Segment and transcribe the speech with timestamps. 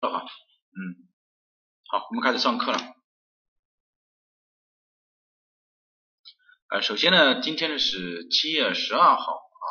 [0.00, 0.96] 了哈，嗯，
[1.90, 2.78] 好，我们开始上课了。
[6.70, 9.64] 呃，首先呢，今天呢是七月十二号啊，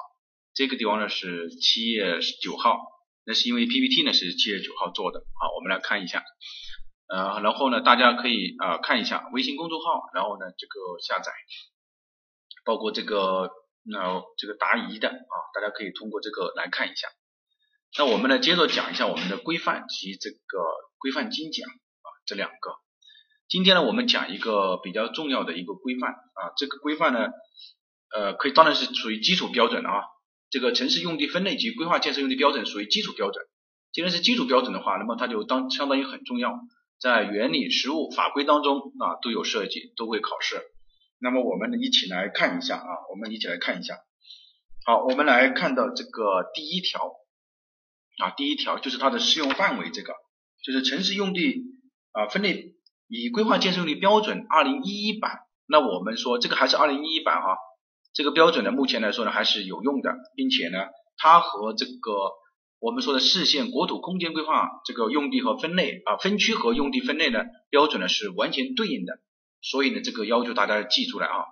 [0.54, 2.78] 这个地方呢是七月九号，
[3.24, 6.24] 那是因为 PPT 呢是七月九号做的啊，我们来看一下，
[7.08, 11.32] 呃，然后呢，大家可以啊看一下微信公众号，然后呢这个下载，
[12.66, 13.50] 包括这个
[13.82, 17.08] 那这个答疑的啊，大家可以通过这个来看一下。
[17.98, 20.38] 那我们呢，接着讲一下我们的规范及这个
[21.00, 22.76] 规范精讲啊，这两个。
[23.50, 27.28] 今天呢，我们讲一个比较重要的一个规范啊，这个规范呢，
[28.16, 30.04] 呃，可以当然是属于基础标准了啊。
[30.50, 33.44] 这个城市用地分类及规划建设用地标准属于基础标准。
[33.92, 36.60] 既然是基础标准的话，那么它就当相当于很重要，
[37.02, 40.62] 在原理、实务、法规当中啊都有涉及，都会考试。
[41.20, 43.98] 那么我们，一起来看一下啊，我们一起来看一下。
[44.86, 47.19] 好，我们来看到这个第一条。
[48.20, 50.14] 啊，第一条就是它的适用范围，这个
[50.62, 51.64] 就是城市用地
[52.12, 52.76] 啊分类
[53.08, 55.40] 以规划建设用地标准二零一一版。
[55.66, 57.58] 那我们说这个还是二零一一版哈，
[58.14, 60.80] 这个标准呢目前来说呢还是有用的，并且呢
[61.16, 62.12] 它和这个
[62.82, 69.20] 我们说的市县国土空间规划这个用地和分类啊分区和用地分类呢标准呢是完全对应的，
[69.62, 71.46] 所以呢这个要求大家记出来啊。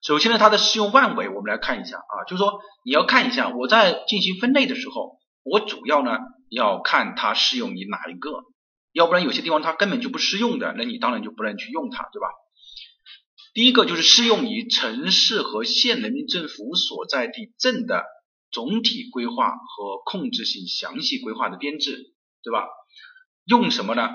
[0.00, 5.18] 首先呢它的适用范围我们来看一下啊，就是说你要看一下我在进行分类的时候。
[5.44, 6.18] 我主要呢
[6.50, 8.44] 要看它适用于哪一个，
[8.92, 12.28] 要不然有些地方它根本就不适用的，那你当然就不能去用它，对吧？
[13.52, 18.04] 第一个就是适用于城市和县人民政府所在地镇的
[18.50, 22.66] 总体规划和控制性详细规划的编制，对吧？
[23.44, 24.08] 用什么呢？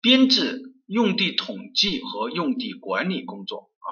[0.00, 3.88] 编制用地统计和用地管理工作啊，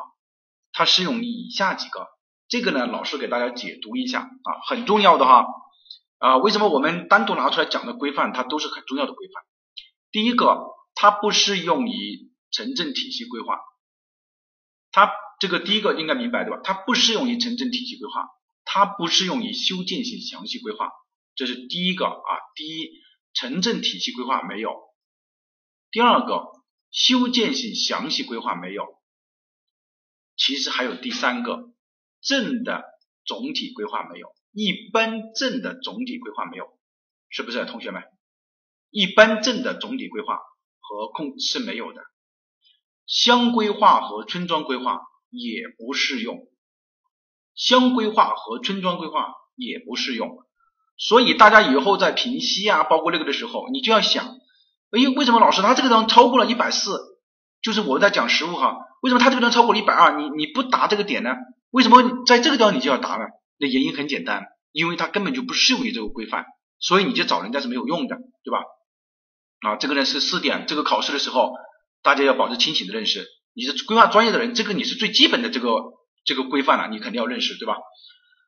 [0.72, 2.06] 它适用于以下几个，
[2.48, 5.46] 这个呢老师给大家解读一下啊，很重要的哈。
[6.18, 9.44] 啊，为什么我们单独拿出来讲的规范，它都是很重要的规范？
[10.10, 13.58] 第一个，它不适用于城镇体系规划，
[14.90, 16.60] 它这个第一个应该明白对吧？
[16.64, 18.26] 它不适用于城镇体系规划，
[18.64, 20.90] 它不适用于修建性详细规划，
[21.36, 22.30] 这是第一个啊。
[22.56, 22.90] 第一，
[23.32, 24.70] 城镇体系规划没有；
[25.92, 26.48] 第二个，
[26.90, 28.84] 修建性详细规划没有。
[30.36, 31.70] 其实还有第三个，
[32.20, 32.84] 镇的
[33.24, 34.28] 总体规划没有。
[34.60, 36.66] 一般镇的总体规划没有，
[37.28, 38.02] 是不是同学们？
[38.90, 40.40] 一般镇的总体规划
[40.80, 42.02] 和控是没有的，
[43.06, 46.48] 乡规划和村庄规划也不适用，
[47.54, 50.44] 乡规划和村庄规划也不适用。
[50.96, 54.26] 所以大家以后在评析啊，包括那个的时候，你就要想，
[54.90, 56.98] 哎，为什么老师他这个地方超过了一百四？
[57.62, 60.20] 就是我在讲实物哈，为什么他这个地方超过了一百二？
[60.20, 61.30] 你你不答这个点呢？
[61.70, 63.24] 为什么在这个地方你就要答呢？
[63.58, 66.46] 那原因很简单，因为它根本就不适用于这个规范，
[66.78, 68.62] 所以你就找人家是没有用的，对吧？
[69.60, 71.52] 啊，这个呢是四点，这个考试的时候
[72.02, 73.26] 大家要保持清醒的认识。
[73.54, 75.68] 你是规划专业的人，这个你是最基本的这个
[76.24, 77.74] 这个规范了，你肯定要认识，对吧？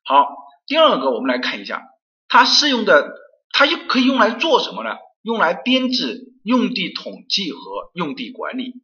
[0.04, 0.28] 好，
[0.68, 1.82] 第二个我们来看一下，
[2.28, 3.10] 它适用的，
[3.52, 4.90] 它又可以用来做什么呢？
[5.22, 8.74] 用来编制用地统计和用地管理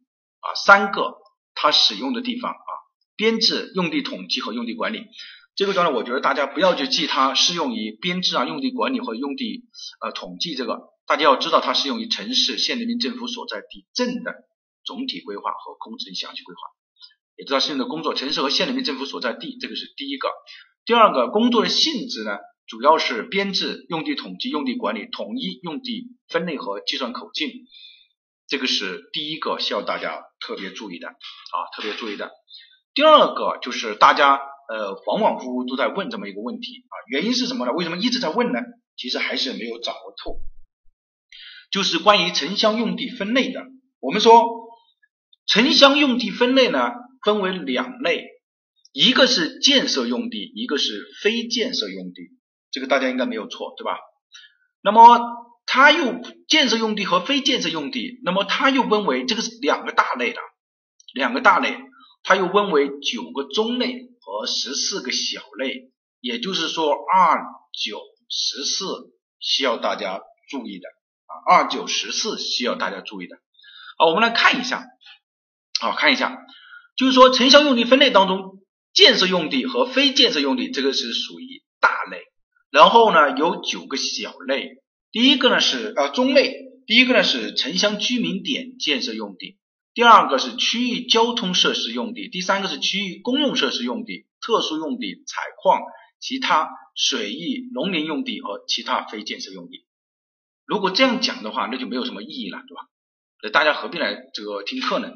[0.41, 1.15] 啊，三个
[1.55, 2.71] 它使用的地方啊，
[3.15, 5.05] 编制用地统计和用地管理。
[5.57, 9.65] 这个段呢，我觉得大家不要去记它适用于编制啊、用地管理或者用地
[9.99, 14.35] 呃统计这个，大家要知道它适用于城市、县人民政府所在地镇的
[14.85, 16.61] 总体规划和工程详细规划，
[17.37, 20.29] 也知道适用的工作，城市和县人民政府所在地，这个是第一个。
[20.85, 22.37] 第二个工作的性质呢，
[22.67, 27.49] 主要是编制、用地统计、用地管理、统一用地分类和计算口径，
[28.47, 32.29] 这个是第一个需要大家特别注意的啊，特别注意的。
[32.93, 34.39] 第二个就是大家。
[34.67, 37.71] 呃，反反复复都在问这么一个问题啊，原因是什么呢？
[37.71, 38.59] 为什么一直在问呢？
[38.97, 40.39] 其实还是没有掌握透，
[41.71, 43.61] 就是关于城乡用地分类的。
[43.99, 44.45] 我们说
[45.45, 46.91] 城乡用地分类呢，
[47.23, 48.25] 分为两类，
[48.91, 52.31] 一个是建设用地，一个是非建设用地，
[52.71, 53.97] 这个大家应该没有错，对吧？
[54.81, 55.19] 那么
[55.65, 60.39] 它又建设用地和非建设用地，那么它又分为这个是两个大类的，
[61.13, 61.77] 两个大类，
[62.27, 64.05] 它又分为九个中类。
[64.29, 65.89] 和十四个小类，
[66.19, 67.45] 也就是说二
[67.81, 68.85] 九十四
[69.39, 70.19] 需要大家
[70.49, 70.89] 注意的
[71.27, 73.37] 啊，二九十四需要大家注意的。
[73.97, 74.83] 好，我们来看一下，
[75.79, 76.37] 好看一下，
[76.97, 82.23] 就是说城乡用地分类当中，建设用地和非建设用地这个是属于大类，
[82.69, 84.83] 然后呢有九个小类，
[85.13, 86.53] 第一个呢是呃中类，
[86.85, 89.57] 第一个呢是城乡居民点建设用地。
[89.97, 95.81] 第二个是区域交通设施用地，第三个是区域公用设施用地、特殊用地、采矿、
[96.19, 99.87] 其他水域农林用地和其他非建设用地。
[100.65, 102.87] 如果这样讲的话，那就没有什么意义了，对吧？
[103.41, 105.09] 那大家何必来这个听课呢？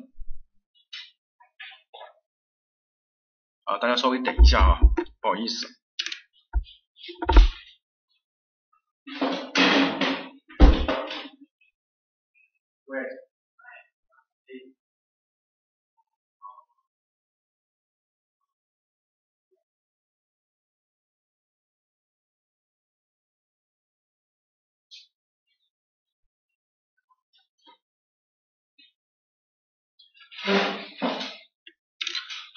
[3.66, 4.80] 啊，大家稍微等一下啊，
[5.22, 5.68] 不好意思。
[12.86, 13.00] 喂。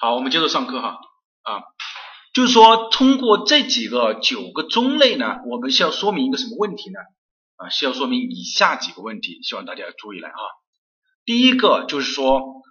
[0.05, 0.99] 好，我们接着上课哈
[1.41, 1.63] 啊，
[2.31, 6.99] 就是说通过这几个九个中类呢，我们需要说明一个什么问题呢？
[7.55, 10.37] 啊，需要说明以下几个问题，希望大家注意来啊。
[11.25, 12.61] 第一个就是说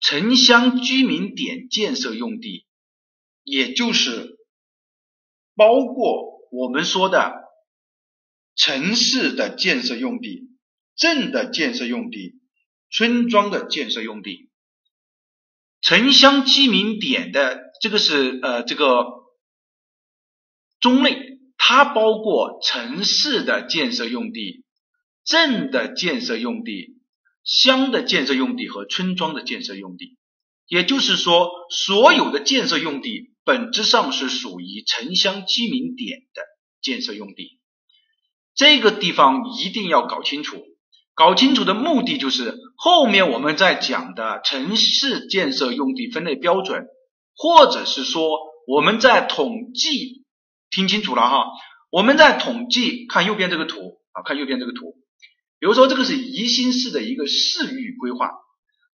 [0.00, 2.64] 城乡居民点建设用地，
[3.44, 4.38] 也就是
[5.56, 7.34] 包括我们说的
[8.56, 10.48] 城市的建设用地、
[10.96, 12.40] 镇的建设用地、
[12.90, 14.47] 村庄的建设用地。
[15.88, 19.06] 城乡居民点的这个是呃这个
[20.80, 24.66] 中类，它包括城市的建设用地、
[25.24, 26.98] 镇的建设用地、
[27.42, 30.18] 乡的建设用地和村庄的建设用地。
[30.66, 36.42] 也就是说，所有的建设用地本质上是属于城乡居民点的
[36.82, 37.60] 建设用地。
[38.54, 40.62] 这个地方一定要搞清楚。
[41.18, 46.86] 搞清楚的目的就是后面我们在讲的城市建设用地分类标准，
[47.34, 48.38] 或者是说
[48.68, 50.24] 我们在统计，
[50.70, 51.46] 听清楚了哈，
[51.90, 54.94] 我们在统计看右边这个图啊，看右边这个图，
[55.58, 58.30] 比如说这个是宜兴市的一个市域规划，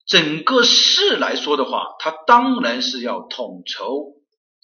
[0.06, 4.14] 整个市来说的话，它当然是要统筹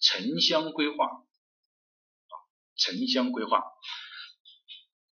[0.00, 2.34] 城乡规划啊，
[2.78, 3.64] 城乡规划，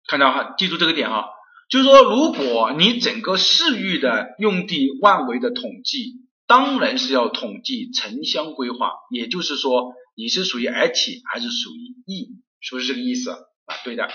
[0.06, 1.28] 看到哈，记住这个点哈。
[1.68, 6.14] 就是说，如果你整个市域的用地万维的统计，
[6.46, 12.30] 当然是要统计城乡规划，也就是说，你是属于 H 还是属于 E，
[12.60, 13.38] 是不是这个意思啊？
[13.84, 14.08] 对的。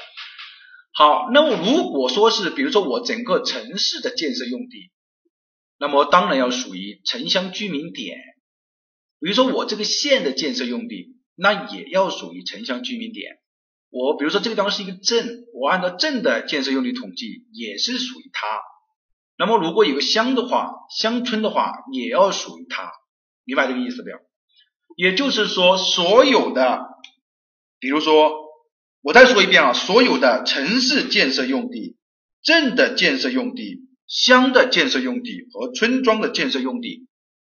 [0.95, 4.91] 好，那么如果说是，比如说我整个城市的建设用地，
[5.77, 8.17] 那么当然要属于城乡居民点。
[9.19, 13.37] 比如说我这个县的建设用地，那也要属于城乡居民点。
[13.93, 18.59] 我比如说这个地方是一个镇，我按照镇的建设用地统计也是属于它。
[19.37, 22.91] 那么如果有个乡的话，乡村的话也要属于它，
[23.43, 24.17] 明白这个意思没有？
[24.97, 26.87] 也就是说，所有的，
[27.79, 28.31] 比如说
[29.01, 31.97] 我再说一遍啊，所有的城市建设用地、
[32.41, 37.07] 镇的建设用地、乡的建设用地和村庄的建设用地，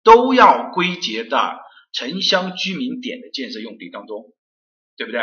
[0.04, 1.60] 都要归结到
[1.92, 4.34] 城乡居民点的建设用地当中，
[4.98, 5.22] 对不对？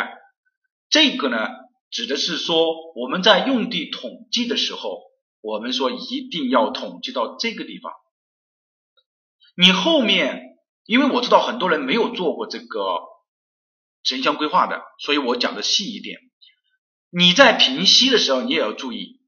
[0.91, 1.49] 这个呢，
[1.91, 5.01] 指的是说我们在用地统计的时候，
[5.41, 7.93] 我们说一定要统计到这个地方。
[9.57, 12.99] 你后面，因为我知道很多人没有做过这个
[14.03, 16.19] 城乡规划的，所以我讲的细一点。
[17.11, 19.21] 你在平息的时候，你也要注意。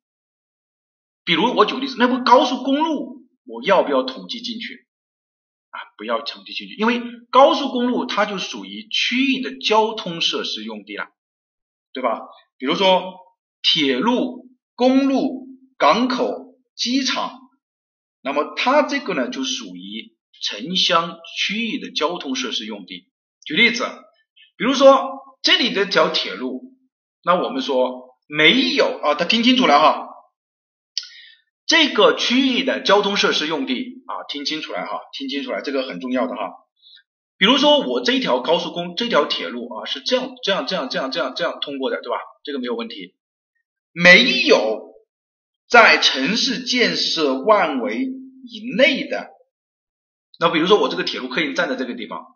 [1.24, 4.88] 比如我举个例子，那部高速公路，我要不要统计进去？
[5.70, 11.06] 啊，不要统计进去，因为高速公路它就属于区域的交通设施用地了。
[11.92, 12.20] 对吧？
[12.58, 13.14] 比如说
[13.62, 17.38] 铁路、公路、港口、机场，
[18.22, 23.08] 那么它这个呢就属于城乡区域的交通设施用地。
[23.44, 23.84] 举例子，
[24.56, 25.10] 比如说
[25.43, 26.74] 这里的条铁路，
[27.24, 30.08] 那我们说没有啊，他听清楚了哈，
[31.67, 36.50] 这个区域的交通设施用地啊，听清楚了哈，听清楚了，这个很重要的哈。
[37.43, 42.17] 比如说我这一条高速公这条铁路啊是这样这样这样这样这样这样通过的，对吧？
[42.44, 43.17] 这个没有问题。
[43.91, 44.93] 没有
[45.69, 49.31] 在城市建设范围以内的，
[50.39, 52.27] 那比如说我这个铁路客运站在这个地方，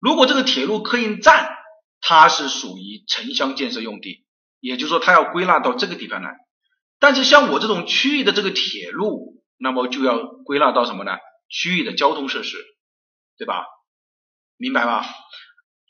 [0.00, 1.48] 如果这个铁路客运站
[2.00, 4.24] 它是属于城乡建设用地，
[4.58, 6.34] 也就是说它要归纳到这个地方来。
[6.98, 11.12] 但是像我这种区域的这个铁路，那么就要归纳到什么呢？
[11.48, 12.56] 区域的交通设施，
[13.38, 13.66] 对吧？
[14.62, 15.04] 明白吧？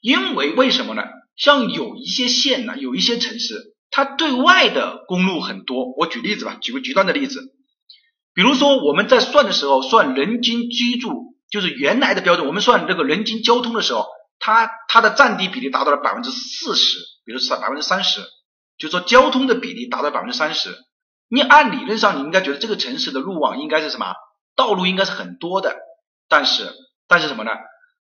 [0.00, 1.02] 因为为什么呢？
[1.37, 5.93] 像有一些县呢，有一些城市，它对外的公路很多。
[5.99, 7.43] 我举例子吧，举个极端的例子，
[8.33, 14.07] 比如说我们在算的时候，算人均居住，就是原来的标准，我们算这个人均交通的时候，
[14.38, 18.23] 它它的占地比例达到了百分之四十，比如说百分之三十，
[18.79, 20.75] 就说交通的比例达到百分之三十。
[21.29, 24.14] 你按理论上，你应该觉得这个城市的路网应该是什么？
[24.57, 25.76] 道路应该是很多的，
[26.29, 26.73] 但是
[27.07, 27.50] 但是什么呢？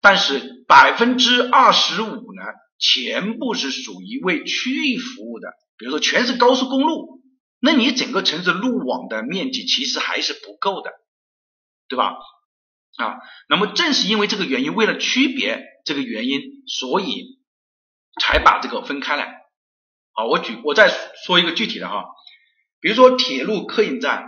[0.02, 2.42] 但是百分之二十五呢，
[2.76, 7.22] 全部是属于为区域服务的，比如说全是高速公路，
[7.60, 10.90] 那你整个城市路网的面积其实还是不够的，
[11.88, 12.16] 对吧？
[12.96, 13.16] 啊，
[13.48, 17.38] 那么正是因为这个原因，为了区别这个原因，所以
[18.20, 19.40] 才把这个分开来。
[20.12, 20.92] 好，我举我再
[21.24, 22.04] 说一个具体的哈，
[22.80, 24.26] 比如说铁路客运站、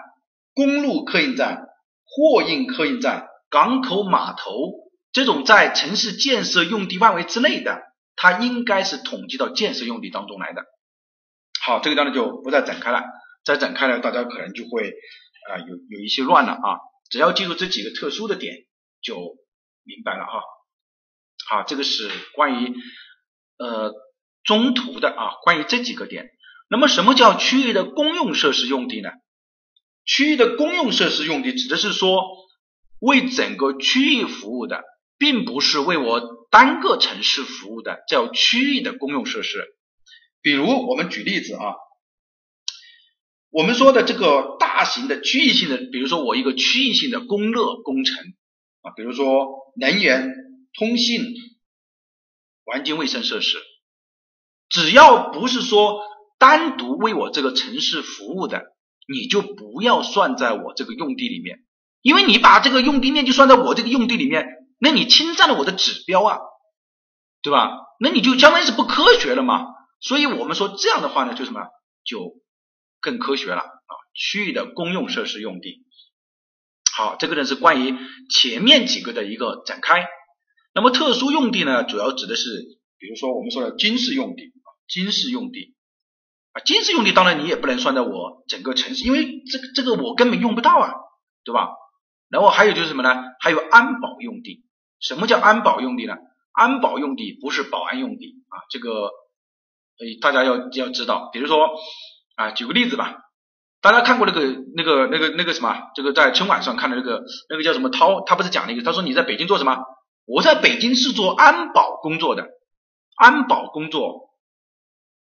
[0.54, 1.66] 公路客运站、
[2.04, 4.83] 货运客运站、港口码头
[5.14, 7.80] 这种在城市建设用地范围之内的，
[8.16, 10.64] 它应该是统计到建设用地当中来的。
[11.62, 13.02] 好，这个当然就不再展开了，
[13.44, 14.90] 再展开了，大家可能就会
[15.49, 16.80] 啊有有一些乱了啊。
[17.09, 18.56] 只要记住这几个特殊的点
[19.00, 19.16] 就
[19.85, 20.42] 明白了哈。
[21.49, 22.75] 好，这个是关于
[23.59, 23.92] 呃
[24.42, 26.28] 中途的啊，关于这几个点。
[26.68, 29.11] 那么什么叫区域的公用设施用地呢？
[30.04, 32.25] 区域的公用设施用地指的是说
[32.99, 34.83] 为整个区域服务的，
[35.24, 39.64] 并不是为我单个城市服务的，叫区域的公用设施。
[40.42, 41.62] 比如我们举例子啊。
[43.48, 48.18] 我们说的这个大型的区域性的，比如说我一个区域性的供热工程
[48.82, 50.28] 啊，比如说能源、
[50.76, 51.22] 通信、
[52.66, 53.56] 环境卫生设施，
[54.68, 56.02] 只要不是说
[56.38, 58.74] 单独为我这个城市服务的，
[59.06, 61.60] 你就不要算在我这个用地里面，
[62.02, 66.38] 因为你把这个用地面积算在我这个用地里面，那你侵占了我的指标啊，
[67.42, 67.72] 对吧？
[67.98, 69.66] 那你就相当于是不科学了嘛。
[69.98, 71.62] 所以我们说这样的话呢，就什么
[72.04, 72.44] 就。
[73.04, 73.92] 更科学了啊！
[74.14, 75.84] 区域的公用设施用地，
[76.96, 77.94] 好，这个呢是关于
[78.30, 80.06] 前面几个的一个展开。
[80.72, 82.48] 那么特殊用地呢，主要指的是，
[82.96, 85.74] 比如说我们说的军事用地啊，军事用地
[86.52, 90.94] 啊，军事用地当然你也不能算在我整个城市，因为这这个我根本用不到啊，
[91.44, 91.68] 对吧？
[92.30, 93.22] 然后还有就是什么呢？
[93.38, 94.63] 还有安保用地。
[95.04, 96.16] 什么叫安保用地呢？
[96.52, 101.68] 安保用地不是保安用地啊，这个呃大家要要知道，比如说。
[102.37, 103.18] 啊，举个例子吧，
[103.80, 104.42] 大家看过那个
[104.75, 109.78] 那个那个那个什么，这个在春晚上看的那个那个叫什么涛，他不是讲了一个，他说你在北京做什么？
[110.25, 112.49] 我在北京是做安保工作的，
[113.14, 114.30] 安保工作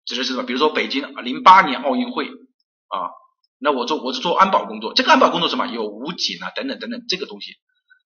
[0.06, 0.44] 指的是什么？
[0.44, 3.12] 比如说北京零八年奥运会啊，
[3.60, 5.68] 那我做我是做安保工作，这个安保工作什么？
[5.68, 7.56] 有武警啊等等等等这个东西，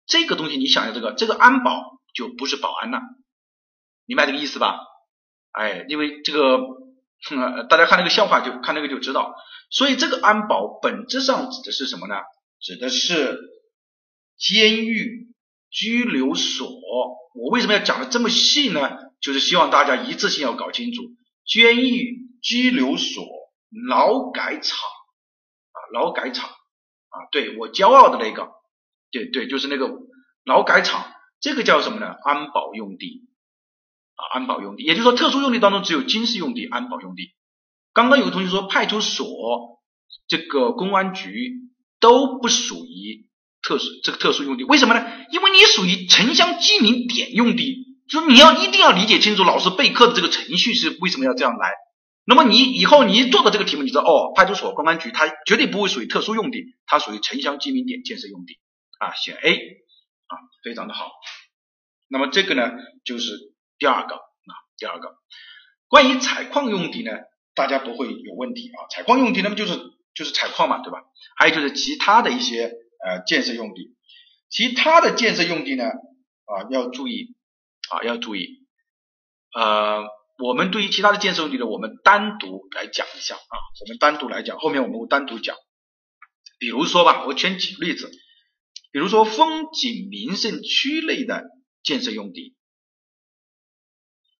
[0.06, 3.00] 这个东西你想想这个这个安保就不是保安了，
[4.06, 4.80] 明白这个意思吧？
[5.52, 6.60] 哎，因为这个。
[7.70, 9.34] 大家看那个笑话就看那个就知道，
[9.70, 12.16] 所以这个安保本质上指的是什么呢？
[12.60, 13.40] 指的是
[14.36, 15.34] 监狱、
[15.70, 16.68] 拘留所。
[16.68, 18.98] 我为什么要讲的这么细呢？
[19.22, 21.00] 就是希望大家一次性要搞清楚：
[21.46, 23.24] 监狱、拘留所、
[23.88, 28.50] 劳改场啊，劳改场啊，对我骄傲的那个，
[29.14, 29.88] 对对，就是那个
[30.44, 31.06] 劳改场，
[31.40, 32.06] 这个叫什么呢？
[32.24, 33.28] 安保用地。
[34.16, 37.34] 啊，安保用地，也就是说，特殊用地当中只有军事用地、安保用地。
[37.92, 39.26] 刚刚有个同学说，派出所、
[40.28, 41.52] 这个公安局
[42.00, 43.26] 都不属于
[43.62, 45.04] 特殊这个特殊用地，为什么呢？
[45.30, 51.70] 因为你属于城乡居民点用地，就是你要一定要理解清楚老师备课的这个程序是为什么要这样来。
[52.24, 58.58] 那么你以后你一做到这个题目，你知道哦，派出所、公安局它绝对不会属于特殊用地，它属于城乡居民点建设用地
[59.04, 59.56] 啊，选 A
[60.26, 60.32] 啊，
[60.62, 61.12] 非常的好。
[62.08, 62.72] 那么这个呢，
[63.04, 63.52] 就是。
[63.76, 65.16] 第二个啊，第二个，
[65.88, 67.10] 关于采矿用地呢，
[67.56, 68.86] 大家不会有问题啊。
[68.88, 69.76] 采矿用地那么就是
[70.14, 71.02] 就是采矿嘛，对吧？
[71.36, 72.72] 还有就是其他的一些
[73.04, 73.96] 呃建设用地，
[74.48, 77.34] 其他的建设用地呢啊要注意
[77.90, 78.64] 啊要注意，
[79.52, 80.04] 呃，
[80.38, 85.56] 我们对于其他的建设用地呢，我们单独来讲一下啊，我们单独来讲，后面我们会单独讲。
[86.60, 88.08] 比如说吧，我先举个例子，
[88.94, 91.42] 比如说风景名胜区内的
[91.82, 92.54] 建设用地。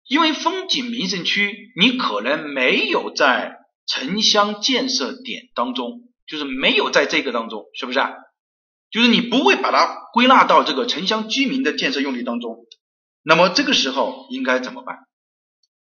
[0.06, 7.98] 因为风景名胜区，你可能没有在城乡建设点当中，就是没有在这个当中，是不是？
[8.92, 12.64] 就是你不会把它归纳到这个城乡居民的建设用地当中。
[13.24, 14.98] 那么这个时候应该怎么办？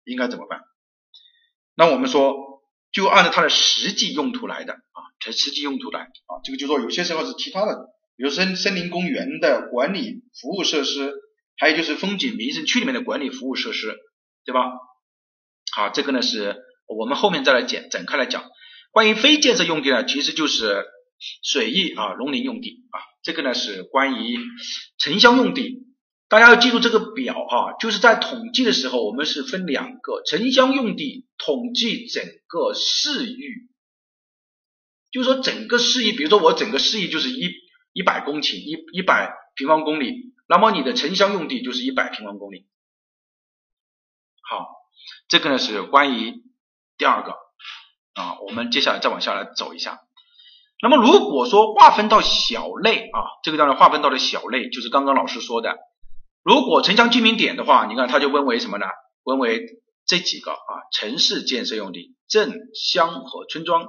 [0.05, 0.61] 应该怎么办？
[1.75, 2.33] 那我们说，
[2.91, 11.13] 就按照它的实际用途来的啊，它实际用途来啊，这个就说有些时候是其他的，比如森森林公园的管理服务设施。
[11.57, 13.95] 还有就是风景名胜区里面的管理服务设施，
[14.43, 14.73] 对吧？
[15.73, 18.43] 好，这个呢是我们后面再来讲展开来讲。
[18.91, 20.83] 关于非建设用地呢，其实就是
[21.41, 22.99] 水域啊、农林用地啊。
[23.23, 24.37] 这个呢是关于
[24.97, 25.85] 城乡用地。
[26.27, 33.69] 大家要记住这个表啊，就是在统计的时候，我们是分两个城乡用地统计整个市域，
[35.09, 37.49] 就是说整个市域，比如说我整个市域就是一
[37.95, 40.33] 一百公顷，一一百平方公里。
[40.49, 42.67] 那么你的城乡用地就是一百平方公里。
[44.41, 44.67] 好，
[45.29, 46.43] 这个呢是关于
[46.97, 47.31] 第二个。
[48.15, 50.01] 啊，我们接下来再往下来走一下。
[50.81, 55.77] 那么如果说划分到小类啊，这个当然划分到了小类就是刚刚老师说的，
[56.43, 58.85] 如果城乡居民点的话，你看它就分为什么呢？
[59.23, 59.61] 分为
[60.05, 63.87] 这几个啊，城市建设用地、镇乡和村庄。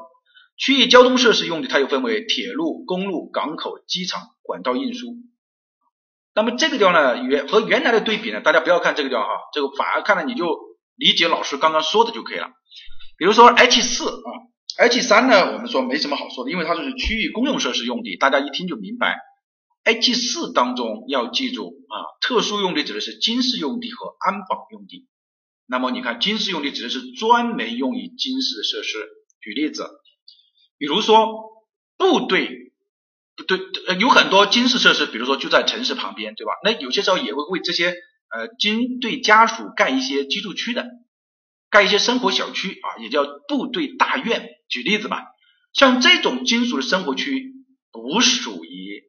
[0.56, 5.16] 区域交通设施用地，它又分为铁路、公路、港口、机场、管道运输。
[6.34, 10.58] 那么这个地方呢，原和原来的对比呢，大家不要看这个地方哈，这个反而看了你就
[10.94, 12.48] 理解老师刚刚说的就可以了。
[13.18, 14.28] 比如说 H 四啊
[14.78, 19.18] ，H 三呢，我们说没什么好说的，因为它就是区域公用设施用地，大家一听就明白。
[19.84, 25.06] H 四当中要记住啊，特殊用地指的是军事用地和安保用地。
[25.66, 28.98] 那么你看，军事用地指的是专门用于军事设施。
[29.40, 29.88] 举例子。
[30.78, 31.64] 比如说
[31.96, 32.72] 部队，
[33.36, 33.58] 不对，
[33.98, 36.52] 有很多军事设施，比如说就在城市旁边，对吧？
[36.64, 37.94] 那有些时候也会为这些
[38.30, 40.86] 呃军队家属盖一些居住区的，
[41.70, 44.50] 盖一些生活小区啊，也叫部队大院。
[44.68, 45.24] 举例子吧，
[45.72, 47.54] 像这种金属的生活区
[47.92, 49.04] 不属于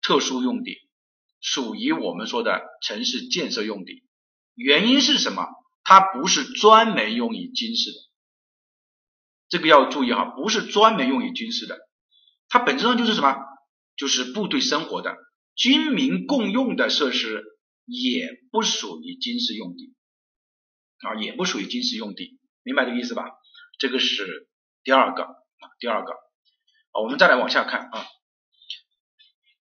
[0.00, 0.78] 特殊用地，
[1.40, 4.02] 属于我们说的城市建设用地。
[4.54, 5.46] 原因是什么？
[5.84, 7.96] 它不是专门用于军事的。
[9.48, 11.78] 这个要注意哈，不是专门用于军事的，
[12.48, 13.36] 它本质上就是什么？
[13.96, 15.16] 就是部队生活的、
[15.54, 17.42] 军民共用的设施，
[17.86, 19.94] 也不属于军事用地
[20.98, 23.24] 啊，也不属于军事用地，明白这个意思吧？
[23.78, 24.48] 这个是
[24.84, 28.06] 第二个啊，第二个啊，我们再来往下看啊，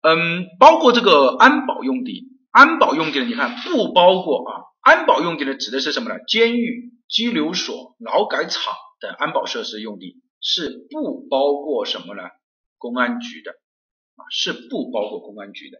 [0.01, 6.19] 嗯，包括这个安保用地，安保用地呢，你看不包括啊，安保用地呢指的是什么呢？
[6.27, 8.75] 监狱、拘留所、劳改场。
[8.99, 12.23] 的安保设施用地是不包括什么呢？
[12.77, 13.51] 公安局的
[14.15, 15.79] 啊，是不包括公安局的，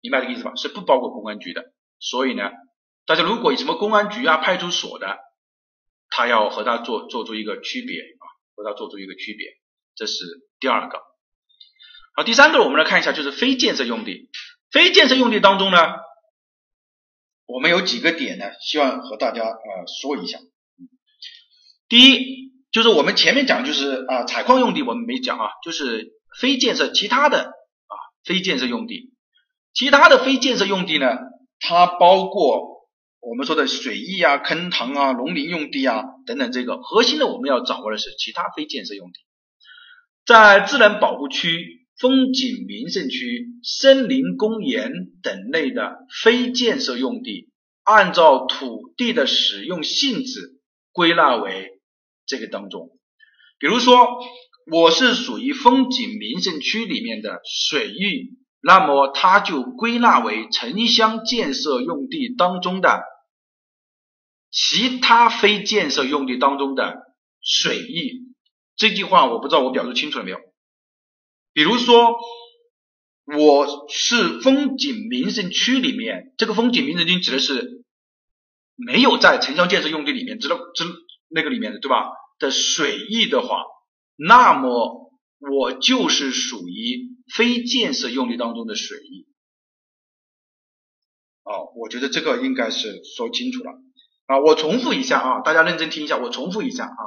[0.00, 0.52] 明白这个意思吧？
[0.56, 1.72] 是不包括公安局的。
[1.98, 2.50] 所以呢，
[3.06, 5.18] 大家如果有什么公安局啊、派出所的，
[6.10, 8.24] 他要和他做做出一个区别啊，
[8.54, 9.46] 和他做出一个区别，
[9.94, 10.24] 这是
[10.60, 10.98] 第二个。
[12.14, 14.28] 好，第三个我们来看一下，就是非建设用地。
[14.70, 15.78] 非建设用地当中呢，
[17.46, 20.38] 我们有几个点呢，希望和大家呃说一下。
[21.92, 29.12] 第一就是我们前面讲就是啊采矿用地我们没讲啊，就是非建设其他的啊非建设用地，
[29.74, 31.18] 其他的非建设用地呢，
[31.60, 32.88] 它包括
[33.20, 36.50] 我们说的水域啊、坑塘啊、农林用地啊等等。
[36.50, 39.20] 这个核心的我们要掌握的是其他非建设用地，
[40.24, 44.90] 在自然保护区、风景名胜区、森林公园
[45.22, 47.50] 等类的非建设用地，
[47.84, 50.58] 按照土地的使用性质
[50.92, 51.68] 归纳为。
[52.32, 52.98] 这个当中，
[53.58, 54.08] 比如说
[54.72, 63.02] 我是属于风景名胜区里面的水域，那么它就归纳为城乡建设用地当中的
[64.50, 67.02] 其他非建设用地当中的
[67.42, 68.32] 水域。
[68.76, 70.38] 这句话我不知道我表述清楚了没有？
[71.52, 72.14] 比如说
[73.26, 77.84] 我是风景名胜区里面，这个风景名胜区指的是
[78.74, 80.84] 没有在城乡建设用地里面，知道知。
[81.34, 82.10] 那个里面的对吧？
[82.42, 83.62] 的水域的话，
[84.16, 89.28] 那么我就是属于非建设用地当中的水域。
[91.44, 93.70] 哦，我觉得这个应该是说清楚了
[94.26, 94.40] 啊。
[94.40, 97.02] 我重复一下啊，大家认真听一下，我重复一下啊。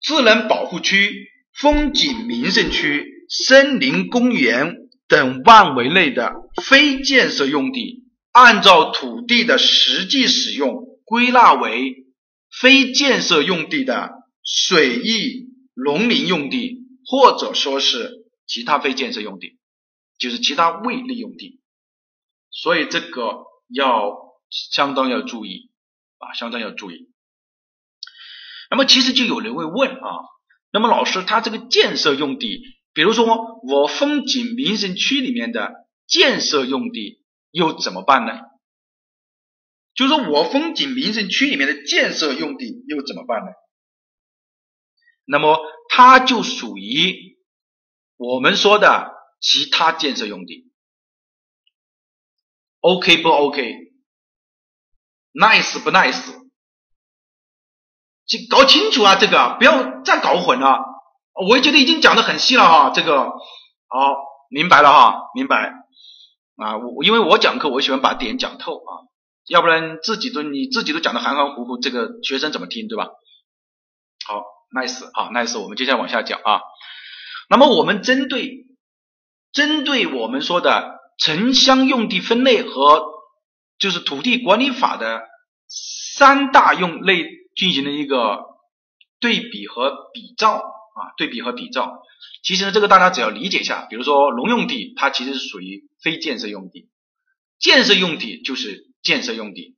[0.00, 4.76] 自然保护区、风景名胜区、森林公园
[5.08, 6.32] 等范围内的
[6.64, 12.01] 非建设用地，按照土地的实际使用归纳为。
[12.60, 14.10] 非建设用地的
[14.44, 19.58] 水域、农林用地，或者说是其他非建设用地，
[20.18, 21.60] 就是其他未利用地。
[22.50, 24.18] 所以这个要
[24.50, 25.70] 相当要注意
[26.18, 27.08] 啊，相当要注意。
[28.70, 30.10] 那么其实就有人会问啊，
[30.70, 32.62] 那么老师他这个建设用地，
[32.92, 33.24] 比如说
[33.66, 35.72] 我风景名胜区里面的
[36.06, 38.32] 建设用地又怎么办呢？
[40.02, 43.52] 就是说我风景名胜区里面的建设用地又怎么办呢？
[45.24, 47.38] 那么它就属于
[48.16, 50.72] 我们说的其他建设用地
[52.80, 53.78] ，OK 不 OK？Nice
[55.84, 56.42] 不 Nice？
[58.26, 60.80] 去搞清楚啊，这个不要再搞混了。
[61.48, 63.30] 我觉得已经讲的很细了哈，这个
[63.86, 64.16] 好
[64.50, 65.72] 明白了哈，明白
[66.56, 66.78] 啊。
[66.78, 69.11] 我因为我讲课我喜欢把点讲透啊。
[69.48, 73.08] 要不然自己都你自己都讲的含含糊糊，这个学生怎么听，对吧？
[74.26, 76.60] 好，nice 啊，nice，我们接下来往下讲啊。
[77.50, 78.66] 那么我们针对
[79.52, 83.04] 针对我们说的城乡用地分类和
[83.78, 85.22] 就是土地管理法的
[85.68, 87.26] 三大用类
[87.56, 88.44] 进行了一个
[89.20, 92.00] 对比和比照啊，对比和比照。
[92.44, 96.88] 其实呢，这个大家只要理解一下，比如说农用地，它其实是属于非建设用地，
[97.58, 99.76] 建设用地就是建设用地，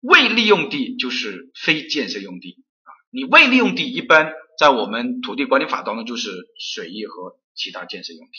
[0.00, 2.90] 未利用地就是非建设用地啊。
[3.10, 8.32] 你未利用地一般在我们土地管理法当中就是水域和其他建设用地。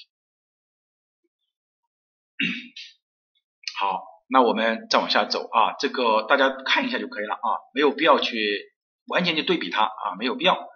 [3.79, 8.71] 好，那我们再往下走啊，这个大家看一下就可以了啊，没有必要去
[9.07, 10.67] 完全去对比它啊，没有必要，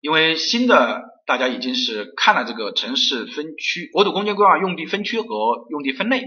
[0.00, 6.22] 因为新的大家已经是看了这个城市分区、国土空间规划用地分区和用地分类，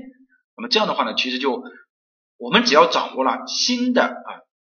[0.57, 1.63] 那么这样的话呢，其实就
[2.39, 4.29] 我们只要掌握了新的啊，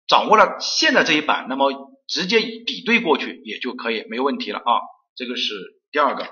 [0.09, 1.70] 掌握了现在这一版，那么
[2.09, 4.81] 直接比对过去也就可以没问题了啊，
[5.14, 5.55] 这个是
[5.92, 6.25] 第二个。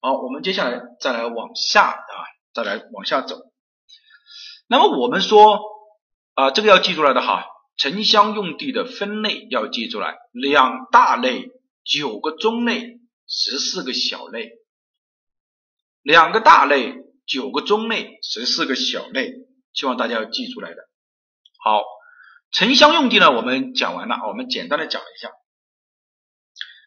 [0.00, 2.14] 好，我们接下来再来往下啊，
[2.52, 3.40] 再来往下走。
[4.68, 5.60] 那么我们说
[6.34, 7.46] 啊，这个要记出来的哈，
[7.78, 11.48] 城乡用地的分类要记出来，两大类，
[11.84, 14.52] 九个中类，十四个小类。
[16.02, 16.96] 两个大类，
[17.26, 19.32] 九个中类，十四个小类，
[19.74, 20.88] 希望大家要记出来的。
[21.62, 21.82] 好，
[22.50, 25.30] 城乡用地呢，我们讲完了，我们简单的讲一下。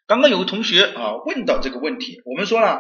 [0.07, 2.79] 刚刚有个同学啊问到这个问题，我们说了。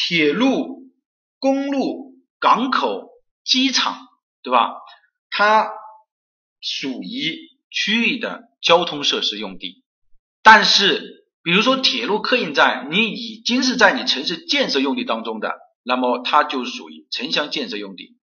[0.00, 0.92] 铁路、
[1.40, 3.08] 公路、港口、
[3.42, 3.96] 机场，
[4.42, 4.76] 对吧？
[5.28, 5.72] 它
[6.60, 7.36] 属于
[7.68, 9.82] 区域的交通设施用地。
[10.40, 18.17] 但是，比如说铁路客运站，你已经是在你城市建设用地当中的，那么它就属于城乡建设用地。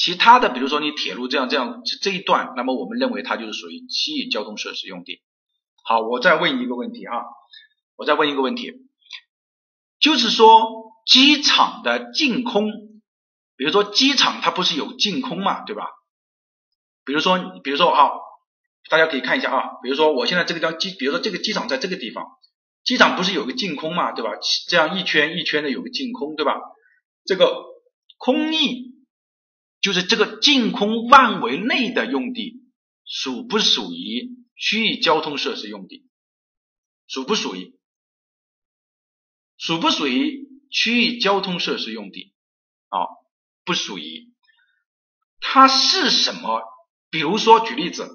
[0.00, 5.20] 其他的，比如说你铁路这样这样这一段，那么我们认为它就是属于区域交通设施用地。
[5.84, 7.24] 好，我再问一个问题啊，
[7.96, 8.72] 我再问一个问题，
[10.00, 10.88] 就是说。
[11.06, 12.70] 机场的净空，
[13.56, 15.86] 比如说机场它不是有净空嘛，对吧？
[17.04, 18.10] 比如说，比如说啊，
[18.88, 22.26] 大家可以看一下啊，比如说我现在这个叫机，比如说这个机场在这个地方，
[22.84, 24.30] 机场不是有个净空嘛，对吧？
[24.68, 26.60] 这样一圈一圈的有个净空，对吧？
[27.24, 27.64] 这个
[28.18, 28.89] 空域
[29.80, 32.62] 就是这个净空范围内的用地，
[33.04, 36.06] 属不属于区域交通设施用地？
[37.06, 37.74] 属不属于？
[39.56, 40.48] 属不属于？
[40.72, 42.32] 区域交通设施用地
[42.90, 42.98] 啊，
[43.64, 44.28] 不属于。
[45.40, 46.62] 它是什么？
[47.10, 48.08] 比如说举例子，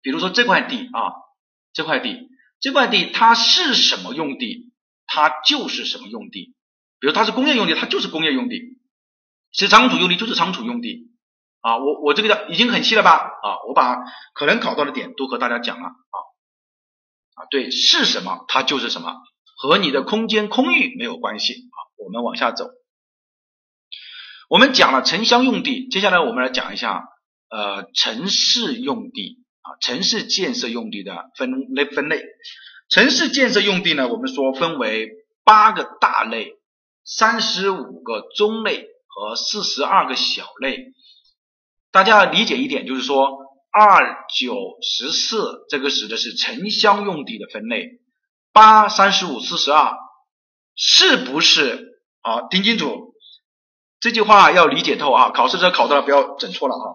[0.00, 1.12] 比如说这块地啊，
[1.74, 2.30] 这块地，
[2.60, 4.72] 这块地它是什么用地？
[5.04, 6.54] 它就是什么用地。
[6.98, 8.79] 比如它是工业用地，它就是工业用地；
[9.52, 11.08] 是仓储用地，就是仓储用地。
[11.60, 13.16] 啊，我我这个的已经很细了吧？
[13.16, 13.96] 啊，我把
[14.32, 16.16] 可能考到的点都和大家讲了啊
[17.34, 18.44] 啊，对，是什么？
[18.48, 19.14] 它就是什么。
[19.58, 22.70] 和你的空间空域没有关系啊，我们往下走。
[24.48, 27.04] 我们讲了城乡用地，接下来我们来讲一下
[27.50, 32.24] 呃城市用地啊，城市建设用地的分类分类。
[32.88, 35.10] 城市建设用地呢，我们说分为
[35.44, 36.54] 八个大类、
[37.04, 38.88] 三十五个中类
[39.20, 40.78] 和四十二个小类。
[41.92, 43.36] 大家要理解一点，就是说
[43.70, 48.00] 二九十四这个指的是城乡用地的分类。
[48.52, 49.92] 八三十五四十二，
[50.74, 52.48] 是不是啊？
[52.48, 53.14] 听清楚
[54.00, 55.30] 这句话要理解透啊！
[55.30, 56.86] 考试时候考到了不要整错了啊！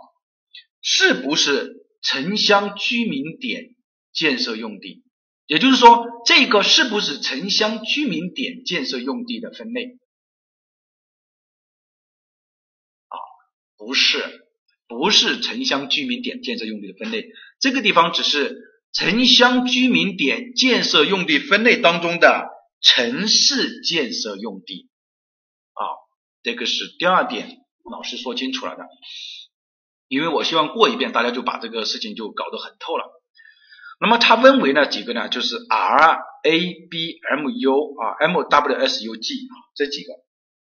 [0.82, 3.76] 是不是城乡居民点
[4.12, 5.04] 建设用地？
[5.46, 10.00] 也就是说，这个是不是城乡居民点建设用地的分类？
[13.78, 14.48] 不是，
[14.88, 17.28] 不是城乡居民点建设用地的分类。
[17.60, 18.72] 这个地方只是。
[18.98, 22.48] 城乡居民点建设用地分类当中的
[22.80, 24.88] 城市建设用地
[25.74, 25.84] 啊，
[26.44, 27.58] 这个是第二点，
[27.92, 28.86] 老师说清楚了的。
[30.08, 33.04] 因为我希望过一遍，大家就把这个事情就搞得很透了。
[34.00, 35.28] 那么它分为呢几个呢？
[35.28, 36.60] 就是 R A
[36.90, 40.14] B M U 啊，M W S U G 啊这几个。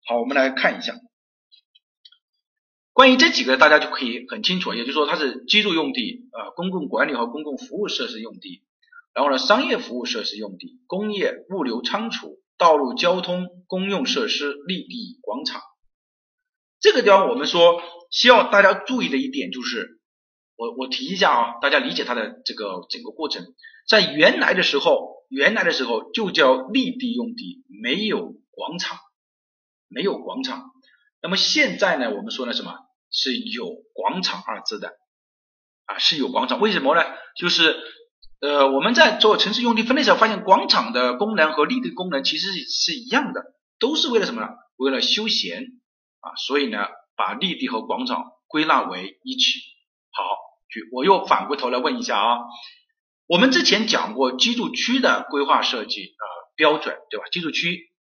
[0.05, 0.93] 好，我们来看一下。
[2.93, 8.61] 关于这几个，大家就可以很清楚，也就是说它是居住用地啊，公共管理和公共服务设施用地，
[9.15, 15.61] 然后呢，商业服务设施用地、工业物流仓储、道路交通公用设施、绿地广场。
[16.79, 19.99] 这个地方我们说需要大家注意的一点就是，
[20.55, 23.43] 我我提一下啊，大家理解它的这个整个过程，
[23.89, 28.99] 在原来的时候，原来的时候就叫绿地用地，没有广场，
[29.87, 30.69] 没有广场。
[31.23, 32.75] 那么现在呢，我们说呢什么？
[33.13, 34.89] 是有广场二字的
[35.85, 36.59] 啊，是有广场。
[36.59, 37.03] 为什么呢？
[37.37, 37.79] 就是
[38.41, 43.41] 呃，我们在做城市用地分类时候，发现广场的功能和绿地功能其实是一样的，
[43.79, 44.49] 都是为了什么呢？
[44.75, 45.63] 为了休闲
[46.19, 46.35] 啊。
[46.35, 49.59] 所以呢，把绿地和广场归纳为一起。
[50.11, 50.23] 好，
[50.69, 52.39] 去我又反过头来问一下啊，
[53.27, 57.25] 我们之前讲过居住区的规划设计啊标准，对吧？
[57.31, 57.91] 居住区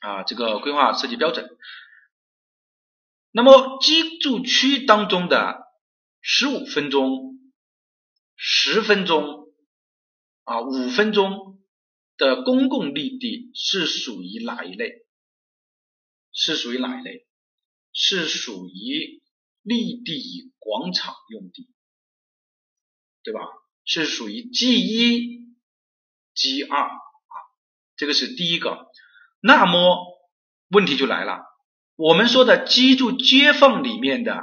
[0.00, 1.48] 啊这个规划设计标准。
[3.36, 5.60] 那么居住区当中的
[6.20, 7.36] 十五分钟、
[8.36, 9.52] 十分钟
[10.44, 11.60] 啊五分钟
[12.16, 15.04] 的公共绿地是属于哪一类？
[16.32, 17.26] 是属于哪一类？
[17.92, 19.20] 是属于
[19.62, 21.68] 绿地广场用地，
[23.24, 23.40] 对吧？
[23.84, 25.56] 是属于 G 一、
[26.34, 27.34] G 二啊，
[27.96, 28.86] 这个是第一个。
[29.40, 29.98] 那么
[30.68, 31.40] 问题就来了，
[31.96, 34.42] 我们说的居住街坊里面的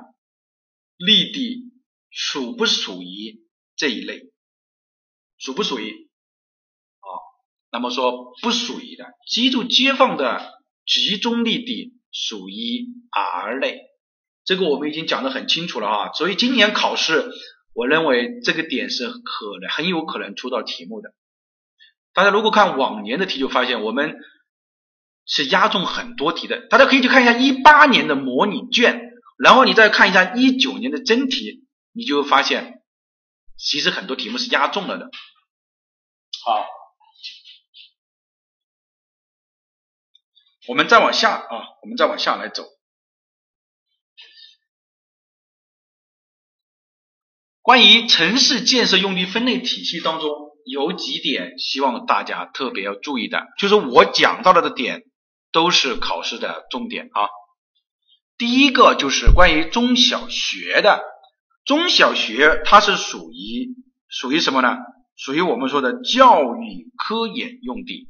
[0.98, 1.72] 绿地
[2.10, 3.42] 属不属于
[3.76, 4.32] 这一类？
[5.38, 6.10] 属不属于？
[7.00, 7.08] 啊，
[7.72, 13.82] 那么说不属于的，居住街坊的集中绿地属于 R 类，
[14.44, 16.14] 这个我们已经讲得很清楚了啊。
[16.14, 17.30] 所以今年考试。
[17.74, 19.14] 我认为这个点是可
[19.62, 21.14] 能很有可能出到题目的。
[22.12, 24.18] 大家如果看往年的题，就发现我们
[25.26, 26.68] 是压中很多题的。
[26.68, 32.84] 大家可以去看一下一八年的模拟卷，然后你再看一下一九年的真题，你就会发现
[33.58, 35.10] 其实很多题目是压中了的。
[36.44, 36.66] 好，
[40.68, 41.50] 我们再往下啊，
[41.82, 42.66] 我们再往下来走。
[47.62, 50.32] 关于城市建设用地分类体系当中，
[50.66, 55.04] 有几点希望大家特别要注意的，就是我讲到了的点
[55.52, 57.30] 都是考试的重点啊。
[58.38, 61.04] 第一个就是关于中小学的，
[61.66, 63.76] 中小学它是属于
[64.08, 64.78] 属于什么呢？
[65.16, 68.10] 属于我们说的教育科研用地，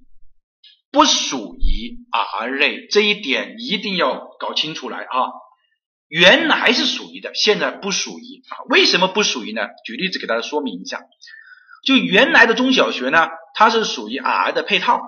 [0.92, 5.30] 不属于 R 类，这一点一定要搞清楚来啊。
[6.08, 8.64] 原来是属于的，现在不属于啊？
[8.70, 9.68] 为什么不属于呢？
[9.86, 11.02] 举例子给大家说明一下，
[11.86, 15.02] 就原来的中小学呢，它是属于 R 的配套，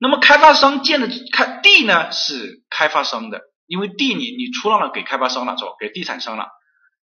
[0.00, 5.72] 那么开发商建的开地呢是开发商的，因为地你你出让了给开发商了是吧？
[5.78, 6.48] 给地产商了，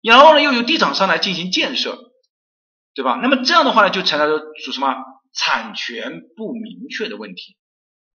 [0.01, 2.11] 然后呢又由地产商来进行建设，
[2.95, 3.19] 对吧？
[3.21, 4.95] 那么这样的话呢就成了属什么
[5.33, 7.55] 产权不明确的问题，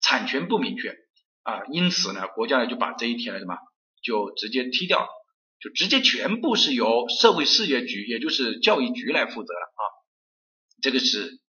[0.00, 0.96] 产权不明确
[1.44, 3.57] 啊，因此呢国家呢就把这一条呢什么？
[4.02, 5.09] 就直接踢掉了，
[5.61, 9.83] 就直接全部是由社会事业局，也就是教育局来负责了啊。
[10.83, 11.40] 这个是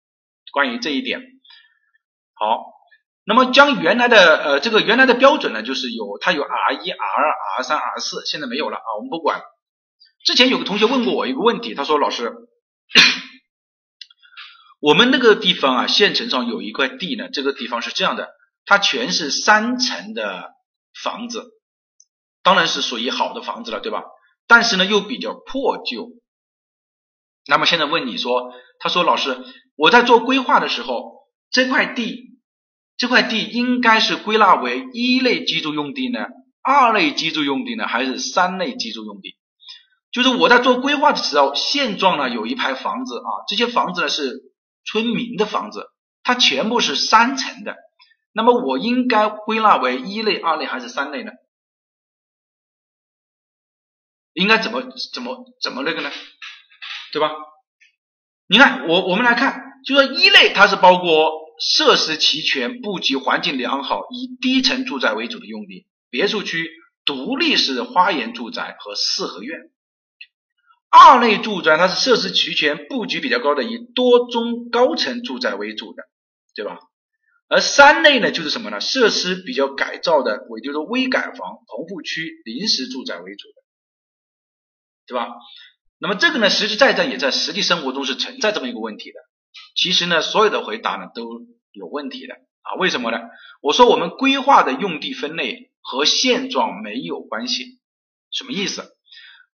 [0.53, 1.21] 关于这一点。
[2.35, 2.65] 好，
[3.29, 9.43] 那么将原来的呃这个原来的标准呢，就是有它有 R 一、R 二、R 三、R 四，现在没有了啊，我们不管。
[10.25, 12.33] 之前有个同学问过我一个问题，他说老师，
[14.81, 18.31] 我们那个地方啊，县城上有一块地呢，这个地方是这样的，
[18.65, 20.53] 它全是三层的
[21.03, 21.51] 房子。
[22.45, 24.05] 当然是属于好的房子了，对吧？
[24.47, 26.11] 但是呢，又比较破旧。
[27.49, 29.37] 那么现在问你说，他说老师，
[29.75, 32.36] 我在做规划的时候，这块地，
[32.97, 36.27] 这块地应该是归纳为一类居住用地呢，
[36.63, 39.37] 二类居住用地呢，还是三类居住用地？
[40.13, 44.53] 就是我在做规划的时候，现状呢有一排房子啊，这些房子呢是
[44.85, 45.89] 村民的房子，
[46.23, 47.77] 它全部是三层的。
[48.33, 51.33] 那么我应该归纳为一类、二类还是三类呢？
[54.33, 54.83] 应该怎么
[55.13, 56.11] 怎么怎么那个呢？
[57.13, 57.31] 对吧？
[58.47, 66.71] 你看我我们来看，就说一类它是包括设施齐全、布局环境良好、以低层住宅为主的用地，别墅区、
[67.05, 69.71] 独立式花园住宅和四合院。
[70.89, 76.05] 二类住宅它是设施齐全、布局比较高的，以多中高层住宅为主的，
[76.55, 76.79] 对吧？
[77.49, 78.81] 而三类呢，就是什么呢？
[78.81, 83.63] 设施比较改造的，也就是微改房、棚户区、临时住宅为主的。
[85.07, 85.29] 对吧？
[85.99, 89.19] 那么这个呢，实实在在也在实际生活中是存在这么一个问题的。
[89.75, 91.41] 其实呢，所有的回答呢都
[91.73, 92.75] 有问题的啊？
[92.79, 93.19] 为什么呢？
[93.63, 97.79] 我说我们规划的用地分类和现状没有关系，
[98.31, 98.93] 什么意思？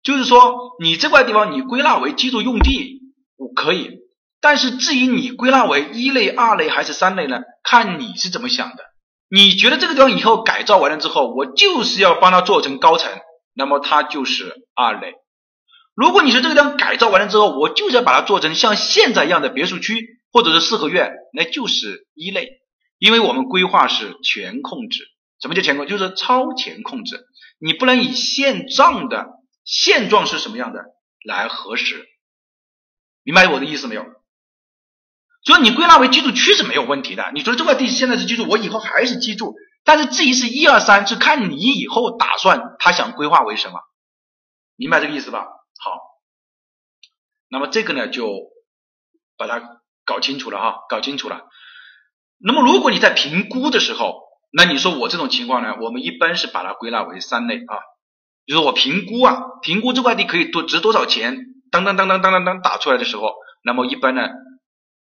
[0.02, 3.00] 就是说你这块地方你归纳为居住用地，
[3.36, 4.00] 我可以，
[4.40, 7.40] 但是至于你归纳为一类、二类还是三类呢？
[7.62, 8.84] 看你是怎么想的。
[9.30, 13.10] 你觉得这个地方以后改造完了之后，我就是要帮它做成高层，
[13.54, 15.14] 那么它就是二类。
[15.94, 22.48] 如果你说这个地方改造完了之后，我就是要把它做成像现在一样的别墅区或者是四合院，那就是一类，
[22.98, 25.08] 因为我们规划是全控制。
[25.40, 25.86] 什么叫全控？
[25.86, 27.26] 就是超前控制，
[27.58, 29.26] 你不能以现状的
[29.64, 30.84] 现状是什么样的
[31.26, 32.06] 来核实，
[33.24, 34.06] 明白我的意思没有？
[35.44, 37.32] 所以你归纳为居住区是没有问题的。
[37.34, 43.80] 你说这块地现在是居住，我以后还是居住，但是至于是一二三，是看你以后打算他想规划为什么，
[44.76, 45.48] 明白这个意思吧？
[45.84, 45.98] 好，
[47.48, 48.52] 那么这个呢，就
[49.36, 51.48] 把它搞清楚了哈，搞清楚了。
[52.38, 57.82] 那么如果你在评估的时候，那你说我这种情况呢，我们一般是把它归纳为三类啊，
[58.46, 61.36] 就是我评估啊，评估这块地可以多值多少钱，
[61.72, 64.28] 当当当当当当当打出来的时候，那么一般呢，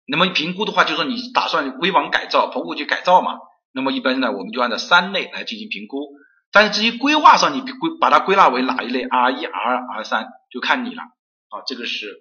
[0.05, 3.39] 那么评估的话，就说你打算危房改造、棚户区改造嘛，
[3.73, 6.13] 那么一般呢，我们就按照三类来进行评估。
[6.53, 11.63] 但是至于规划上，你归把它归纳为哪一类，R 一、R 二、R 三，就看你了啊。
[11.65, 12.15] 这个是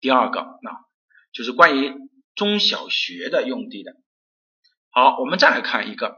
[0.00, 0.70] 第二个，那
[1.32, 1.92] 就是关于
[2.36, 3.92] 中小学的用地的。
[4.90, 6.16] 好，我们再来看一个，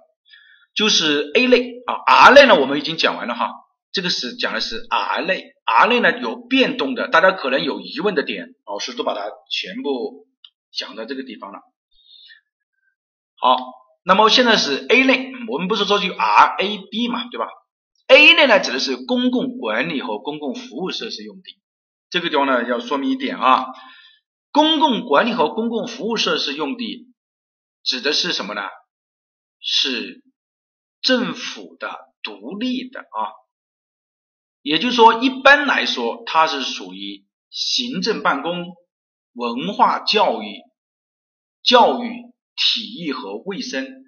[0.75, 3.51] 就是 A 类啊，R 类呢，我们已经讲完了哈。
[3.91, 10.27] 这个是讲的是 R 类，R 类呢有变动的，大家可能有疑问的点，老师都把它全部
[10.71, 11.61] 讲到这个地方了。
[13.37, 13.84] 好。
[14.07, 17.47] 那么现在是 A 类，我们不是说就 R A B 嘛，对吧
[18.07, 21.59] ？A 类呢指的是公共管理和公共服务设施用地。
[22.11, 23.65] 这个地方呢要说明一点啊，
[24.53, 27.15] 公共管理和公共服务设施用地
[27.83, 28.61] 指的是什么呢？
[29.59, 30.23] 是
[31.01, 33.33] 政府的独立的啊，
[34.61, 38.67] 也就是说一般来说它是属于行政办公、
[39.33, 40.61] 文化教育、
[41.63, 42.34] 教育。
[42.57, 44.05] 体育和卫生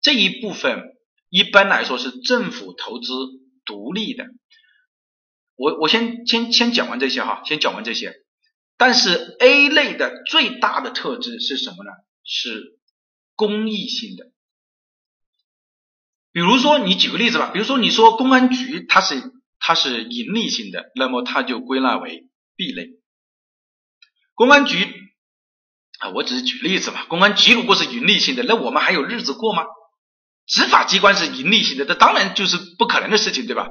[0.00, 0.96] 这一部分
[1.28, 3.12] 一般来说是政府投资
[3.64, 4.26] 独立的。
[5.56, 8.14] 我我先先先讲完这些哈，先讲完这些。
[8.76, 11.90] 但是 A 类的最大的特质是什么呢？
[12.24, 12.78] 是
[13.34, 14.30] 公益性的。
[16.30, 19.20] 比如说你举个例子吧，比如说你说公安局它是
[19.58, 22.90] 它是盈利性的，那么它就归纳为 B 类。
[24.34, 25.07] 公安局。
[25.98, 27.04] 啊，我只是举例子嘛。
[27.06, 29.64] 公安局如果是盈利性的，那我们还有日子过吗？
[30.46, 33.68] 执法机关是盈利性的，这当然就是不可能的事情，对吧？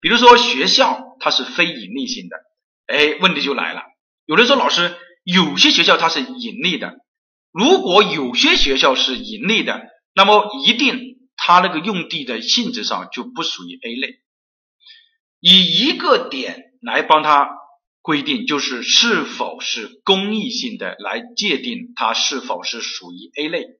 [0.00, 2.36] 比如说学校它是非盈利性的，
[2.86, 3.82] 哎，问题就来了。
[4.26, 6.94] 有人说老师，有些学校它是盈利的，
[7.52, 9.80] 如果有些学校是盈利的，
[10.14, 11.00] 那么一定
[11.36, 14.16] 它那个用地的性质上就不属于 A 类。
[15.40, 17.61] 以一个点来帮他。
[18.02, 23.78] 规定就是是否是公益性的来界定它是否是属于 A 类，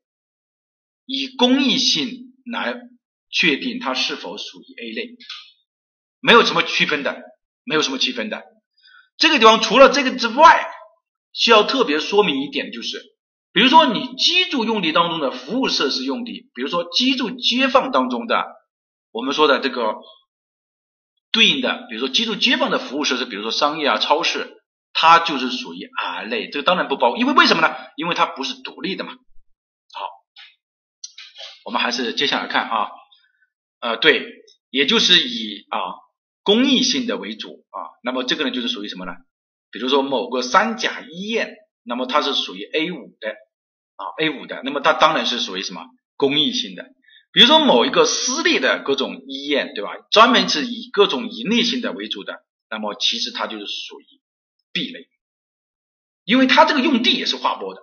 [1.05, 2.77] 以公益性来
[3.31, 5.17] 确定它是否属于 A 类，
[6.21, 7.21] 没有什么区分的，
[7.65, 8.45] 没有什么区分的。
[9.17, 10.69] 这个地方除了这个之外，
[11.33, 13.03] 需要特别说明一点就是，
[13.53, 18.47] 比如说你居住用地当中的服务设施用地，比如说居住街坊当中的
[19.11, 19.97] 我们说的这个。
[21.33, 26.51] 对应的，比如说居住街坊的服务设施，比如说商业啊、超市，它就是属于 R 类。
[26.51, 27.75] 这个当然不包，因为为什么呢？
[27.97, 29.13] 因为它不是独立的嘛。
[29.13, 30.07] 好，
[31.65, 32.91] 我们还是接下来看啊，
[33.81, 34.27] 呃，对，
[34.69, 35.81] 也就是以啊
[36.43, 37.97] 公益性的为主啊。
[38.05, 39.13] 那么这个呢，就是属于什么呢？
[39.71, 43.31] 比如说某个三甲医院，那么它是属于 A 五的
[43.97, 45.87] 啊，A 五的，那么它当然是属于什么
[46.19, 46.85] 公益性的。
[47.33, 49.91] 比如说某一个私立的各种医院，对吧？
[50.11, 54.05] 专门是以各种盈利性的为主的，那么其实它就是属于
[54.73, 55.09] B 类，
[56.25, 57.81] 因为它这个用地也是划拨的。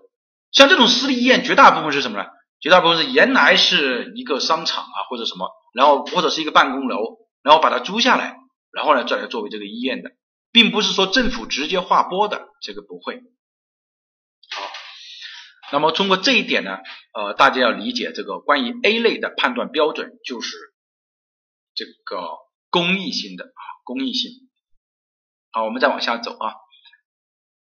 [0.52, 2.26] 像这种私立医院，绝大部分是什么呢？
[2.60, 8.38] 绝大部分是原来是一个商场啊，或者什么，然后或者是一个办公楼，然后把它租下来，
[8.72, 10.12] 然后呢再来作为这个医院的，
[10.52, 13.22] 并不是说政府直接划拨的，这个不会。
[15.72, 16.78] 那么通过这一点呢，
[17.14, 20.58] 呃，大家要理解这个关于 A 类的判断标准就是
[21.76, 22.28] 这个
[22.70, 24.32] 公益性的啊，公益性。
[25.52, 26.54] 好，我们再往下走啊。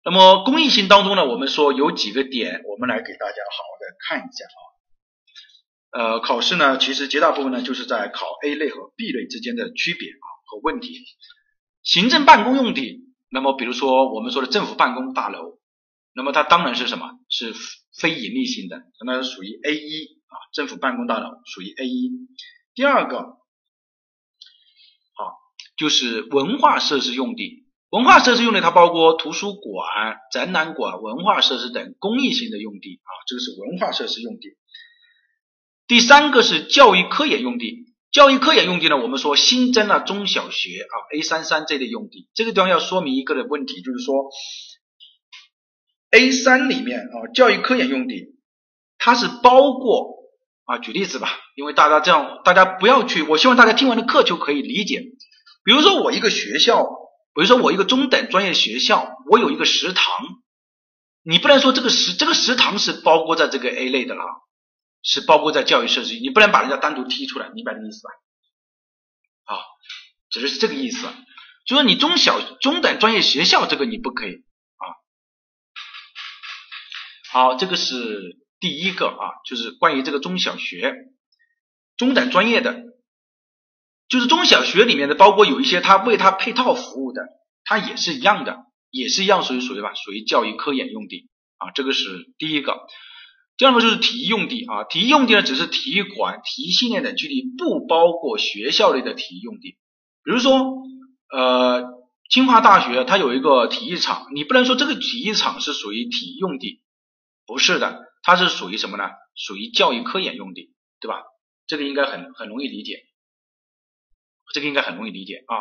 [0.05, 4.61] 那么公益性当中呢，我们说有几个点，我们来给大家好好的看一下啊。
[5.93, 11.05] 呃，考试呢，其实绝大部分呢就是在考 A 类和 B 类之间的区别啊和问题。
[11.83, 15.59] 行政办公用地，那么比如说我们说的政府办公大楼，
[16.15, 17.19] 那么它当然是什么？
[17.33, 17.53] 是。
[17.95, 22.11] 非盈利性的，那属于 A 一啊，政府办公大楼属于 A 一。
[22.75, 23.37] 第二个，好，
[25.77, 27.67] 就是文化设施用地。
[27.91, 34.57] 文化设施用地它包括图书馆、展览馆、文化设施等公益性的用地啊，这个是文化设施用地。
[35.87, 37.93] 第三个是教育科研用地。
[38.11, 42.31] 教育科研用地呢，我们说新增了中小学啊 A 三三这类用地。
[42.33, 44.31] 这个地方要说明一个的问题，就是说。
[46.13, 48.37] A 三里面啊，教育科研用地，
[48.99, 50.29] 它是包括
[50.65, 55.01] 啊，举例子吧，因为大家这样，大家不要去，我希望大家听完的课就可以理解。
[55.65, 56.85] 比如说我一个学校，
[57.35, 60.05] 比如说我一个中等专业学校，我有一个食堂，
[61.23, 64.23] 你不能说这个食这个食堂是包括在这个 A 类的了，
[65.03, 68.11] 是包括在教育设施，你不能把人家单独踢出来，明白这个意思吧？
[69.55, 69.59] 啊，
[70.29, 71.07] 只是这个意思，
[71.67, 74.45] 就说你中小中等专业学校这个你不可以。
[77.33, 80.95] 好，这个是第一个啊，就是关于这个中小学、
[81.97, 82.85] 中等专业的，
[84.07, 87.23] 就是中小学里面的，包括有一些他为他配套服务的，
[87.65, 92.83] 它也是一样的，也是一样属于属于吧，属于教育科研用地啊，这个是第一个。
[93.57, 99.79] 第二个就是体育用地啊，体育用地呢只是体育馆、体育训练等基地，不包括学校内的体育用地。
[100.23, 100.83] 比如说，
[101.31, 101.85] 呃，
[102.29, 106.83] 清华大学它有一个体育场，你不能说这个体育场是属于体育用地，
[107.47, 109.11] 不是的，它是属于什么呢？
[109.35, 111.23] 属于教育科研用地，对吧？
[111.67, 113.03] 这个应该很很容易理解，
[114.53, 115.57] 这个应该很容易理解啊。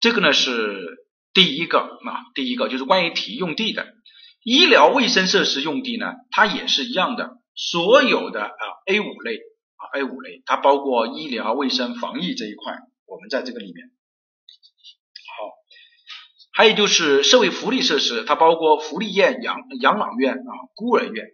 [0.00, 3.94] 这个呢是第一个啊，第一个就是关于体用地的。
[4.42, 9.36] 医疗卫生设施用地呢，它也是一样的，所有的啊 A 五类
[9.76, 13.90] 啊 A 五类，它包括医疗卫生防疫这一块，我们在这个里面。
[16.52, 21.26] 还有就是社会福利设施，它包括福利院、养养老院啊、孤儿院，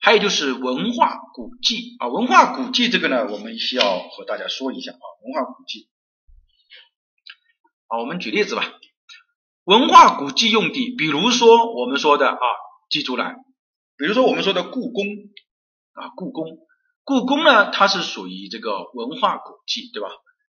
[0.00, 5.88] 还有就是文化古迹啊，文化古迹这个呢，我们需要和大家说一下啊，文化古迹。
[7.88, 8.64] 好，我们举例子吧。
[9.64, 12.38] 文化古迹用地，比如说我们说的啊，
[12.88, 13.34] 记住了，
[13.96, 15.06] 比如说我们说的故宫
[15.92, 16.46] 啊，故宫，
[17.04, 20.08] 故宫呢，它是属于这个文化古迹，对吧？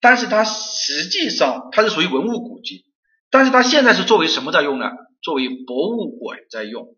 [0.00, 2.86] 但是它实际上它是属于文物古迹，
[3.34, 4.86] 但是它现在是作为什么在用呢？
[5.20, 6.96] 作为博物馆在用，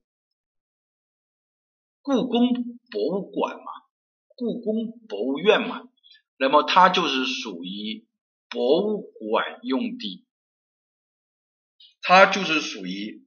[2.03, 2.53] 故宫
[2.91, 3.65] 博物馆嘛，
[4.37, 5.85] 故宫博物院嘛，
[6.37, 8.07] 那么它就是属于
[8.51, 10.27] 博物馆用地。
[12.03, 13.27] 它就是属于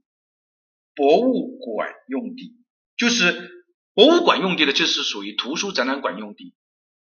[0.93, 2.57] 博物馆用地，
[2.95, 6.53] 就是博物馆用地的，就是属于图书展览馆用地。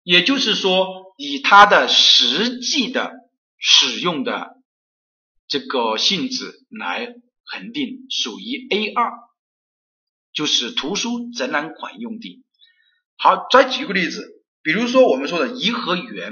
[0.03, 3.11] 也就是说，以它的实际的
[3.57, 4.56] 使用的
[5.47, 9.11] 这个性质来恒定，属于 A 二，
[10.33, 12.43] 就是图书展览馆用地。
[13.17, 16.31] 好，再举个例子，比如说我们说的颐和园，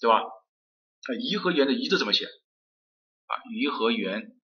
[0.00, 0.20] 对吧？
[0.20, 2.24] 啊，颐和园的颐字怎么写？
[2.24, 4.34] 啊，颐和园。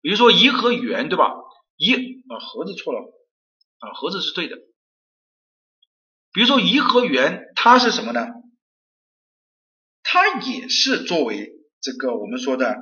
[0.00, 1.34] 比如说颐和园，对吧？
[1.76, 3.00] 颐啊，和字错了
[3.80, 4.56] 啊，和字是对的。
[6.32, 8.20] 比如说颐和园，它是什么呢？
[10.16, 11.52] 它也是作为
[11.82, 12.78] 这个我们说的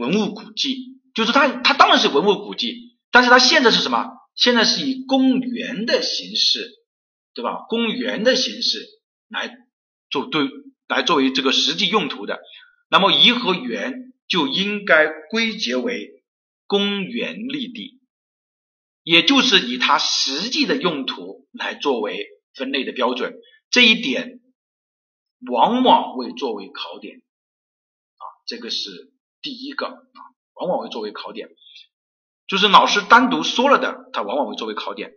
[0.00, 4.10] 文物古迹，就是它它当然是文物古迹，但是它现在是什么？
[4.34, 6.68] 现在是以公园的形式，
[7.34, 7.64] 对吧？
[7.68, 8.84] 公园的形式
[9.28, 9.56] 来
[10.10, 10.48] 做对，
[10.88, 12.40] 来作为这个实际用途的。
[12.90, 16.10] 那么颐和园就应该归结为。
[16.66, 18.00] 公园绿地，
[19.02, 23.34] 也就是以它实际的用途来作为分类的标准，
[23.70, 24.40] 这一点
[25.50, 30.20] 往往会作为考点啊，这个是第一个啊，
[30.54, 31.48] 往往会作为考点，
[32.46, 35.12] 就是老师单独说了的，它往往会作为考点。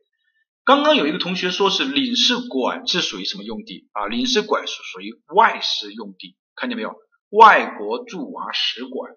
[0.63, 4.07] 刚刚有一个同学说是领事馆是属于什么用地啊？
[4.07, 6.95] 领事馆是属于外事用地，看见没有？
[7.30, 9.13] 外国驻华使馆，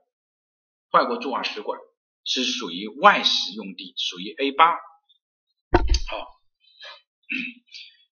[0.93, 1.79] 外国驻华使馆。
[2.23, 4.73] 是属于外事用地，属于 A 八。
[4.73, 4.79] 好，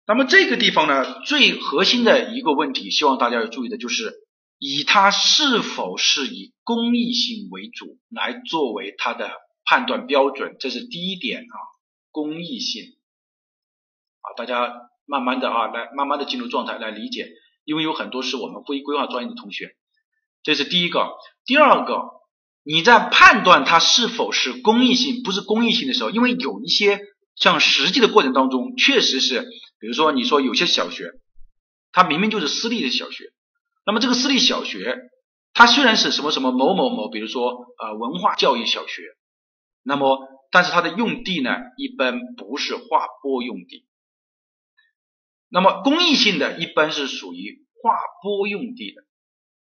[0.07, 4.13] 那么这个地方呢，最核心的一个问题，希望大家要注意的就是，
[4.59, 9.31] 以它是否是以公益性为主来作为它的
[9.65, 11.57] 判断标准，这是第一点啊，
[12.11, 12.83] 公益性
[14.21, 14.75] 啊，大家
[15.07, 17.29] 慢慢的啊，来慢慢的进入状态来理解，
[17.65, 19.75] 因为有很多是我们非规划专业的同学，
[20.43, 21.13] 这是第一个，
[21.47, 22.13] 第二个。
[22.67, 26.99] 你在判断它是否是公益性，不是公益性的时候，因为有一些
[27.37, 29.43] 像实际的过程当中，确实是，
[29.79, 31.11] 比如说你说有些小学，
[31.93, 33.25] 它明明就是私立的小学，
[33.85, 34.97] 那么这个私立小学，
[35.53, 39.03] 它虽然是什么什么某某某，比如说呃文化教育小学，
[39.83, 40.19] 那么
[40.51, 43.87] 但是它的用地呢，一般不是划拨用地，
[45.49, 49.03] 那么公益性的一般是属于划拨用地的，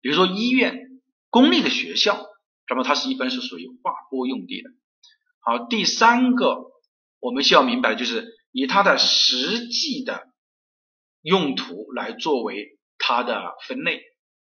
[0.01, 1.01] 比如说医院、
[1.31, 2.27] 公立的学校。
[2.69, 4.71] 那么它是一般是属于划拨用地的。
[5.39, 6.65] 好，第三个
[7.27, 10.29] 我们需要明白的就是以它的实际的
[11.23, 14.01] 用途来作为它的分类。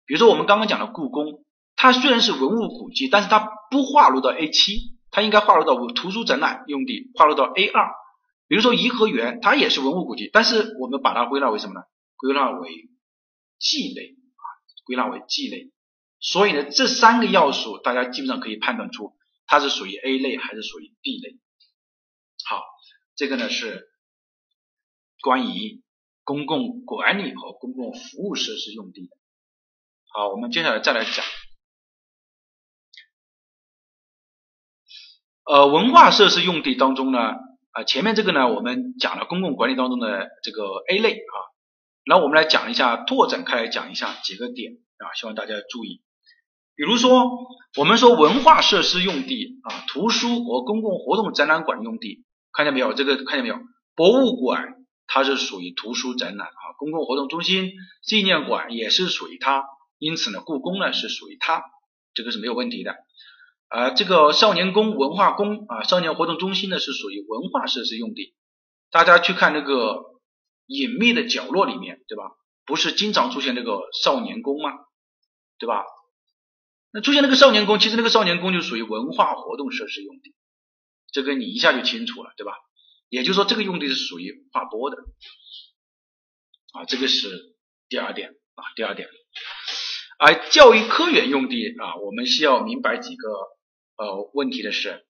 [0.08, 1.46] 比如说我们刚刚讲的故宫，
[1.76, 7.92] 它虽然是文物古迹，但是它不划入到 A 七，它应该划入到图书展览用地，划入到 A 二。
[8.48, 11.82] 比如说颐和园，它也是文物古迹，但是我们把它归纳为什么呢？
[12.18, 12.90] 归纳为
[13.60, 14.44] 祭类啊，
[14.84, 15.70] 归纳为祭类。
[16.20, 19.14] 所以呢，这三个要素大家基本上可以判断出
[19.46, 21.38] 它是属于 A 类还是属于 B 类。
[22.50, 22.64] 好，
[23.16, 23.88] 这个呢是
[25.22, 25.82] 关于
[26.24, 29.16] 公共管理和公共服务设施用地的。
[30.14, 31.26] 好，我们接下来再来讲。
[35.46, 37.20] 呃，文化设施用地当中呢，
[37.72, 41.36] 啊，前面这个呢，我们讲了公共管理当中的这个 A 类啊，
[42.06, 46.02] 然后我们来讲一下，拓展开来讲一下几个点啊，希望大家注意。
[46.76, 47.30] 比如说，
[47.78, 52.94] 我们说文化设施用地啊，图书和公共活动展览馆用地，看见没有？
[52.94, 53.60] 这个看见没有？
[53.96, 54.76] 博物馆
[55.08, 57.72] 它是属于图书展览啊，公共活动中心、
[58.04, 59.66] 纪念馆也是属于它，
[59.98, 61.64] 因此呢，故宫呢是属于它，
[62.14, 62.96] 这个是没有问题的。
[63.68, 68.36] 啊，这个少年宫文化宫啊，少年活动中心呢是属于文化设施用地。
[68.92, 70.04] 大家去看那个
[70.68, 72.24] 隐秘的角落里面，对吧？
[72.66, 74.70] 不是经常出现那个少年宫吗？
[75.58, 75.84] 对吧？
[76.92, 80.36] 那出现那个少年宫，其实那个少年宫就属于文化活动设施用地，
[81.14, 82.52] 这个你一下就清楚了，对吧？
[83.08, 84.98] 也就是说，这个用地是属于划拨的
[86.74, 87.56] 啊，这个是
[87.88, 89.08] 第二点啊，第二点。
[90.18, 93.30] 而教育科研用地啊，我们需要明白几个
[93.96, 95.06] 呃问题的是，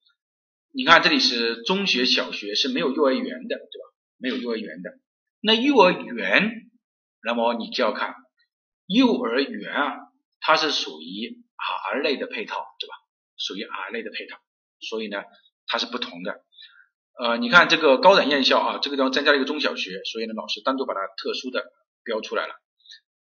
[0.72, 3.86] 你看这里是中学、小学是没有幼儿园的，对吧？
[4.18, 4.92] 没有幼儿园的，
[5.42, 6.52] 那幼儿园，
[7.24, 8.14] 那么你就要看
[8.86, 9.96] 幼儿园啊，
[10.40, 11.42] 它是属于。
[11.94, 12.94] R 类的配套，对吧？
[13.38, 14.38] 属于 R 类的配套，
[14.82, 15.24] 所以呢，
[15.68, 16.42] 它是不同的。
[17.20, 21.64] 呃，你看这个高等院校啊，这个地方增加了一个中小学，所以呢，老师单独把它特殊的
[22.04, 22.54] 标出来了。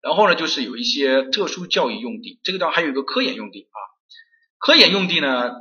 [0.01, 3.79] 然后呢，就是有一些特殊教育用地，这个地方还有一个科研用地啊。
[4.57, 5.51] 科研用地呢，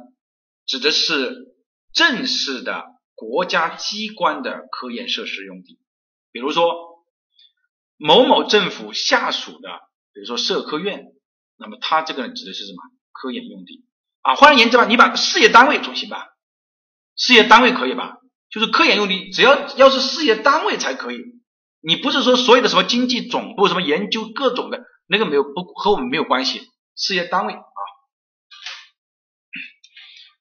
[0.67, 1.55] 指的是
[1.93, 5.79] 正式的国家机关的科研设施用地，
[6.33, 7.05] 比如说
[7.97, 9.69] 某某政府下属的，
[10.13, 11.07] 比如说社科院。
[11.59, 12.79] 那么它这个指的是什么？
[13.13, 13.85] 科研用地
[14.23, 16.32] 啊，换言之吧，你把事业单位总行吧？
[17.17, 18.19] 事业单位可以吧？
[18.51, 21.19] 就是科研用地，只要要是事业单位才可以。
[21.81, 26.71] 你不是说所有的什么经济总部、什么研究各种的那个没有不和我们没有关系。
[26.95, 27.63] 事业单位啊，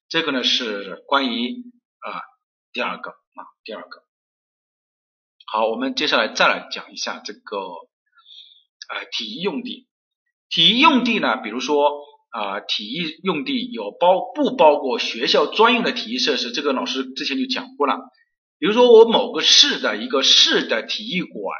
[0.09, 1.55] 这个呢是关于
[1.99, 2.21] 啊
[2.73, 4.03] 第二个啊第二个。
[5.45, 9.87] 好，我们接下来再来讲一下这个呃体育用地。
[10.49, 11.91] 体育用地呢，比如说
[12.31, 16.51] 啊，体育用地有包不包括学校专用的体育设施？
[16.51, 17.99] 这个老师之前就讲过了。
[18.57, 21.57] 比如说我某个市的一个市的体育馆，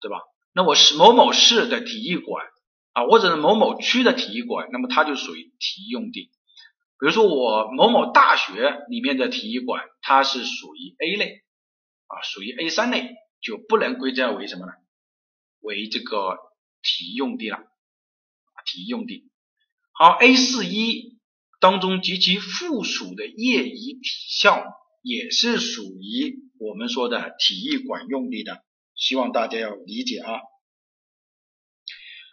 [0.00, 0.18] 对吧？
[0.52, 2.44] 那我是某某市的体育馆
[2.92, 6.30] 啊，或者是某某区的体育馆，那么它就属于体育用地。
[6.98, 11.42] 比如说我某某大学里面的体育馆，它是属于 A 类
[12.08, 14.72] 啊，属于 A 三类，就不能归在为什么呢？
[15.60, 16.38] 为这个
[16.82, 17.58] 体育用地了。
[18.66, 19.30] 体育用地，
[19.96, 21.18] 好，A 四一
[21.60, 24.60] 当中及其附属的业余体校
[25.02, 28.64] 也是属于我们说的体育馆用地的，
[28.96, 30.40] 希望大家要理解啊。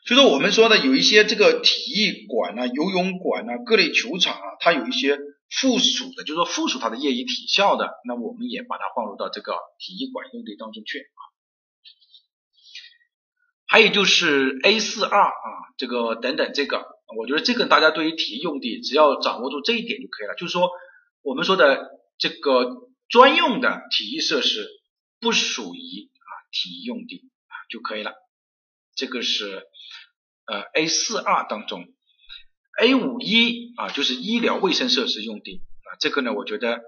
[0.08, 5.20] 所以说我们说的有一些这个体育馆啊、游泳馆啊、各类球场啊，它有一些
[5.52, 11.22] 附属的，就是说附属它的业余体校的，那我们也把它放入到这个体育馆用地当中去啊。
[13.68, 15.32] 还有就是 A 四二啊，
[15.78, 16.84] 这个等等，这个
[17.18, 20.36] 我觉得这个大家对于体育用地只要掌握住这一点就可以了。
[20.36, 20.70] 就是说
[21.22, 24.68] 我们说的这个专用的体育设施
[25.20, 28.14] 不属于啊体育用地啊就可以了。
[28.96, 29.64] 这个是
[30.46, 31.86] 呃 A 四二当中
[32.82, 36.82] A 五一啊就是医疗卫生设施用地啊这个呢我觉得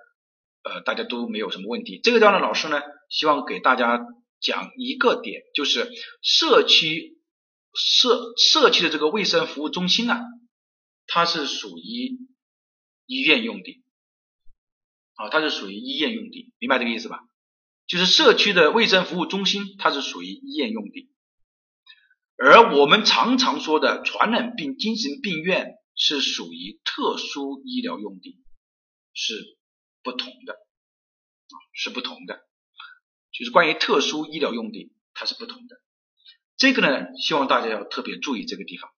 [0.64, 2.00] 呃大家都没有什么问题。
[2.04, 4.00] 这个地方的老师呢希望给大家。
[4.46, 5.90] 讲一个点，就是
[6.22, 7.18] 社区
[7.74, 10.20] 社社区的这个卫生服务中心呢，
[11.08, 12.20] 它是属于
[13.06, 13.84] 医院用地，
[15.16, 17.20] 啊，它是属于医院用地，明白这个意思吧？
[17.88, 21.12] 就是社区的卫生服务中心，它是属于医院用地，
[22.38, 28.40] 而我们常常说的传染病精神病院是属于特殊医疗用地，
[29.14, 29.58] 是
[30.02, 32.42] 不同的，啊，是不同的。
[33.34, 35.83] 就是关于特殊医疗用地，它是不同的。
[36.58, 38.90] 这个呢，希望大家要特别注意这个地方。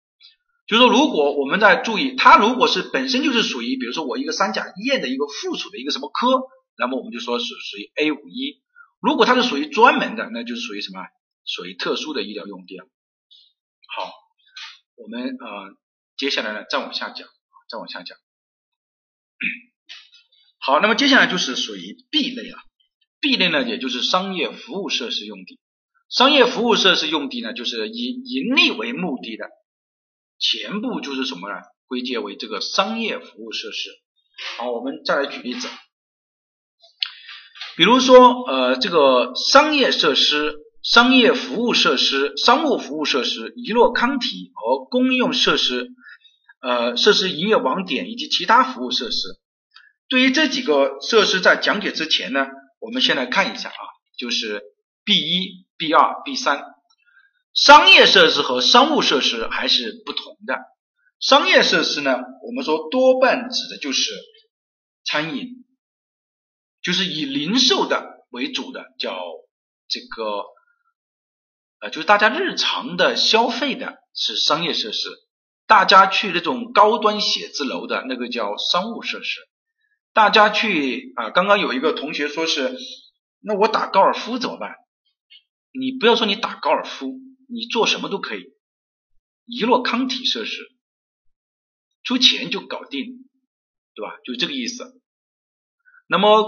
[0.67, 6.41] 就是说，如果我们在注意，它如果是本身就是属于，比如说我一个三甲医院的一个附属的一个什么科，
[6.77, 8.61] 那么我们就说是属于 A 五一。
[8.99, 11.05] 如果它是属于专门的，那就属于什么？
[11.45, 12.87] 属于特殊的医疗用地了。
[13.95, 14.11] 好，
[14.95, 15.77] 我们呃
[16.17, 17.27] 接下来呢再往下讲，
[17.69, 18.17] 再往下讲。
[20.57, 22.57] 好，那么接下来就是属于 B 类了。
[23.19, 25.59] B 类呢，也就是商业服务设施用地。
[26.09, 29.49] 商业服务设施用地呢，就是以盈利为目的的，
[30.39, 31.55] 全部就是什么呢？
[31.87, 33.89] 归结为这个商业服务设施。
[34.57, 35.67] 好，我们再来举例子，
[37.77, 45.89] 比如说呃，这个商业设施、商业服务设施、商务服务设施、娱乐康体和公用设施、
[46.61, 49.39] 呃设施营业网点以及其他服务设施。
[50.07, 52.47] 对于这几个设施在讲解之前呢，
[52.79, 53.83] 我们先来看一下啊，
[54.17, 54.63] 就是
[55.03, 56.63] B 一、B 二、B 三，
[57.53, 60.59] 商业设施和商务设施还是不同的。
[61.19, 64.11] 商业设施呢，我们说多半指的就是
[65.05, 65.65] 餐饮，
[66.81, 69.19] 就是以零售的为主的，叫
[69.87, 70.43] 这个
[71.79, 75.09] 呃，就是大家日常的消费的是商业设施，
[75.67, 79.41] 大家去那种高端写字楼的那个叫商务设施。
[80.13, 82.77] 大家去啊，刚刚有一个同学说是，
[83.41, 84.75] 那我打高尔夫怎么办？
[85.77, 88.53] 你不要说你打高尔夫，你做什么都可以，
[89.45, 90.61] 一洛康体设施。
[92.03, 93.27] 出钱就搞定，
[93.95, 94.17] 对吧？
[94.23, 95.01] 就这个意思。
[96.07, 96.47] 那么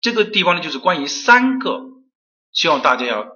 [0.00, 1.80] 这个地方呢，就是关于三个，
[2.52, 3.28] 希望大家要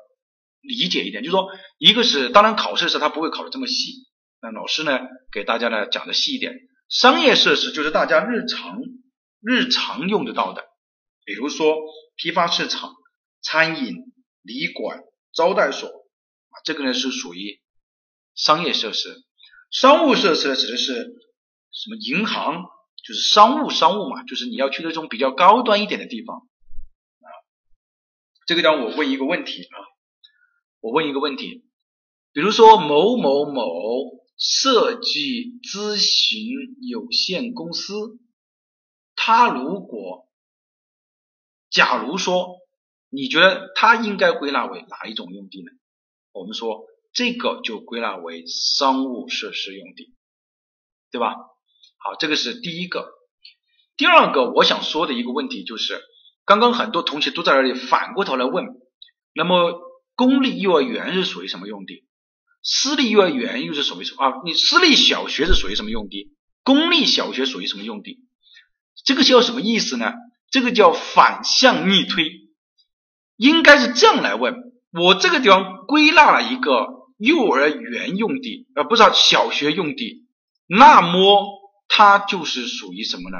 [0.61, 4.09] 理解一点，就是说，一个是当然考试时他不会考的这么细，
[4.41, 4.99] 那老师呢
[5.31, 6.53] 给大家呢讲的细一点。
[6.89, 8.81] 商业设施就是大家日常
[9.41, 10.65] 日常用得到的，
[11.25, 11.77] 比如说
[12.17, 12.93] 批发市场、
[13.41, 13.95] 餐饮、
[14.43, 15.01] 旅馆、
[15.35, 17.61] 招待所啊，这个呢是属于
[18.35, 19.23] 商业设施。
[19.71, 21.19] 商务设施呢指的是。
[21.75, 22.67] 什么银行
[23.03, 27.29] 就是商务商务嘛，就是你要去那种比较高端一点的地方啊。
[28.47, 29.77] 这个地方我问一个问题啊，
[30.81, 31.65] 我问一个问题，
[32.35, 33.65] 比如说某某某
[34.37, 38.19] 设计咨询有限公司，
[39.17, 40.29] 他如果
[41.71, 42.59] 假如说
[43.15, 45.71] 你觉得它应该归纳为哪一种用地呢？
[46.33, 50.15] 我们说这个就归纳为商务设施用地，
[51.11, 51.35] 对吧？
[51.99, 53.11] 好，这个是第一个。
[53.99, 56.01] 第二个，我想说的一个问题就是，
[56.47, 58.65] 刚刚很多同学都在那里反过头来问，
[59.35, 59.79] 那么
[60.17, 62.07] 公立幼儿园是属于什么用地？
[62.63, 64.33] 私立幼儿园又是属于什么啊？
[64.47, 66.35] 你私立小学是属于什么用地？
[66.63, 68.21] 公立小学属于什么用地？
[69.05, 70.15] 这个叫什么意思呢？
[70.51, 72.42] 这个叫反向逆推，
[73.37, 74.55] 应该是这样来问。
[74.93, 76.87] 我这个地方归纳了一个
[77.19, 80.27] 幼儿园用地，呃，不是小学用地，
[80.67, 81.61] 那么。
[81.95, 83.37] 它就是属于什么呢？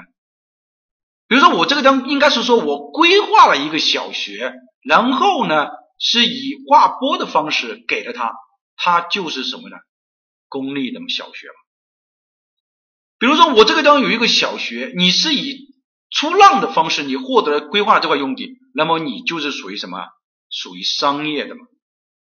[1.27, 5.69] 比如说我这个地方应该是说我规划了一个小学，然后呢
[5.99, 8.35] 是以划拨的方式给了他，
[8.77, 9.77] 它就是什么呢？
[10.51, 11.55] 公立的小学嘛。
[13.19, 15.72] 比如说我这个地方有一个小学，你是以
[16.13, 20.07] 出让的方式你获得了规划这块用地，那么你就是属于什么？
[20.51, 21.63] 属于商业的嘛。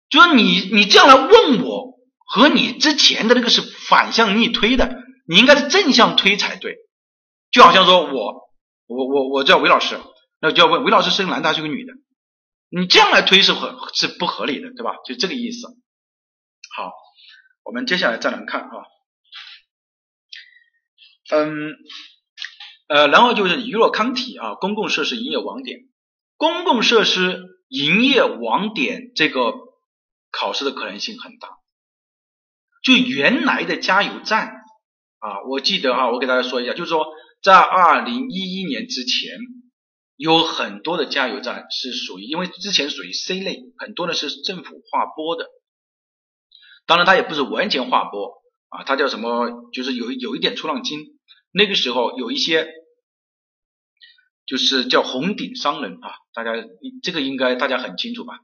[0.09, 5.01] 就是你你这样来问我，和你之前的那个是反向逆推的。
[5.25, 6.75] 你应该是正向推才对，
[7.49, 8.49] 就好像说我
[8.87, 9.97] 我我我叫韦老师，
[10.41, 11.93] 那就要问韦老师是个男的还是个女的？
[12.69, 14.97] 你这样来推是合是不合理的，对吧？
[15.05, 15.67] 就这个意思。
[16.75, 16.91] 好，
[17.63, 18.85] 我们接下来再来看啊，
[21.31, 21.73] 嗯
[22.87, 25.79] 呃，然后就是娱乐康体啊，公共设施营业网点，
[26.37, 29.53] 公共设施营业网点这个
[30.31, 31.49] 考试的可能性很大，
[32.83, 34.61] 就原来的加油站。
[35.19, 37.05] 啊，我记得哈，我给大家说一下，就是说，
[37.41, 39.39] 在二零一一年之前，
[40.17, 45.47] 有很多的加油站是属于，因为之前属于 C 类，很多呢是政府划拨的，
[46.85, 48.33] 当然它也不是完全划拨
[48.67, 50.99] 啊，它叫什么，就是有有一点出让金。
[51.53, 52.67] 那个时候有一些，
[54.45, 56.51] 就是叫红顶商人啊，大家
[57.01, 58.39] 这个应该大家很清楚吧？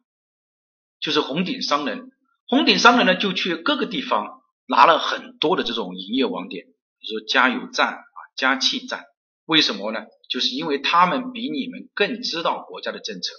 [1.02, 2.12] 就是红顶商人，
[2.48, 4.38] 红顶商人呢就去各个地方。
[4.72, 6.68] 拿了很多的这种营业网点，
[7.00, 9.04] 比如说加油站啊、加气站，
[9.46, 10.06] 为什么呢？
[10.30, 13.34] 就是因为他们比你们更知道国家的政策，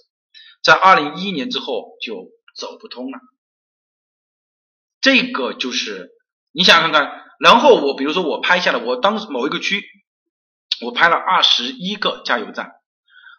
[0.60, 3.20] 在二零一一年之后就走不通了。
[5.00, 6.10] 这个就是
[6.50, 9.82] 你想看看，然后我比如说我拍下了，我当时某一个区，
[10.84, 12.70] 我拍了二十一个加油站，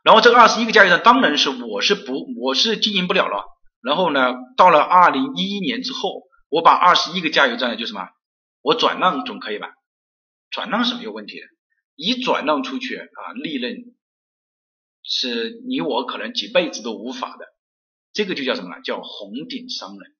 [0.03, 3.45] 然后这个二十一个加油站当然是我是不我是经营不了了，
[3.81, 6.23] 然后呢，到了二零一一年之后。
[6.53, 8.09] 我把二十一个加油站就什么，
[8.61, 9.69] 我转让总可以吧？
[10.49, 11.45] 转让是没有问题的，
[11.95, 13.73] 一转让出去啊，利润
[15.01, 17.45] 是你我可能几辈子都无法的，
[18.11, 18.81] 这个就叫什么呢？
[18.83, 20.11] 叫红顶商人。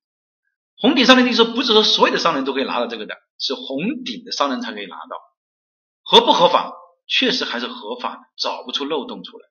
[0.82, 5.16] 红顶商人的意思不是说所有的商人都可以拿到这个的，是红顶的商人才可以拿到。
[6.02, 6.72] 合不合法？
[7.06, 9.46] 确实还是合法，找不出漏洞出来。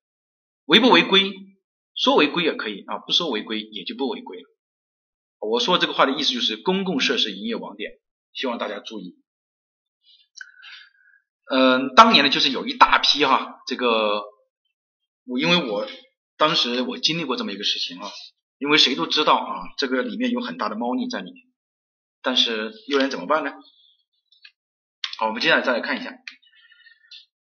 [0.65, 1.32] 违不违规？
[1.95, 4.43] 说违规也可以啊，不说违规也就不违规了。
[5.39, 7.91] 我说这个话的意思就是公共设施营业网点，
[8.34, 9.15] 希望大家注意。
[11.49, 14.23] 嗯，当年呢就是有一大批哈，这个
[15.25, 15.88] 我因为我
[16.36, 18.11] 当时我经历过这么一个事情啊，
[18.62, 21.45] 因为谁都知道啊，这个里面有很大的猫腻在里面，
[22.22, 23.51] 但是又能怎么办呢？
[25.18, 26.12] 好，我们接下来再来看一下，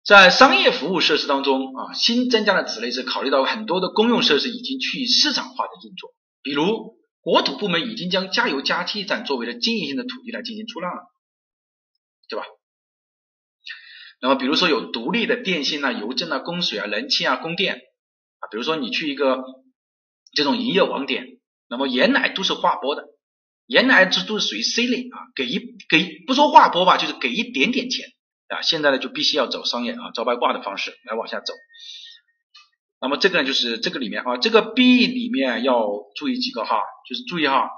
[0.04, 11.02] 在商业服务设施当中啊，新增加的子类是考虑到很多的公用设施已经去市场化的运作，比如国土部门已经将加油加气站作为了经营性的土地来进行出让了，
[12.28, 12.44] 对吧？
[14.20, 19.44] 那么比如说有独立的电信啊、邮政啊、供水啊、燃气啊、供电啊，比如说你去一个
[20.36, 23.02] 这种营业网点，那么原来都是划拨的，
[23.66, 25.58] 原来这都是属于 C 类啊，给一
[25.88, 28.06] 给不说划拨吧，就是给一点点钱。
[28.48, 31.52] 啊，现在呢就必须要走商业啊招白挂的方式来往下走。
[33.00, 35.84] 那么这个呢就是这个里面啊，这个 B 里面要
[36.14, 37.68] 注意几个哈，就是注意哈，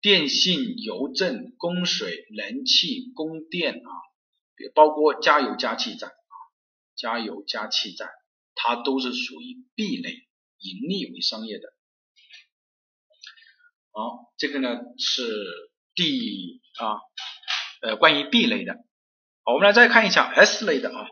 [0.00, 3.90] 电信、邮政、供水、燃气、供电啊，
[4.62, 6.34] 也包括加油加气站啊，
[6.94, 8.08] 加油加气站，
[8.54, 10.10] 它都是属于 B 类，
[10.60, 11.64] 盈利为商业的。
[13.98, 14.68] 好，这个呢
[14.98, 15.26] 是
[15.94, 17.00] 第啊
[17.80, 18.74] 呃关于 B 类的。
[19.42, 21.06] 好，我们来再看一下 S 类的啊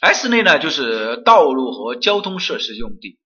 [0.00, 3.18] ，S 类呢就是道路和交通设施用地。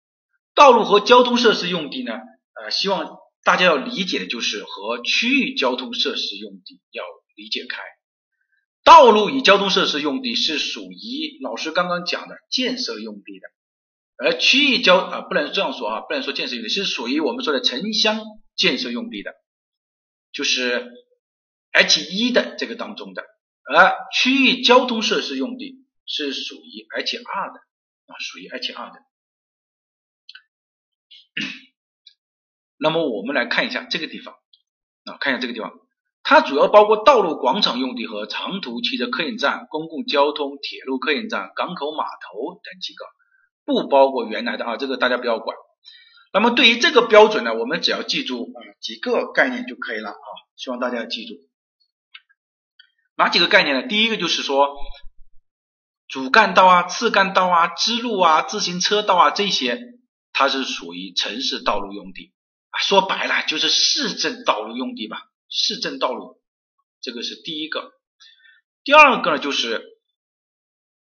[0.57, 7.05] 道路和交通设施用地呢，呃，希望大家要理解的就是和区域交通设施用地要
[7.37, 7.81] 理解开。
[8.83, 13.47] 道路与交通设施用地是属于老师刚刚讲的建设用地的，
[14.19, 18.21] 而区域交啊不能这样说啊，不能说建设用地是属于我们说的城乡
[18.55, 19.33] 建设用地的，
[20.33, 20.93] 就是。
[21.79, 23.23] H 一的这个当中的，
[23.71, 27.59] 而区域交通设施用地是属于 H 二的
[28.07, 28.99] 啊，属于 H 二的。
[32.79, 34.37] 那么我们来看一下这个地方
[35.05, 35.71] 啊，看一下这个地方，
[36.23, 43.05] 它主要包括道路广场用地和长途汽车客运站、公共交通、铁路客运站、港口码头等几个，
[43.67, 45.55] 不包括原来的啊，这个大家不要管。
[46.33, 51.35] 那么对于这个标准呢，我们只要记住啊几个概念就可以了啊，希望大家要记住。
[53.17, 53.89] 哪几个概念呢？
[53.89, 54.77] 第一个就是说，
[56.07, 59.81] 主干道啊、次干道啊、支路啊、自行车道啊这些，
[60.33, 62.35] 它是属于城市道路用地
[62.71, 62.79] 啊。
[62.81, 66.43] 说白了就是市政道路用地吧，市政道路，
[67.01, 67.93] 这个是第一个。
[68.85, 69.83] 第二个呢，就是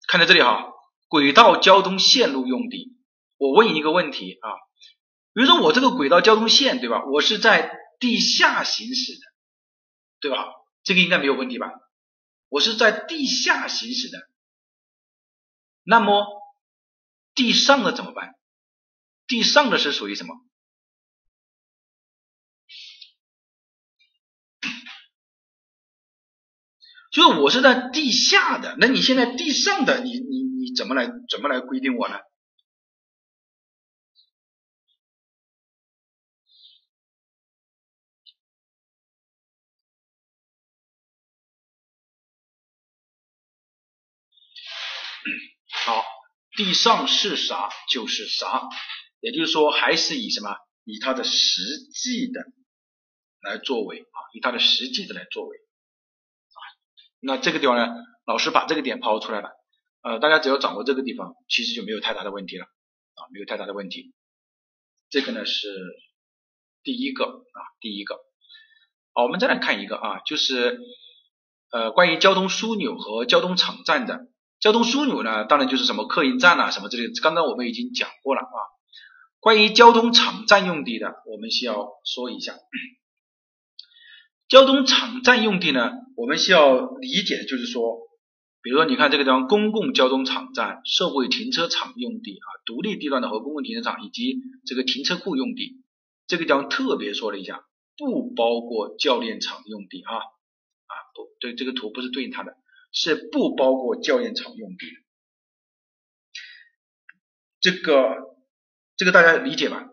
[0.07, 0.73] 看在这里哈，
[1.09, 2.97] 轨道交通线路用地。
[3.37, 4.49] 我问一个问题啊，
[5.33, 7.05] 比如说我这个轨道交通线对吧？
[7.07, 9.21] 我是在地下行驶的，
[10.21, 10.45] 对吧？
[10.83, 11.71] 这个应该没有问题吧？
[12.49, 14.19] 我是在地下行驶的，
[15.83, 16.27] 那么
[17.35, 18.35] 地上的怎么办？
[19.27, 20.35] 地上的是属于什么？
[27.11, 32.17] 就是我是在地下的，那你现在地上的，你你你怎么来怎么来规定我呢？
[45.71, 46.05] 好，
[46.57, 48.69] 地上是啥就是啥，
[49.21, 51.63] 也就是说还是以什么以它的实
[51.95, 52.41] 际的
[53.41, 56.59] 来作为啊，以它的实际的来作为啊。
[57.21, 57.95] 那这个地方呢，
[58.27, 59.51] 老师把这个点抛出来了，
[60.09, 64.15] 呃，大家只要掌握这个地方，其实就没有太大的问题了啊，没有太大的问题。
[65.11, 65.69] 这个呢是
[66.83, 68.15] 第一个啊，第一个。
[69.13, 70.81] 好，我们再来看一个啊，就是
[71.73, 74.29] 呃关于交通枢纽和交通场站的。
[74.61, 77.13] 交通枢纽呢，当然就是什么客运站啊，什么之类。
[77.23, 78.59] 刚刚我们已经讲过了啊。
[79.41, 82.55] 关于交通场站用地的，我们需要说一下。
[84.49, 88.08] 交通场站用地呢，我们需要理解的就是说，
[88.63, 95.83] 比如说你看这个地方，公共交通场站、社会停车场用地啊，独立地段的和公共停车场以及这个停车库用地，
[96.27, 97.65] 这个地方特别说了一下，
[97.97, 102.57] 不包括教练场用地啊啊不对，这个图不是对应它的。
[102.91, 104.87] 是不包括教练场用地，
[107.61, 108.17] 这个
[108.97, 109.91] 这个大家理解吧？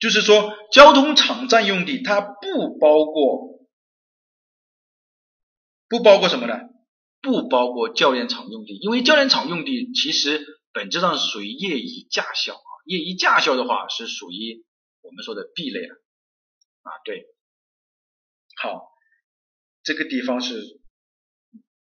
[0.00, 3.60] 就是说，交通场站用地它不包括，
[5.88, 6.54] 不包括什么呢？
[7.20, 14.64] 不包括教练场用地，因为教练场用地其实本质上属于业余驾校啊，业余驾校的话是属于
[15.02, 15.94] 我们说的 B 类了
[16.82, 17.26] 啊，对，
[18.56, 18.90] 好，
[19.82, 20.80] 这个地方是。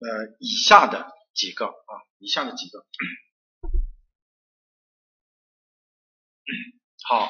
[0.04, 2.84] 呃，以下的几个啊，以下的几个，
[7.04, 7.30] 好，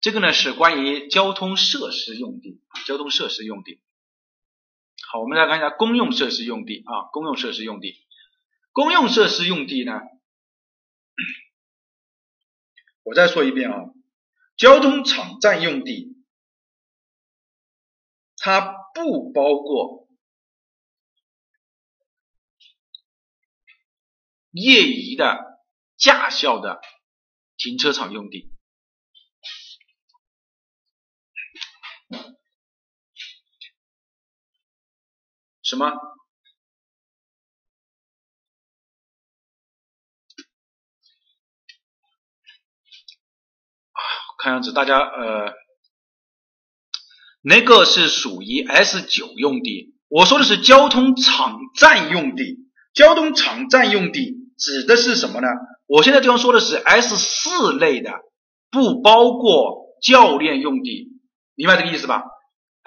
[0.00, 3.82] 这个呢是关于交通设施用地，交通设施用地。
[5.10, 7.96] 好，我们来看一下公用设施用地啊，公用设施用地，
[8.72, 10.00] 公用设施用地呢，
[13.02, 13.76] 我再说一遍啊，
[14.56, 16.16] 交通场站用地，
[18.36, 18.60] 它
[18.94, 20.06] 不包括。
[24.58, 25.60] 业余的
[25.98, 26.80] 驾校的
[27.58, 28.55] 停车场用地。
[35.66, 35.86] 什么？
[35.86, 35.90] 啊，
[44.38, 45.52] 看样子大家呃，
[47.42, 49.96] 那个是属于 S 九用地。
[50.06, 52.70] 我说的是交通场站用地。
[52.94, 55.48] 交通场站用地指的是什么呢？
[55.86, 58.12] 我现在地方说的是 S 四类的，
[58.70, 61.08] 不包括教练用地，
[61.56, 62.22] 明白这个意思吧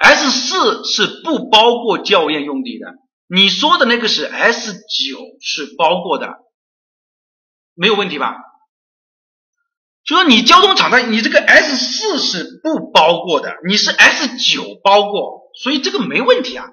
[0.01, 2.93] ？S 四是不包括教练用地的，
[3.27, 6.37] 你说的那个是 S 九是包括的，
[7.75, 8.37] 没有问题吧？
[10.05, 16.65] 就说你交通场站，你这个 S 四是不包括的，你是 S 九包括，所以这个没问题啊，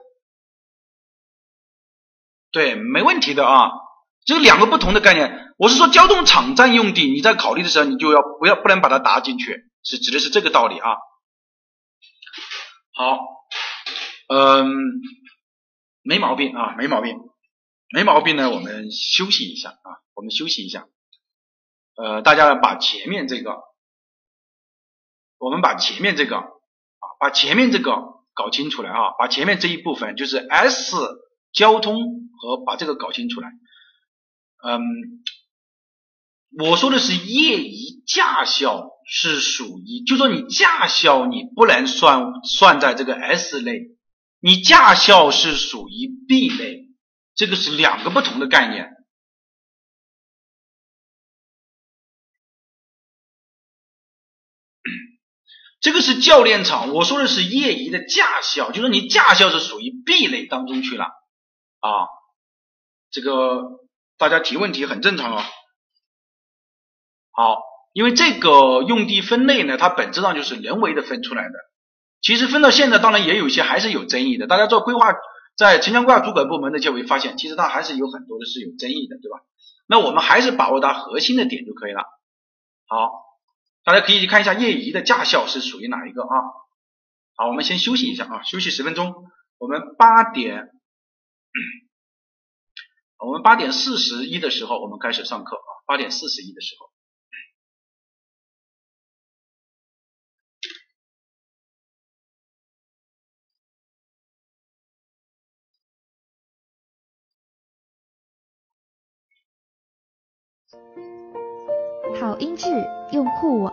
[2.50, 3.72] 对，没问题的啊，
[4.24, 5.52] 这两个不同的概念。
[5.58, 10.96] 我是说交通场站用地，你在考虑的时候，你就要不要不能把它搭进去，是指的是这个道理啊。
[12.98, 13.18] 好，
[14.28, 14.66] 嗯，
[16.00, 17.18] 没毛病啊，没毛病，
[17.94, 18.48] 没毛病呢。
[18.48, 20.88] 我们休息一下啊，我们休息一下。
[21.94, 23.52] 呃，大家把前面这个，
[25.36, 27.92] 我们把前面这个啊，把前面这个
[28.32, 30.96] 搞清楚来啊，把前面这一部分就是 S
[31.52, 31.98] 交通
[32.40, 33.50] 和把这个搞清楚来。
[34.64, 34.80] 嗯，
[36.58, 37.74] 我说的是业余
[38.06, 38.95] 驾校。
[39.08, 43.96] 是属于，就说你驾校你不能算算在这个 S 类，
[44.40, 46.88] 你驾校是属于 B 类，
[47.36, 48.90] 这个是两个不同的概念。
[55.80, 62.08] 这个是教练场，我说的是业余的驾校，就说你驾校是属于 B 类当中去了啊。
[63.10, 63.62] 这个
[64.18, 65.44] 大家提问题很正常哦。
[67.30, 67.75] 好。
[67.96, 71.54] 因为这个用地分类呢，它本质上就是人为的分出来的。
[72.20, 74.46] 其实分到现在，当然也有一些还是有争议的。
[74.46, 75.14] 大家做规划，
[75.56, 79.38] 在城乡规划主管部门的就会发现，其实它还是有很多的是有争议的，对吧？
[79.86, 82.02] 那我们还是把握它核心的点就可以了。
[82.86, 83.12] 好，
[83.82, 86.28] 大家可以看一下业余的驾校是属于哪一个啊？
[87.34, 89.14] 好，我们先休息一下啊，休息十分钟。
[89.56, 90.68] 我们八点，
[93.24, 96.90] 我们八点四十一的时候，我们开始上课啊，八点四十一的时候。
[112.20, 112.68] 好音质
[113.12, 113.72] 用酷我。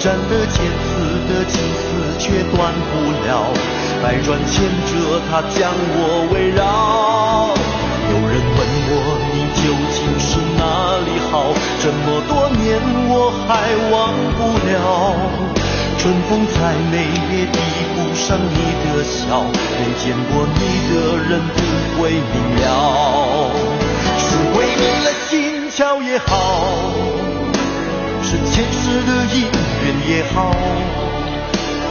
[0.00, 0.88] 斩的千次
[1.28, 3.52] 的情丝却断不了，
[4.02, 7.52] 百转千折它将我围绕。
[8.08, 8.92] 有人问我
[9.30, 10.60] 你究竟是哪
[11.04, 11.52] 里好？
[11.82, 12.80] 这么多年
[13.10, 13.50] 我还
[13.92, 14.72] 忘不了。
[15.98, 16.56] 春风再
[16.90, 17.04] 美
[17.36, 17.60] 也抵
[17.94, 18.56] 不上你
[18.88, 20.96] 的笑，没见过你的
[21.28, 21.56] 人不
[22.00, 22.64] 会明了。
[24.18, 24.24] 是
[24.54, 27.19] 鬼迷了心窍也好。
[28.30, 29.42] 是前世的姻
[29.82, 30.54] 缘也好，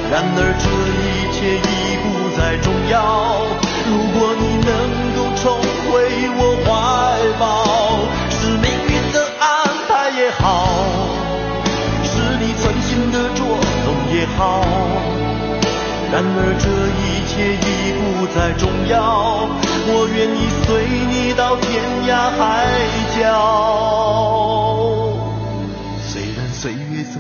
[0.10, 0.64] 然而这
[1.04, 2.96] 一切已不再重要。
[3.86, 4.72] 如果你能
[5.18, 5.92] 够重回
[6.40, 6.72] 我怀
[7.38, 7.44] 抱，
[8.32, 9.44] 是命运的安
[9.90, 10.64] 排也好，
[12.06, 13.44] 是你存心的捉
[13.84, 14.64] 弄也好。
[16.10, 16.72] 然而这
[17.04, 17.68] 一切已
[18.00, 19.44] 不再重要，
[19.92, 22.40] 我愿意随你到天涯海
[23.20, 24.79] 角。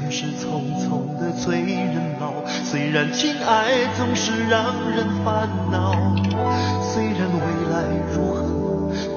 [0.10, 2.34] 总是匆匆的催人老，
[2.66, 5.94] 虽然情爱总是让人烦恼，
[6.82, 8.42] 虽然未来如何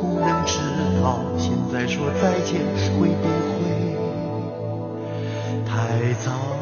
[0.03, 0.59] 不能知
[1.03, 2.61] 道，现在说再见
[3.01, 3.27] 会不
[3.57, 3.97] 会
[5.65, 6.62] 太早？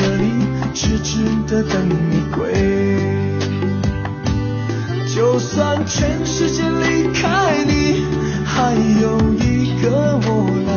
[0.00, 0.30] 这里
[0.72, 2.52] 痴痴的等你归，
[5.12, 8.04] 就算全世界离开你，
[8.44, 10.67] 还有一个我。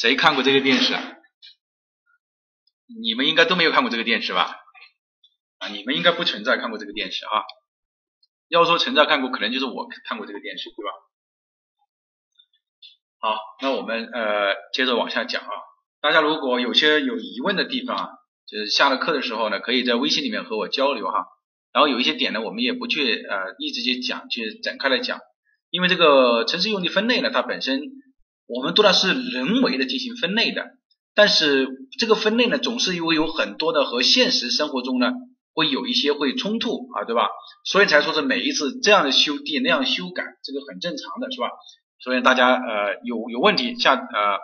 [0.00, 1.02] 谁看过这个电视啊？
[3.02, 4.56] 你们应该都没有看过这个电视吧？
[5.58, 7.44] 啊，你们应该不存在看过这个电视啊。
[8.48, 10.90] 要说存在看过，可能就是我看过这个电视，对吧？
[13.18, 15.50] 好，那我们呃接着往下讲啊。
[16.00, 18.08] 大家如果有些有疑问的地方啊，
[18.46, 21.26] 就是下了课的时候呢，可以在微信里面和我交流哈。
[21.74, 25.20] 然后有一些点呢，我们也不去呃一直去讲，去展开来讲，
[25.68, 27.82] 因为这个城市用地分类呢，它本身
[28.52, 30.70] 我们都然是人为的进行分类的，
[31.14, 31.68] 但是
[32.00, 35.12] 这个分类呢，总是因为有很多的和现实生活中呢
[35.54, 37.28] 会有一些会冲突啊，对吧？
[37.64, 41.48] 所以才说是每一次这样的修订那样修改，这个很正常的是吧？
[42.00, 44.38] 所以大家呃有有问题下呃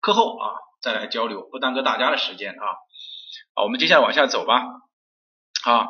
[0.00, 0.50] 课后啊
[0.82, 2.66] 再来交流，不耽搁大家的时间啊。
[3.54, 4.64] 好，我们接下来往下走吧。
[5.62, 5.86] 好，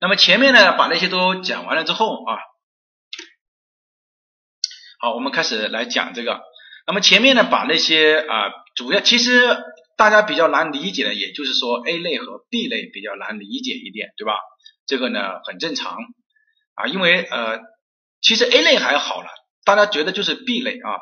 [0.00, 2.36] 那么前面呢把那些都讲完了之后啊，
[5.00, 6.42] 好，我们开始来讲这个。
[6.88, 9.58] 那么前面呢把那些啊主要其实
[9.98, 14.32] 大家比较难理解的，也就是说 A 类和 B 类比较难理解一点，对吧？
[14.86, 15.98] 这个呢很正常
[16.74, 17.58] 啊，因为呃
[18.22, 19.28] 其实 A 类还好了，
[19.66, 20.96] 大家觉得就是 B 类啊。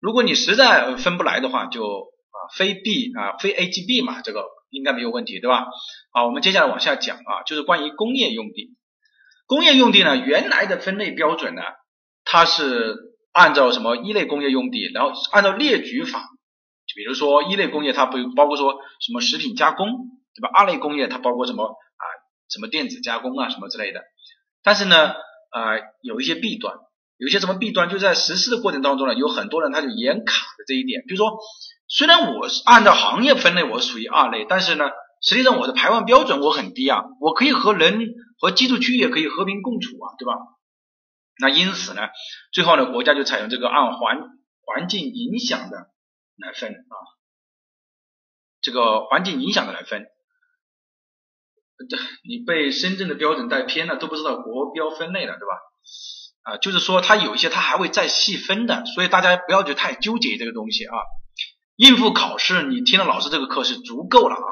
[0.00, 5.64] 如果你实在分不来的话，就啊非 B 啊非 A 即 B 嘛，这个应该没有问题，对吧？
[6.12, 8.76] 好，我们接下来往下讲啊，就是关于工业用地。
[9.46, 11.62] 工业用地呢，原来的分类标准呢，
[12.24, 12.96] 它是
[13.32, 19.88] 按照什么一类工业用地，然后按照列举法，就比如说一类工业它不包括说什么食品加工，
[20.34, 20.50] 对吧？
[20.52, 22.04] 二类工业它包括什么啊
[22.48, 24.02] 什么电子加工啊什么之类的。
[24.62, 26.74] 但是呢，啊有一些弊端，
[27.16, 31.38] 有一些什么弊端，就在实施的过程当中呢，有很多人他就严卡的这一点，比如说
[31.88, 34.84] 虽然我是按照行业分类我属于二类，但是呢。
[35.24, 40.32] 实际上我的排放标准我很低啊，我可以和人和居住区也可以和平共处啊，对吧？
[41.42, 42.08] 那因此呢，
[42.52, 44.16] 最后呢，国家就采用这个按环
[44.64, 45.90] 环境影响的
[46.36, 46.94] 来分啊，
[48.62, 50.06] 这个环境影响的来分。
[51.90, 55.58] 这你被深圳的标准带偏了，都不知道国标分类了，对吧？
[56.42, 60.94] 啊，就是说它有一些它还会再细分的，所以大家不要去太纠结这个东西啊。
[61.74, 64.46] 应付考试，你听了老师这个课是足够了啊。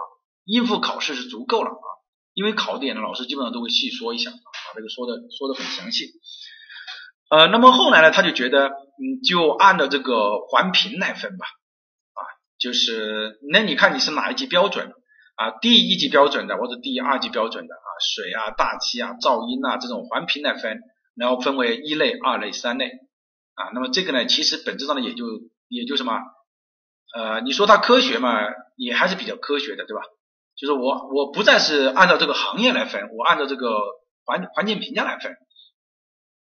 [0.45, 1.87] 应付考试是足够了啊，
[2.35, 6.07] 因为考点的老师基本上都会细说一下，把这个说的说的很详细。
[7.31, 11.47] 呃，那么后来呢，他就觉得，嗯，就按照这个环评来分吧，
[12.13, 12.21] 啊，
[12.59, 14.93] 就是那你看你是哪一级标准
[15.37, 15.53] 啊？
[15.61, 20.81] 第一级标准的或者第二级标准的啊，水啊、大气啊、噪音啊这种环评来分，
[21.15, 22.91] 然后分为一类、二类、三类
[23.55, 23.71] 啊。
[23.75, 25.25] 那么这个呢，其实本质上呢，也就
[25.69, 26.19] 也就什么，
[27.17, 28.41] 呃，你说它科学嘛，
[28.77, 30.03] 也还是比较科学的，对吧？
[30.57, 33.69] 就是我我不再是按照这个行业来分，我按照这个
[34.27, 35.37] 环环境评价来分，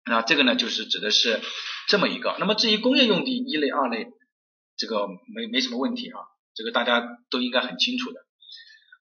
[0.05, 1.41] 那这个呢就是指的是
[1.89, 2.37] 这么一个。
[2.41, 4.09] 那么至于工业用地一类、二类，
[4.77, 6.19] 这个没没什么问题啊，
[6.55, 8.21] 这个大家都应该很清楚的。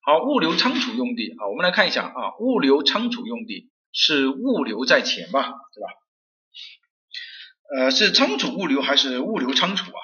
[0.02, 5.88] 好，物流仓储用地啊，我们来看一下啊，物流仓储用地，是物流在前吧，对吧？
[7.78, 10.00] 呃，是仓储物流还是物流仓储啊？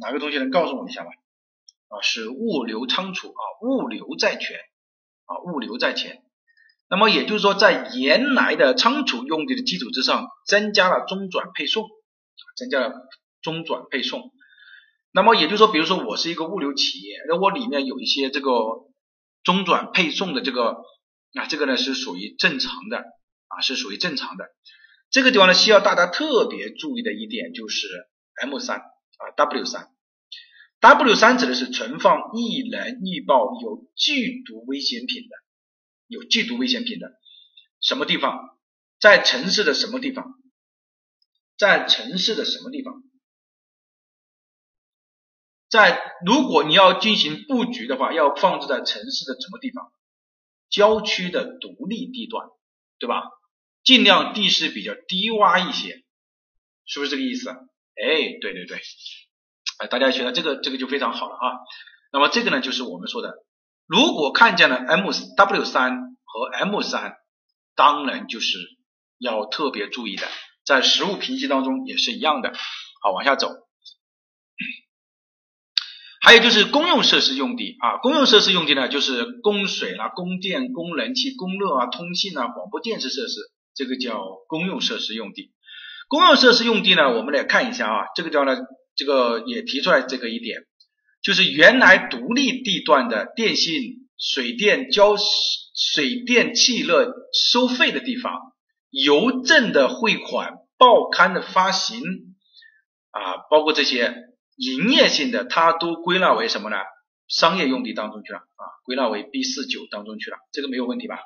[0.00, 1.10] 哪个同学能告诉我一下吗？
[1.88, 4.58] 啊，是物流仓储啊，物流在前
[5.26, 6.22] 啊，物流在前。
[6.88, 11.88] 那么也就是说，在原来的仓储用地的基础之上，增加了中转配送，
[12.56, 12.92] 增加了
[13.42, 14.32] 中转配送。
[15.12, 18.50] 那么也就是说，比如说我是一个物流企业，那我里面有一些这个
[19.42, 20.76] 中转配送的这个
[21.34, 22.98] 啊，这个呢是属于正常的
[23.48, 24.44] 啊，是属于正常的。
[25.10, 27.88] 这个地方呢，需要大家特别注意的一点就是
[28.42, 29.88] M 三啊 W 三
[30.80, 35.36] ，W 三指的是存放易燃易爆有剧毒危险品的，
[36.06, 37.12] 有剧毒危险品的
[37.80, 38.58] 什么地方？
[38.98, 40.34] 在城市的什么地方？
[41.56, 43.02] 在城市的什么地方？
[45.68, 49.92] 在如果你要进行布局的话，要放置在城市的什么地方？
[50.70, 52.48] 郊区的独立地段，
[52.98, 53.22] 对吧？
[53.82, 56.04] 尽量地势比较低洼一些，
[56.86, 57.50] 是不是这个意思？
[57.50, 58.80] 哎，对对对，
[59.78, 61.58] 哎，大家学了这个这个就非常好了啊。
[62.12, 63.45] 那么这个呢，就是我们说的，
[63.86, 67.14] 如果看见了 M W 三和 M 三，
[67.74, 68.58] 当然就是
[69.18, 70.26] 要特别注意的，
[70.64, 72.52] 在实物评析当中也是一样的。
[73.02, 73.48] 好，往下走。
[76.20, 83.34] 还有就是公用设施用地啊，公用设施用地呢，就是供水啦、供电、供燃气、供热啊、通信啊、广播电视设施。
[83.76, 85.52] 这个叫公用设施用地，
[86.08, 88.56] 公用设施用地呢，我们来看一下啊，这个地方呢，
[88.96, 90.62] 这个也提出来这个一点，
[91.26, 98.52] 就是原来独立地段的电信、水电交水电气热收费的地方，
[98.90, 102.00] 邮政的汇款、报刊的发行
[103.10, 104.14] 啊，包括这些
[104.54, 106.76] 营业性的，它都归纳为什么呢？
[107.26, 111.18] 商业用地当中去了啊，归纳为 B 四九当中去了，这个没有问题吧？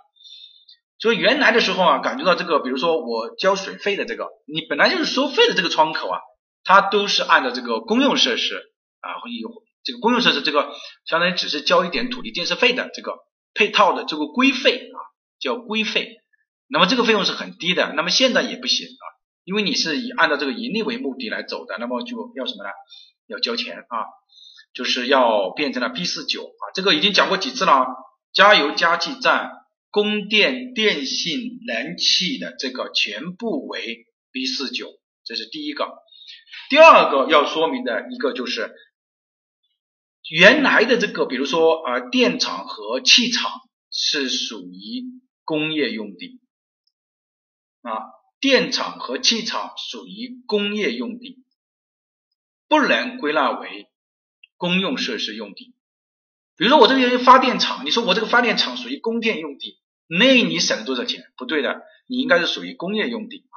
[0.99, 6.21] 所以原来的时候啊，感觉到这个，比如说我交水费的这个，你本来就是收费的这个窗口啊，
[6.65, 9.13] 它都是按照这个公用设施啊，
[9.43, 10.73] 有这个公用设施这个，
[11.07, 13.19] 相当于只是交一点土地建设费的这个
[13.55, 14.99] 配套的这个规费啊，
[15.39, 16.17] 叫规费。
[16.69, 19.05] 那么这个费用是很低的，那么现在也不行啊，
[19.45, 22.71] 因为你是以按照这个盈利为目的来走的，那么就要什么呢？
[23.27, 24.07] 要交钱啊，
[24.75, 27.87] 就是要变成了 B 四九啊，这个已经讲过几次了，
[28.33, 29.53] 加油加气站。
[29.93, 34.87] 供电、电信、燃气的这个全部为 B 四九，
[35.25, 35.89] 这是第一个。
[36.69, 38.73] 第二个要说明的一个就是，
[40.29, 43.51] 原来的这个，比如说啊，电厂和气厂
[43.91, 45.05] 是属于
[45.45, 46.41] 工业用地
[47.83, 47.91] 啊，
[48.41, 51.45] 电厂和气厂属于工业用地，
[52.69, 53.89] 不能归纳为
[54.57, 55.75] 公用设施用地。
[56.57, 59.81] 比如说我这边发电厂，你说我这个发电厂属于供电用地。
[60.13, 61.33] 那你省了多少钱？
[61.37, 63.57] 不对的，你应该是属于工业用地啊，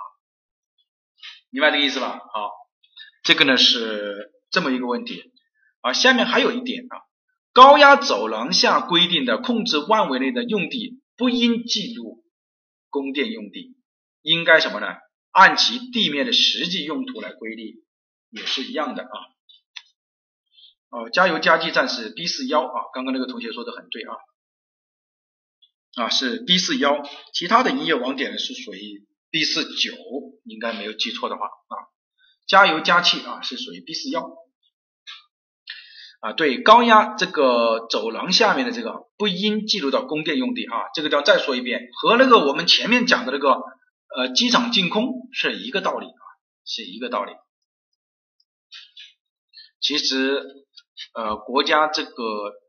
[1.50, 2.20] 明白这个意思吧？
[2.32, 2.52] 好，
[3.24, 5.33] 这个呢是这么一个问题
[5.84, 5.94] 啊。
[5.94, 6.98] 下面还有一点啊，
[7.54, 12.24] 高压走廊下规定的控制范围内的用地不应计入
[12.90, 13.76] 供电用地，
[14.24, 14.88] 应该什么呢？
[15.32, 17.84] 按其地面的实际用途来规定，
[18.32, 19.10] 也是一样的啊。
[20.90, 24.16] 哦，加油加气站是 B 四幺啊，刚刚那个同学说的很对啊。
[25.96, 27.04] 啊，是 B 四幺，
[27.34, 29.94] 其他的营业网点呢是属于 B 四九，
[30.44, 31.76] 应该没有记错的话啊。
[32.48, 34.22] 加油加气啊是属于 B 四幺
[36.24, 43.50] 啊，对，高压这个走廊下面的这个不应计入到供电用地啊，这个要再说一遍，和那个我们前面讲的那个
[44.16, 46.24] 呃机场净空是一个道理啊，
[46.66, 47.34] 是一个道理。
[49.82, 50.66] 其实
[51.14, 52.14] 呃国家这个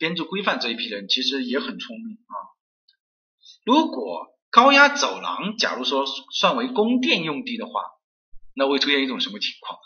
[0.00, 2.34] 编制规范这一批人其实也很聪明啊。
[3.64, 7.72] 如果高压走廊假如说算为供电用地的话，
[8.56, 9.78] 那会出现一种什么情况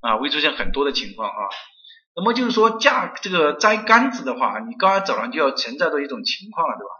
[0.00, 0.20] 啊？
[0.20, 1.48] 会出现很多的情况啊。
[2.14, 6.90] 那么就是说架这个栽杆子的话，你高压走廊就要存在着一种情况了，对吧？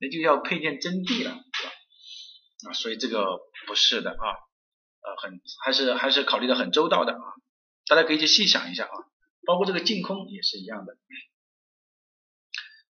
[0.00, 2.70] 那就要配建征地了，对吧？
[2.70, 4.24] 啊，所以这个不是的啊，
[5.00, 7.20] 呃，很还是还是考虑的很周到的啊。
[7.86, 8.92] 大家可以去细想一下啊，
[9.46, 10.96] 包括这个净空也是一样的。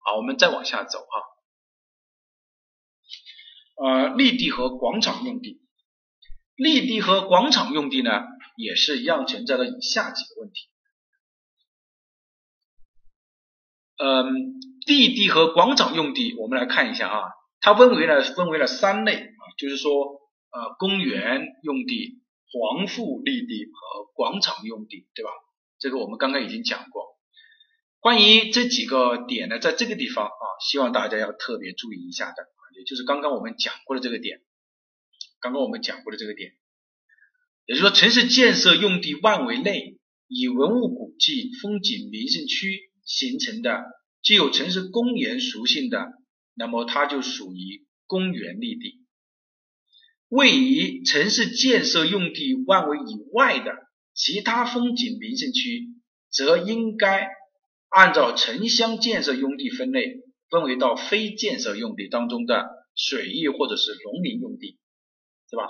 [0.00, 1.16] 好，我们再往下走啊。
[3.80, 5.62] 呃，绿地和广场用地，
[6.56, 8.24] 绿地和广场用地呢，
[8.56, 10.68] 也是一样存在的以下几个问题。
[13.98, 17.22] 嗯，地地和广场用地，我们来看一下啊，
[17.60, 19.92] 它分为了分为了三类啊，就是说
[20.50, 22.20] 呃，公园用地、
[22.50, 25.30] 黄附立地和广场用地，对吧？
[25.78, 27.18] 这个我们刚刚已经讲过。
[28.00, 32.46] 关于这几个点呢，在这个地方啊，希望大家要特别注意一下的。
[32.76, 34.40] 也就是刚刚我们讲过的这个点，
[35.40, 36.52] 刚刚我们讲过的这个点，
[37.66, 39.98] 也就是说城市建设用地范围内
[40.28, 43.84] 以文物古迹、风景名胜区形成的
[44.22, 46.12] 具有城市公园属性的，
[46.54, 49.00] 那么它就属于公园绿地。
[50.28, 53.72] 位于城市建设用地范围以外的
[54.12, 55.88] 其他风景名胜区，
[56.30, 57.28] 则应该
[57.88, 60.20] 按照城乡建设用地分类，
[60.50, 64.78] 分为到非建设用地当中的水域或者是农林用地，
[65.48, 65.64] 是吧？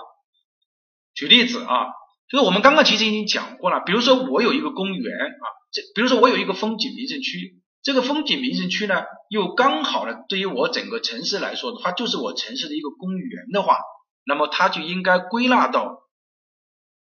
[1.13, 1.85] 举例子啊，
[2.29, 13.77] 就是我们刚刚其实已经讲过了，比如说我有一个公园啊，这比如说我有一个风景名胜区，这个风景名胜区呢，又刚好呢，对于我整个城市来说，它就是我城市的一个公园的话。
[14.25, 16.03] 那么它就应该归纳到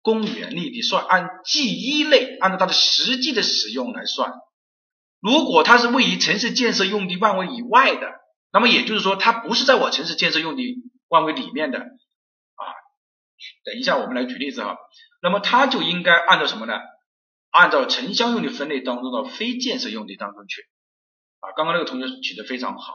[0.00, 4.32] 公园里，你算，按 G 一类，按照它的实际的使用来算。
[5.20, 8.12] 如果它是位于城市建设用地范围以外的，
[8.50, 10.76] 那么也就是说它不是在我城市建设用地
[11.10, 12.64] 范围里面的啊。
[13.64, 14.78] 等一下我们来举例子哈，
[15.20, 16.74] 那么它就应该按照什么呢？
[17.50, 20.62] 按照城乡用地分类当中的非建设用地当中去
[21.40, 21.52] 啊。
[21.56, 22.94] 刚刚那个同学举的非常好。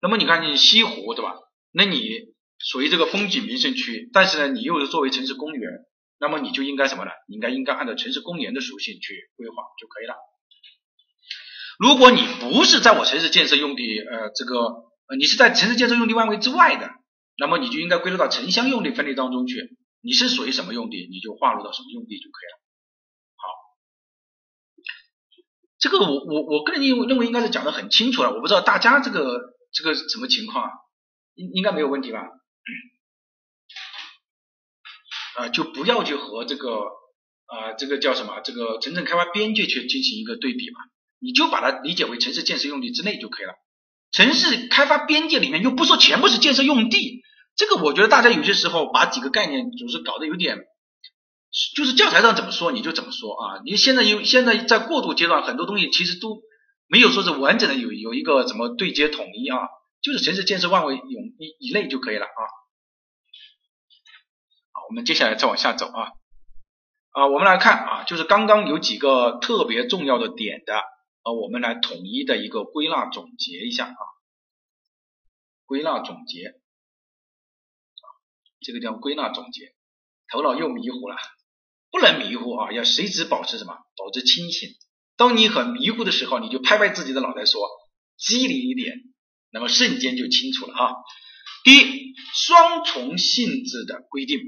[0.00, 1.34] 那么你看你西湖对吧？
[1.72, 2.34] 那你。
[2.58, 5.70] 属于这个风景名胜区，但是呢，你又是作为城市公园，
[6.18, 7.10] 那么你就应该什么呢？
[7.28, 10.14] 你应该应该按照城市公园的属性去规划就可以了。
[11.78, 14.72] 如果你不是在我城市建设用地，呃，这个，
[15.18, 16.88] 你是在城市建设用地范围之外的，
[17.36, 19.76] 那么你就应该归入到城乡用地分类当中去。
[20.00, 22.65] 你是属于什么用地，你就划入到什么用地就可以了。
[25.86, 28.32] 这个我我我个人认为认为应该是讲的很清楚了。
[28.32, 30.68] 我不知道大家这个这个什么情况？
[31.36, 32.22] 应应该没有问题吧？
[35.36, 36.70] 啊，就不要去和这个
[37.46, 38.40] 啊，这个叫什么？
[38.40, 40.80] 这个城镇开发边界去进行一个对比嘛？
[41.20, 43.54] 你就把它理解为城市建设用地之内就可以了。
[44.10, 47.22] 城市开发边界里面又不说全部是建设用地，
[47.54, 50.58] 这个我觉得大家有些时候把几个概念总是搞得有点，
[51.74, 53.60] 就是教材上怎么说你就怎么说啊。
[53.64, 56.42] 你现在有现在在过渡阶段，很多东西其实都
[56.86, 59.58] 没有说是完整的有有一个怎么对接统一啊。
[60.02, 62.42] 就是城市建设范围有一一类就可以了啊。
[64.70, 66.12] 好，我们接下来再往下走啊。
[67.10, 73.96] 啊，我们来看啊，就是刚刚有几个特别重要的点的，啊，我们来统一的一个归纳总结一下啊。
[75.64, 76.54] 归纳总结，
[78.60, 79.74] 这个叫归纳总结，
[80.30, 81.16] 头脑又迷糊了，
[81.96, 83.72] 不能迷糊啊，要随时保持什么？
[83.96, 84.68] 保持清醒。
[85.16, 87.62] 当你很迷糊的时候，你就拍拍自己的脑袋说，
[88.18, 88.96] 机灵一点。
[89.50, 90.92] 那么瞬间就清楚了啊！
[91.64, 94.38] 第一，双重性质的规定，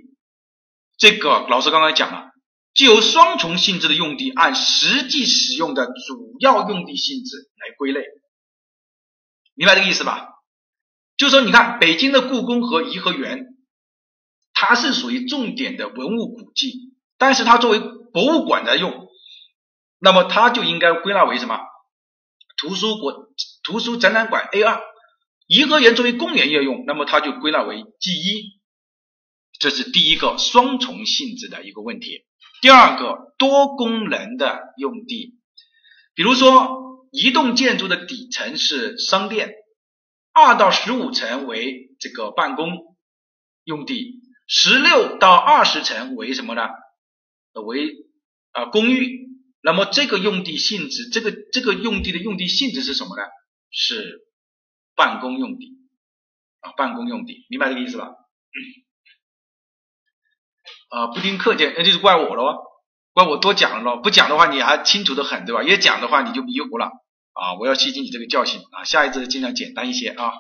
[0.99, 2.31] 这个老师刚刚讲了，
[2.75, 8.03] 具有双重性质的用地，按实际使用的主要用地性质来归类，
[9.55, 10.29] 明白这个意思吧？
[11.17, 13.47] 就是说，你看北京的故宫和颐和园，
[14.53, 19.09] 它是属于重点的文物古迹，但是它作为博物馆来用，
[19.99, 21.59] 那么它就应该归纳为什么？
[22.57, 23.15] 图书馆、
[23.63, 24.81] 图书展览馆 A 二。
[25.47, 28.61] 颐和园作为公园要用，那么它就归纳为 G 一，
[29.59, 32.27] 这是第一个双重性质的一个问题。
[32.61, 35.39] 第二个多功能的用地，
[36.15, 39.55] 比如说一栋建筑的底层是商店，
[40.35, 42.69] 二到十五层为这个办公
[43.65, 46.69] 用地，十六到二十层为什么呢？
[47.61, 47.93] 为
[48.53, 49.29] 啊公寓。
[49.63, 53.23] 那么这个用地性质，这个这个用地的用地性质是什么呢？
[53.71, 54.25] 是。
[54.97, 55.79] 办公用地
[56.59, 58.09] 啊，办公用地，明白这个意思吧？
[60.89, 62.57] 啊，不听课件，那就是怪我喽，
[63.13, 64.03] 怪我多讲了喽。
[64.03, 65.63] 不讲的话，你还清楚的很，对吧？
[65.63, 66.87] 一讲的话，你就迷糊了
[67.33, 67.55] 啊！
[67.61, 70.33] 我要吸取你这个教训啊，下一次尽量简单一些啊。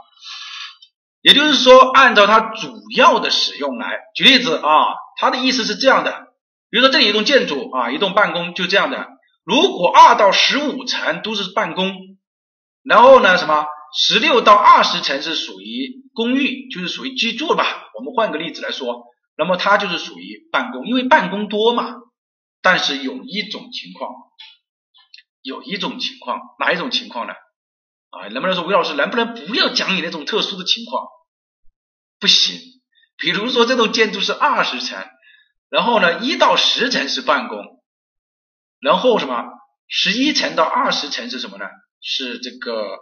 [1.20, 6.27] 也就是说，按照它主要的使用来举例子啊，它的意思是这样的：
[6.70, 9.07] 比如说这里一栋建筑啊，一栋办公就这样的。
[9.45, 11.95] 如果二到十五层都是办公，
[12.82, 13.66] 然后呢，什么？
[13.97, 17.85] 十六到二十层是属于公寓，就是属于居住吧。
[17.99, 21.95] 我们换个例子来说，那么它就是属于办公，因为办公多嘛。
[22.61, 24.11] 但是有一种情况，
[25.40, 27.32] 有一种情况，哪一种情况呢？
[28.11, 31.07] 啊，能不能说吴老师能不能不要讲你那种特殊的情况？
[32.20, 32.61] 不行。
[33.16, 35.03] 比如说这栋建筑是二十层，
[35.69, 37.82] 然后呢一到十层是办公，
[38.81, 39.45] 然后什么
[39.86, 41.66] 十一层到二十层是什么呢？
[42.01, 42.99] 是这个。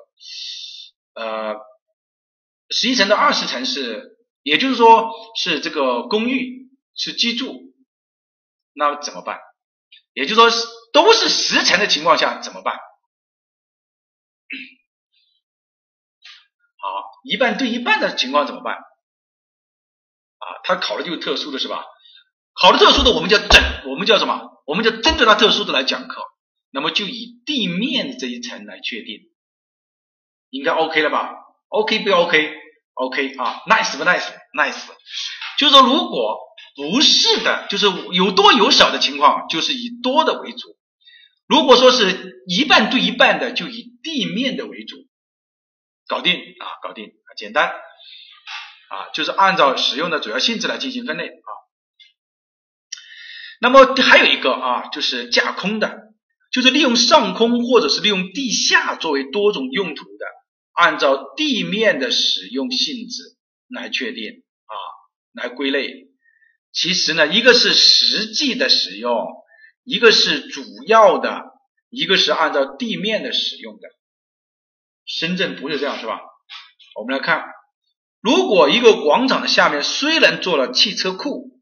[1.15, 1.55] 呃，
[2.69, 7.75] 十一层到二十层是，也就是说是这个公寓是居住，
[8.75, 9.41] 那怎么办？
[10.13, 10.51] 也就是说
[10.93, 12.77] 都是十层的情况下怎么办？
[16.77, 18.75] 好，一半对一半的情况怎么办？
[18.77, 21.83] 啊，他考的就是特殊的是吧？
[22.61, 24.63] 考的特殊的我们叫整，我们叫什么？
[24.67, 26.23] 我们就针对它特殊的来讲课。
[26.71, 29.21] 那么就以地面这一层来确定，
[30.51, 31.33] 应该 OK 了吧
[31.69, 34.87] ？OK 不 OK？OK 啊，nice 不 nice？nice。
[35.59, 36.39] 就是说，如果
[36.75, 40.77] 不是的，就是有多有少的情况，就是以多的为主。
[41.47, 44.97] 如果说是一半对一半的，就以地面的为主，
[46.09, 51.49] 搞定啊，搞定，简单啊，就是按照使用的主要性质来进行分类啊。
[53.61, 56.13] 那么还有一个啊，就是架空的，
[56.53, 60.27] 就是利用上空或者是利用地下作为多种用途的，
[60.73, 63.37] 按照地面的使用性质
[63.69, 64.75] 来确定啊，
[65.33, 66.09] 来归类。
[66.73, 69.27] 其实呢，一个是实际的使用，
[69.85, 71.45] 一个是主要的，
[71.89, 73.89] 一个是按照地面的使用的。
[75.07, 76.21] 深圳不是这样是吧？
[76.95, 77.45] 我们来看，
[78.21, 81.56] 如果一个广场的下面虽然做了汽车库，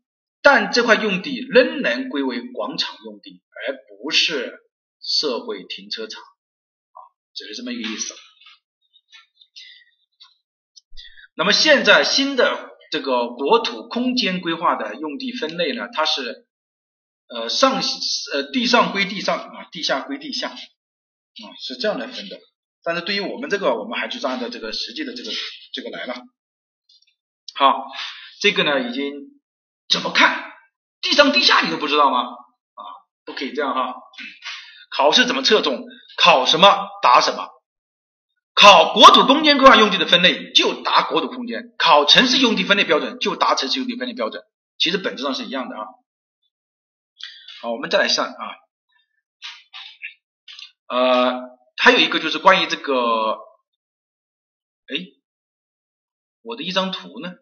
[0.44, 4.60] 但这块用地仍然归为广场用地，而不是
[5.00, 6.98] 社会停车场啊，
[7.34, 8.14] 只是这么一个意思。
[11.34, 12.70] 那么现在新的。
[12.90, 16.46] 这个国土空间规划的用地分类呢，它是
[17.26, 17.82] 呃上
[18.32, 22.38] 呃地上归地上啊，地下归地下啊，是这样来分的。
[22.84, 25.32] 但是对于我们这个，我们还是按照这个实际的这个
[25.72, 26.14] 这个来了。
[27.56, 27.84] 好，
[28.40, 29.33] 这个呢已经
[29.88, 30.52] 怎么看
[31.00, 32.20] 地上地下你都不知道吗？
[32.20, 32.82] 啊，
[33.24, 33.94] 不可以这样哈。
[34.90, 35.84] 考试怎么侧重？
[36.16, 37.50] 考什么答什么。
[38.54, 44.44] 考国土空间规划用地的分类就答国土空间，考城市用地分类标准就答城市用地分类标准，
[44.78, 45.84] 其实本质上是一样的啊。
[47.60, 48.44] 好，我们再来上啊，
[50.86, 51.40] 呃，
[51.76, 53.38] 还有一个就是关于这个，
[54.86, 54.94] 哎，
[56.42, 57.32] 我的一张图呢？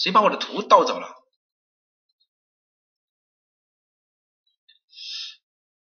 [0.00, 1.08] 谁把我的图盗走了？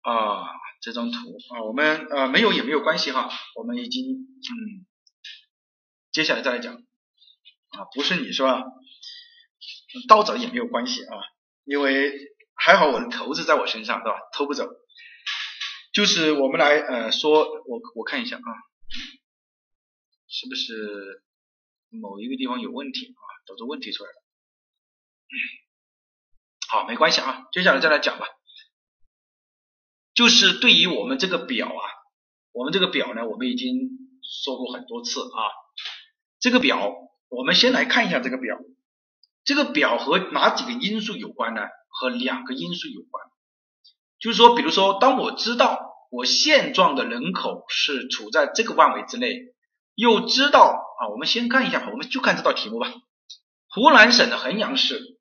[0.02, 0.56] 啊。
[0.82, 1.18] 这张图
[1.50, 4.86] 啊，我们呃没有也没有关系哈，我们已经嗯，
[6.12, 8.62] 接下来再来讲啊，不是你是吧？
[10.08, 11.18] 盗走也没有关系啊，
[11.64, 12.14] 因为
[12.54, 14.14] 还好我的头子在我身上是吧？
[14.32, 14.70] 偷不走。
[15.92, 18.50] 就是我们来呃说，我我看一下啊，
[20.28, 21.24] 是不是
[22.02, 23.24] 某一个地方有问题啊？
[23.48, 24.16] 导致问题出来了。
[26.68, 28.26] 好，没关系啊，接下来再来讲吧。
[30.14, 31.84] 就是对于我们这个表啊，
[32.52, 33.90] 我们这个表呢，我们已经
[34.44, 35.40] 说过很多次啊。
[36.40, 36.94] 这个表，
[37.30, 38.58] 我们先来看一下这个表。
[39.44, 41.62] 这个表和哪几个因素有关呢？
[41.90, 43.24] 和两个因素有关。
[44.20, 49.54] 就是说，比如说，当我知道我现状的人口是处在这个范围之内，
[49.94, 52.94] 又知道啊，我们先看一下，我们就看这道题目吧。
[53.68, 55.18] 湖南省的衡阳市，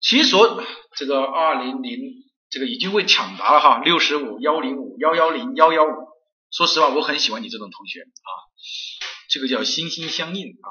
[0.00, 0.62] 其所
[0.96, 2.26] 这个二零零。
[2.48, 5.88] 这个已经会抢答了哈，六十五幺零五幺幺零幺幺五。
[6.52, 8.30] 说实话，我很喜欢你这种同学啊，
[9.28, 10.68] 这个叫心心相印啊。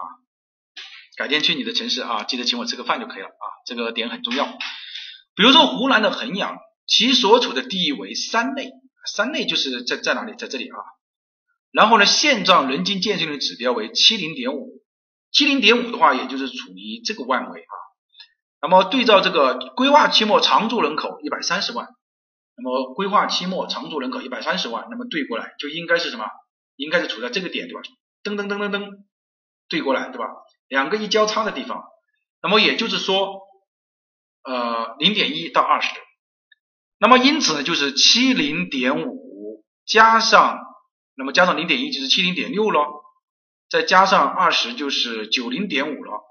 [1.17, 4.45] 改天去你的城市啊，记得请我吃个饭就可以了啊，这个点很重要。
[5.35, 6.57] 比如说湖南的衡阳，
[6.87, 8.71] 其所处的地域为三类，
[9.13, 10.77] 三类就是在在哪里，在这里啊。
[11.75, 14.81] 然后呢，现状人均建设率指标为七零点五，
[15.31, 17.73] 七零点五的话，也就是处于这个范围啊。
[18.61, 21.89] 那么对照这个规划期末常住人口一百三十万，
[22.55, 26.25] 那么规划期末常住人口一百三十万，那么对过来就应该是什么？
[26.77, 27.81] 应该是处在这个点对吧？
[28.23, 28.89] 噔噔噔噔噔，
[29.67, 30.25] 对过来对吧？
[30.69, 31.83] 两个一交叉的地方，
[32.41, 33.41] 那么也就是说，
[34.43, 35.89] 呃，零点一到二十，
[36.99, 40.57] 那么因此呢，就是七零点五加上，
[41.17, 42.87] 那么加上零点一就是七零点六了，
[43.69, 46.21] 再加上二十就是九零点五了。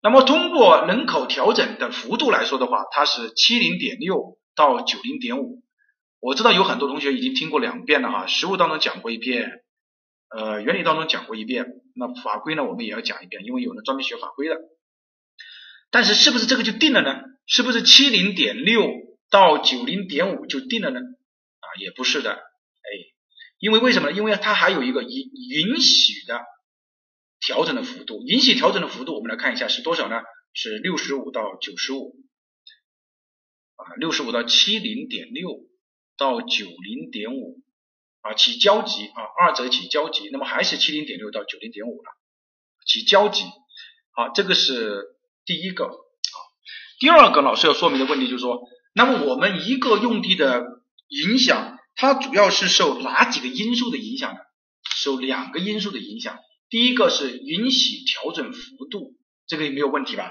[0.00, 5.62] 那么通过人口调整的幅度来说的话，它是七零点六到九零点五。
[6.20, 9.62] 我知道有很多同学已经听过两遍了哈，实务当中讲过一遍，
[10.30, 11.66] 呃，原理当中讲过一遍。
[11.94, 14.56] 那法规呢，我们也要讲一遍，因为有人专门学法规的。
[15.90, 17.20] 但是是不是这个就定了呢？
[17.46, 18.88] 是不是七零点六
[19.30, 21.00] 到九零点五就定了呢？
[21.00, 22.38] 啊，也不是的，
[23.58, 24.16] 因为为什么呢？
[24.16, 26.44] 因为它还有一个允允许的。
[27.40, 30.16] 调整的幅度，允许调整的幅度，我们来看一下是多少呢？
[30.52, 32.16] 是六十五到九十五
[33.76, 35.48] 啊，六十五到七零点六
[36.16, 37.60] 到九零点五
[38.22, 42.10] 啊，起交集啊，二者起交集，那么还是七零点六到九零点五了，
[42.84, 43.44] 起交集。
[44.10, 45.04] 好，这个是
[45.44, 45.94] 第一个啊。
[46.98, 50.64] 第二个老师要说明的问题就是说，那么我们一个用地的
[51.06, 54.38] 影响，它主要是受哪几个因素的影响呢？
[54.96, 56.38] 受两个因素的影响，
[56.68, 59.16] 第一个是允许调整幅度，
[59.48, 60.30] 这个也没有问题吧？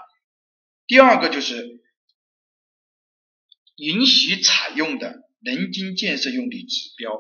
[0.87, 1.81] 第二个就是
[3.75, 7.19] 允许采用的人均建设用地指标，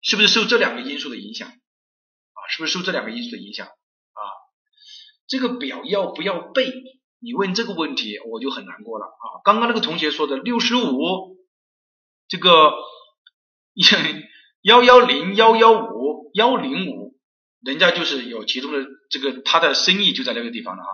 [0.00, 2.38] 是不是受这两个因素的影响啊？
[2.50, 4.22] 是不是受这两个因素的影响啊？
[5.28, 6.72] 这个表要不要背？
[7.20, 9.38] 你问这个问题我就很难过了啊！
[9.44, 11.36] 刚刚那个同学说的六十五，
[12.26, 12.72] 这个
[14.62, 17.16] 幺幺零幺幺五幺零五，
[17.62, 18.78] 人家就是有其中的
[19.10, 20.88] 这个他的生意就在那个地方了啊！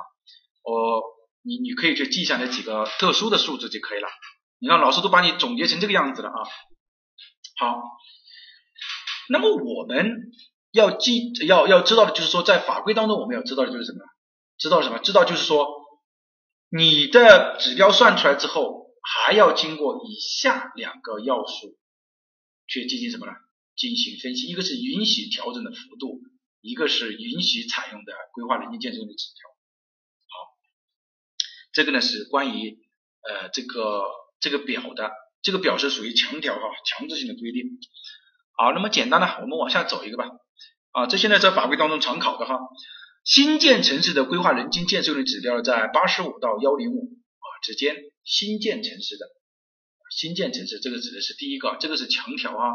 [0.63, 1.03] 我
[1.43, 4.09] 你你可以去记下那几个特殊的数字就可以了。
[4.59, 6.35] 你看老师都把你总结成这个样子了啊！
[7.59, 7.83] 好，
[9.29, 10.31] 那么我们
[10.73, 13.99] 要记要要知道的就是说，在法规当中我们要知道的就是什么？
[14.59, 14.99] 知道什么？
[14.99, 15.79] 知道就是说。
[16.71, 21.78] 你的指标算出来之后，还要经过以下两个要素
[22.69, 23.33] 去进行什么呢？
[23.75, 24.47] 进行分析。
[24.47, 26.21] 一个是允许调整的幅度，
[26.61, 29.51] 一个是允许采用的规划人均建设用地指标。
[30.29, 30.35] 好，
[31.73, 32.79] 这个呢是关于
[33.23, 34.05] 呃这个
[34.39, 35.11] 这个表的，
[35.43, 37.81] 这个表是属于强调哈强制性的规定。
[38.53, 40.29] 好，那么简单的我们往下走一个吧。
[40.91, 42.59] 啊，这现在在法规当中常考的哈。
[43.25, 47.97] 新建城市的规划人均建设用地指标在八十五到幺零五啊之间。
[48.25, 49.27] 新建城市的
[50.11, 52.73] 新建城市，这个指的是第一个，这个是强调啊。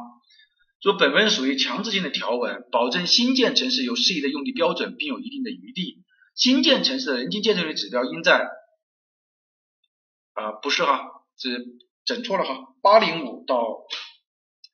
[0.81, 6.03] 说本文属于强制性的条文，保证新建城市有适宜的用地标准，并有一定的余地。
[6.35, 8.49] 新建城市的人均建设用地指标应在
[10.34, 11.65] 啊不是哈，是
[12.03, 13.64] 整错了哈，八零五到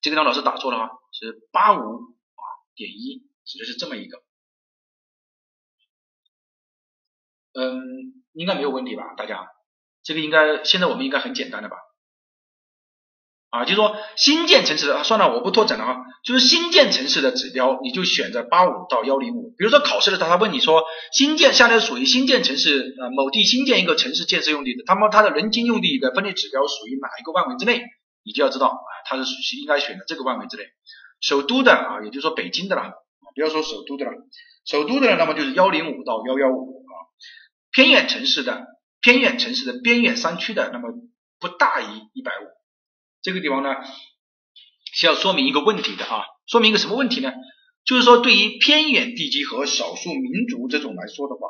[0.01, 2.43] 这个让老师打错了哈，是八五啊
[2.75, 4.23] 点一，指的是这么一个。
[7.53, 9.13] 嗯，应该没有问题吧？
[9.15, 9.47] 大家，
[10.01, 11.75] 这个应该现在我们应该很简单的吧？
[13.49, 15.97] 啊，就是说新建城市的啊，算了，我不拓展了啊。
[16.23, 19.55] 就是新建城市的指标，你就选择八五到幺零五。
[19.57, 27.81] 比如说考试的时候，他问你说，新建下列属于新建城市啊，某地新建一个城市建设用地的，他们它的人均用地的分类指标属于哪一个范围之内？
[28.23, 30.63] 你就要知道啊，它是属于应该选择这个范围之内。
[31.21, 32.91] 首都的啊，也就是说北京的了，
[33.33, 34.11] 不要说首都的了，
[34.65, 36.93] 首都的那么就是幺零五到幺幺五啊。
[37.71, 38.67] 偏远城市的
[39.01, 40.89] 偏远城市的边远山区的，那么
[41.39, 42.58] 不大于一百五。
[43.21, 43.69] 这个地方呢
[44.93, 47.31] 是要说明一个问题的啊，说明一个什么问题呢？
[47.85, 51.47] 就是说对于偏远地区和少数民族这种来说的话，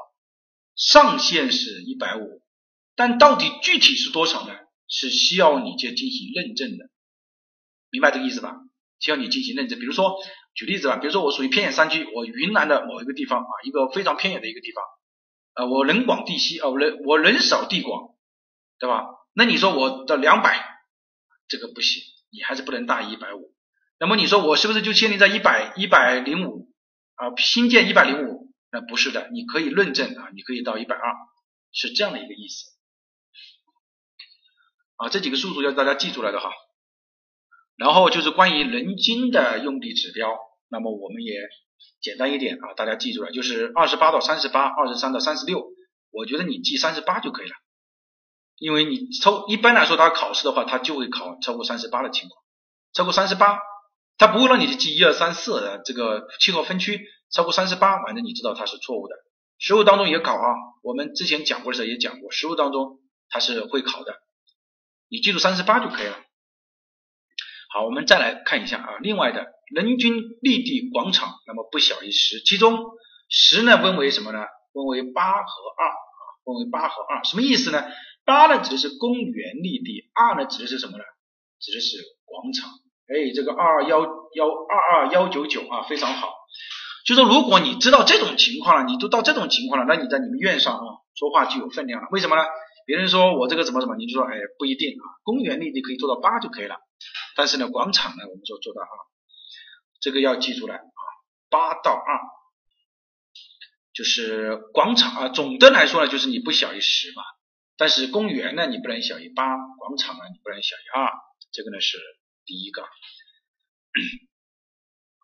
[0.76, 2.42] 上限是一百五，
[2.96, 4.54] 但到底具体是多少呢？
[4.88, 6.90] 是需要你去进行认证的，
[7.92, 8.56] 明白这个意思吧？
[9.00, 9.78] 需要你进行认证。
[9.80, 10.18] 比如说
[10.56, 14.84] 举例子吧，比如说我属于偏远山区，我云南的某一个地方啊，一个非常偏远的一个地方。
[15.54, 18.16] 啊，我人广地稀啊，我人我人少地广，
[18.80, 19.04] 对吧？
[19.34, 20.79] 那你说我的两百，
[21.50, 22.02] 这个不行，
[22.32, 23.54] 你还是不能大于一百五。
[24.00, 26.72] 那么你说我是不是就限定在一百一百零五
[27.16, 27.36] 啊？
[27.38, 28.54] 新建一百零五？
[28.72, 31.14] 那不是的，你可以论证啊，你可以到一百二，
[31.74, 32.72] 是这样的一个意思。
[34.96, 36.50] 啊，这几个数字要大家记出来的哈。
[37.76, 40.38] 然后就是关于人均的用地指标，
[40.70, 41.34] 那么我们也。
[42.02, 45.66] 简单一点啊，大家记住了，就是二十八到三十八，二十三到三十六，
[46.12, 47.56] 我觉得你记三十八就可以了，
[48.60, 52.42] 因为你超一般来说他考试的话，他就会考超过三十八的情况，
[52.94, 53.60] 超过三十八，
[54.18, 59.16] 他不会让你去记一二三四的这个气候分区，超过三十八，反正你知道它是错误的。
[59.58, 63.00] 实物当中也考啊，我们之前讲过的时候也讲过，实物当中
[63.30, 64.14] 它是会考的，
[65.10, 66.18] 你记住三十八就可以了。
[67.72, 69.48] 好，我们再来看一下啊，另外的。
[69.70, 72.86] 人均绿地广场，那么不小于十，其中
[73.30, 74.40] 十呢分为什么呢？
[74.74, 75.38] 分为八和
[75.78, 75.94] 二啊，
[76.44, 77.84] 分为八和二，什么意思呢？
[78.30, 81.04] 八呢指的是公园绿地，二呢指的是什么呢？
[81.60, 82.70] 指的是广场。
[83.10, 84.02] 哎，这个二二幺
[84.36, 86.30] 幺二二幺九九啊，非常好。
[87.08, 90.86] 就说如果你知道这种情况了，你都到这种情况了，那你在你们院上啊
[91.16, 92.08] 说话就有分量了。
[92.12, 92.44] 为什么呢？
[92.86, 96.76] 别人说我这个怎么怎么，你就说哎不一定啊，公园绿地可以做到八就可以了，
[97.36, 98.94] 但是呢广场呢我们说做到啊。
[100.02, 101.02] 这个要记住了啊，
[101.50, 102.20] 八到二，
[103.92, 105.30] 就是广场啊。
[105.30, 107.24] 总的来说呢，就是你不小于十嘛。
[107.80, 109.46] 但是公园呢，你不能小于八；
[109.78, 111.10] 广场呢，你不能小于二。
[111.54, 111.98] 这个呢是
[112.46, 112.84] 第一个。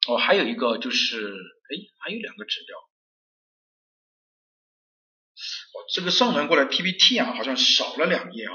[0.08, 2.78] 哦，还有一个就是，哎，还有两个指标。
[5.74, 8.54] 哦，这个上传过来 PPT 啊，好像少了两页啊。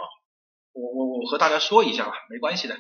[0.73, 2.79] 我我我和大家说一下吧，没关系的。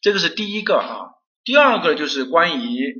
[0.00, 1.04] 这个是第一个啊。
[1.44, 2.94] 第二个就是关于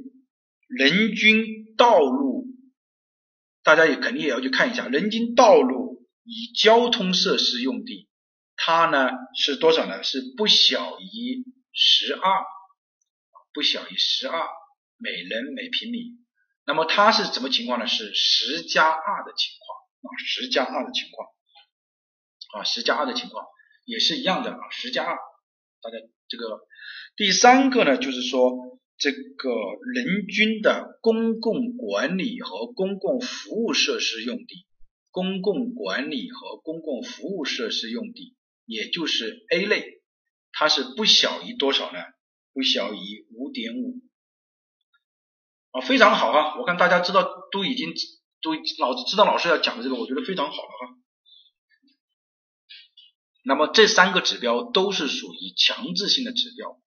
[0.68, 2.44] 人均道路，
[3.62, 5.83] 大家也肯定也要去看一下人均道路
[6.24, 8.08] 以交通设施用地，
[8.56, 10.02] 它呢是多少呢？
[10.02, 12.44] 是不小于十二，
[13.52, 14.46] 不小于十二。
[14.96, 16.16] 每人每平米。
[16.64, 17.86] 那么它是什么情况呢？
[17.86, 21.28] 是十加二的情况啊，十加二的情况
[22.54, 23.44] 啊，十加二的情况
[23.84, 25.18] 也是一样的啊，十加二。
[25.82, 25.96] 大家
[26.28, 26.60] 这个
[27.16, 28.52] 第三个呢，就是说
[28.96, 29.50] 这个
[29.92, 34.64] 人均的公共管理和公共服务设施用地，
[35.14, 38.34] 公共管理和公共服务设施用地，
[38.66, 40.02] 也就是 A 类，
[40.50, 42.00] 它是不小于多少呢？
[42.52, 44.00] 不小于五点五。
[45.70, 46.58] 啊，非常好啊！
[46.58, 47.94] 我看大家知道都已经
[48.42, 50.96] 都老知道老师要讲的这个，我觉得非常好了哈。
[53.44, 56.80] 那么这三个指标都是属于强制性的指标，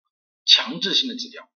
[0.46, 1.48] 强制性的指标。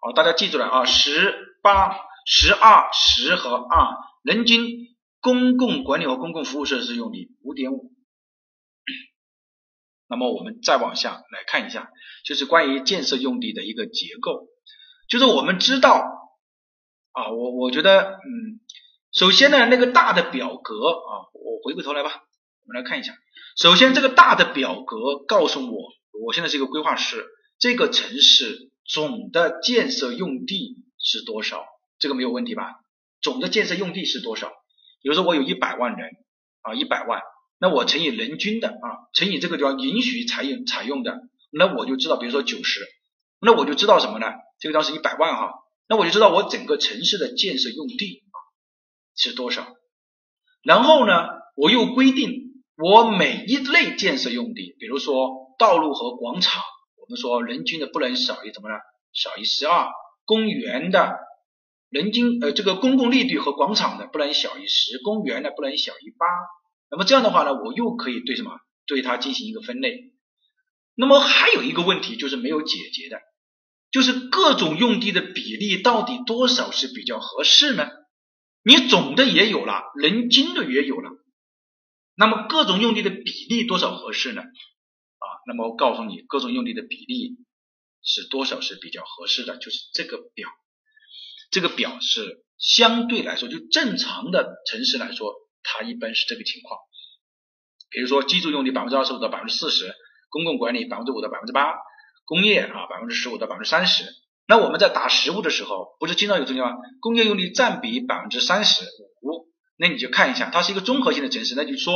[0.00, 1.96] 好，大家记住了啊，十八、
[2.26, 4.87] 十二、十和二，人均
[5.20, 7.92] 公共管理和公共服务设施用地五点五。
[10.08, 11.90] 那么我们再往下来看一下，
[12.24, 14.48] 就是关于建设用地的一个结构，
[15.08, 16.16] 就是我们知道。
[17.12, 18.60] 啊，我我觉得，嗯，
[19.12, 22.10] 首先呢，那个大的表格啊，我回过头来吧，
[22.64, 23.12] 我们来看一下。
[23.56, 25.88] 首先，这个大的表格告诉我，
[26.24, 27.26] 我现在是一个规划师，
[27.58, 31.64] 这个城市总的建设用地是多少？
[31.98, 32.76] 这个没有问题吧？
[33.20, 34.52] 总的建设用地是多少？
[35.02, 36.10] 比如说我有一百万人
[36.62, 37.20] 啊，一百万，
[37.58, 41.20] 那我乘以人均的啊，乘以这个地方允许采用采用的，
[41.50, 42.80] 那我就知道，比如说九十，
[43.40, 44.26] 那我就知道什么呢？
[44.58, 45.52] 这个地方是一百万哈。
[45.90, 48.36] 那我就知道我整个城市的建设用地啊
[49.16, 49.66] 是多少，
[50.62, 56.62] 然后呢，我又规定我每一类建设用地，比如说道路和广场，
[56.96, 58.74] 我们说人均的不能少于怎么呢？
[59.14, 59.88] 少于十二，
[60.26, 61.18] 公园的
[61.88, 66.26] 人均呃这个公共绿地和广场呢不能小于十，公园呢不能小于八。
[66.90, 68.58] 那么这样的话呢，我又可以对什么？
[68.86, 70.12] 对它进行一个分类。
[70.94, 73.20] 那么还有一个问题就是没有解决的。
[73.90, 77.88] 就是各种用地的比例到底多少是比较合适呢？
[78.62, 81.10] 你总的也有了，人均的也有了，
[82.14, 84.42] 那么各种用地的比例多少合适呢？
[84.42, 87.38] 啊，那么我告诉你，各种用地的比例
[88.02, 89.56] 是多少是比较合适的？
[89.56, 90.50] 就是这个表，
[91.50, 96.78] 这个表是相对来说就正常的城市来说，它一般是这个情况。
[97.90, 99.94] 比如说居住用地百分之二十五到百分之四十，
[100.28, 101.74] 公共管理百分之五到百分之八。
[102.26, 104.04] 工业啊，百分之十五到百分之三十。
[104.46, 108.84] 那我们在打实物的时候，不是经常有这句话，工业用地占比百分之三十
[109.22, 109.48] 五。
[109.78, 111.94] 那你就看一下，它是一个综合性的城市，那就说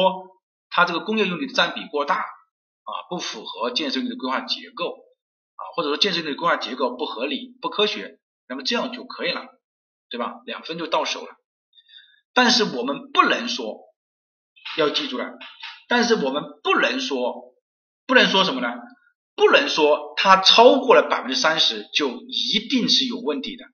[0.71, 8.19] 它这个工业用地的占比过大啊，不符合建设用地的规划结构啊，或者说建设用地规划结构不合理、不科学，
[8.53, 9.47] 那么这样就可以了，
[10.11, 10.43] 对吧？
[10.45, 11.29] 两分就到手了。
[12.35, 13.79] 但是我们不能说，
[14.77, 15.39] 要记住了，
[15.89, 17.55] 但是我们不能说，
[18.07, 18.69] 不能说什么呢？
[19.35, 23.65] 不能说它超过了百分之三十就一定是有问题的，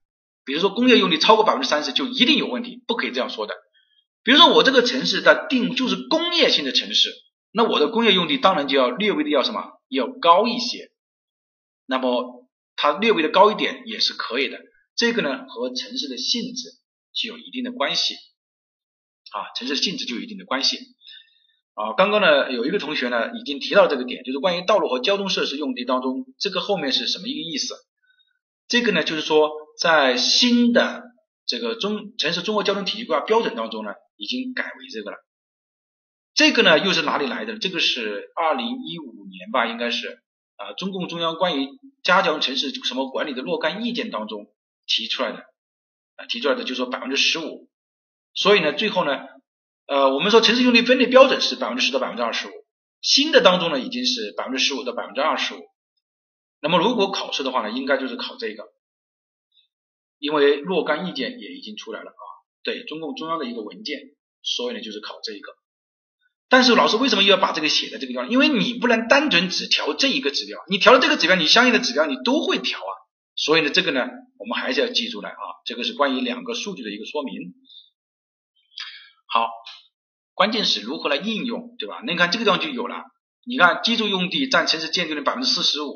[0.44, 3.54] 比如说工业用地超过百分之三十就一定有问题，不可以这样说的。
[4.22, 7.10] 比如说我这个城市的定就是工业性的城市，
[7.50, 10.92] 那我的工业用地当然就要略微的要什么要高一些，
[11.84, 14.60] 那么它略微的高一点也是可以的。
[14.98, 16.70] 这个呢和城市的性质
[17.14, 18.16] 具有一定的关系
[19.30, 20.76] 啊，城市性质就有一定的关系。
[21.74, 27.76] 啊，刚刚呢有一个同学呢已经提到这个点，就是关于道路和交通设施用地当中，这个后面是什么一个意思？
[28.66, 31.04] 这个呢就是说，在新的
[31.46, 35.16] 这个中城市综合交通体系规划标准当中呢，已经改为这个了。
[36.34, 37.56] 这个呢又是哪里来的？
[37.58, 40.24] 这个是二零一五年吧，应该是
[40.56, 41.68] 啊，中共中央关于
[42.02, 44.50] 加强城市什么管理的若干意见当中
[44.88, 45.38] 提出来的
[46.16, 47.68] 啊，提出来的就是说百分之十五，
[48.34, 49.12] 所以呢最后呢。
[49.90, 52.50] 呃，我们说城市用地分类标准是百分之十到百分之二十五，
[53.00, 55.60] 新的当中呢已经是百分之十五到百分之二十五。
[56.60, 58.64] 那么如果考试的话呢，应该就是考这个，
[60.18, 62.24] 因为若干意见也已经出来了啊，
[62.62, 63.98] 对中共中央的一个文件，
[64.42, 65.52] 所以呢就是考这一个。
[66.50, 68.28] 但是老师为什么又要把这个写在这个地方？
[68.28, 72.92] 因为你不能单纯只调这一个指标，你调了这个指标，你相应的指标你都会调啊。
[73.36, 74.06] 所以呢这个呢
[74.38, 77.54] 我们还是要记住来啊，这个是关于两个数据的一个说明。
[79.26, 79.48] 好。
[80.34, 82.00] 关键是如何来应用，对吧？
[82.06, 83.02] 那你看这个地方就有了。
[83.44, 85.90] 你看居住用地占城市建筑的百分之四十五，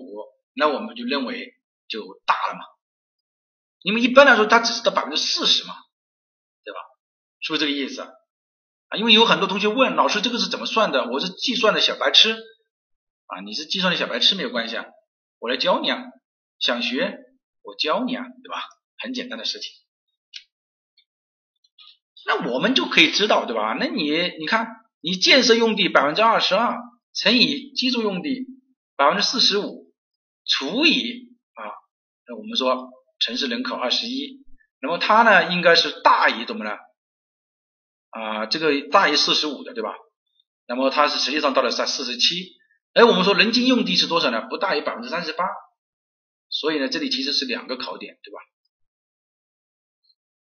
[0.52, 1.52] 那我们就认为
[1.86, 2.64] 就大了嘛。
[3.82, 5.74] 因为一般来说它只是到百分之四十嘛，
[6.64, 6.80] 对吧？
[7.38, 8.08] 是不是这个意思啊？
[8.98, 11.08] 因为有很多同学问老师这个是怎么算的？
[11.08, 14.86] 我是计算的小白痴啊，你是计算的小白痴没有关系啊，
[15.38, 16.02] 我来教你啊。
[16.58, 17.16] 想学
[17.62, 18.62] 我教你啊，对吧？
[18.98, 19.72] 很简单的事情。
[22.24, 23.76] 那我们就可以知道，对吧？
[23.78, 24.68] 那你你看，
[25.00, 26.78] 你建设用地百分之二十二
[27.14, 28.46] 乘以居住用地
[28.96, 29.92] 百分之四十五
[30.46, 31.62] 除以啊，
[32.28, 34.44] 那我们说城市人口二十一，
[34.80, 36.76] 那么它呢应该是大于怎么呢？
[38.10, 39.94] 啊，这个大于四十五的，对吧？
[40.68, 42.52] 那么它是实际上到了在四十七，
[42.92, 44.46] 哎，我们说人均用地是多少呢？
[44.48, 45.44] 不大于百分之三十八，
[46.52, 48.38] 所以呢，这里其实是两个考点，对吧？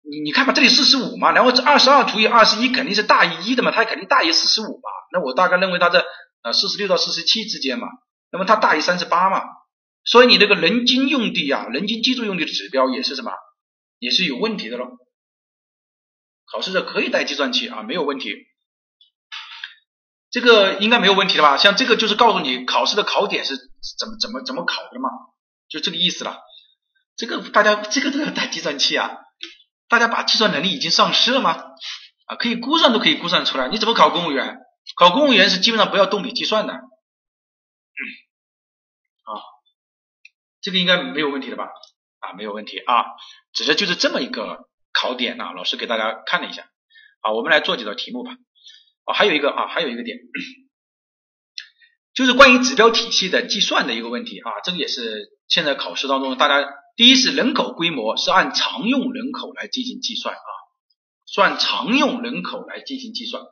[0.07, 6.05] 你你看吧，这里四十五嘛，然后这二十二除以二十一肯定是大于一的嘛，它肯定大于四十五嘛，那我大概认为它在
[6.43, 7.87] 呃四十六到四十七之间嘛，
[8.31, 9.41] 那么它大于三十八嘛，
[10.03, 13.31] 所以你这个人均用地啊，人均居住用地的指标也是什么？
[13.97, 14.85] 也是有问题的喽。
[16.51, 18.31] 考试者可以带计算器啊，没有问题。
[20.29, 21.57] 这个应该没有问题的吧？
[21.57, 23.55] 像这个就是告诉你考试的考点是
[23.97, 25.09] 怎么怎么怎么考的嘛，
[25.69, 26.41] 就这个意思了。
[27.15, 29.17] 这个大家这个都要带计算器啊？
[29.87, 31.63] 大家把计算能力已经丧失了吗？
[32.25, 34.57] 啊，可以估算都可以估算出来，你怎么考公务员？
[34.97, 36.73] 考公务员是基本上不要动笔计算的。
[36.73, 36.81] 啊，
[40.61, 41.69] 这个应该没有问题的吧？
[42.19, 43.05] 啊，没有问题啊，
[43.53, 46.69] 只是就是这么一个考点啊，老师给大家看了一下。
[47.21, 48.31] 啊，我们来做几道题目吧。
[49.05, 50.17] 啊，还有一个啊，还有一个点，
[52.13, 56.67] 就是关于指标体系的计算的一个问题啊，这个也是现在考试当中大家。
[56.97, 60.39] 第一是人口规模是按常用人口来进行计算啊，
[61.25, 63.43] 算常用人口来进行计算，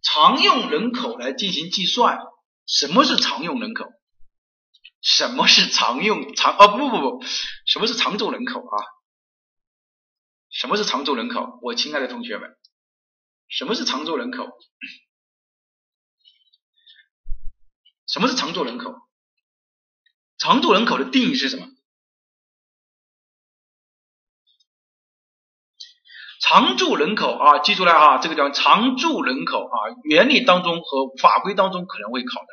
[0.00, 2.18] 常用人口来进行计算，
[2.66, 3.84] 什么是常用人口？
[5.02, 6.56] 什么是常用常？
[6.56, 7.24] 哦不不不，
[7.66, 8.76] 什么是常住人口啊？
[10.48, 11.58] 什么是常住人口？
[11.60, 12.56] 我亲爱的同学们，
[13.46, 14.48] 什么是常住人口？
[18.06, 18.94] 什么是常住人口？
[20.42, 21.68] 常住人口的定义是什么？
[26.40, 32.48] 常住人口啊，记住了啊，这个叫常住人口啊，原理当中和法规当中可能会考的。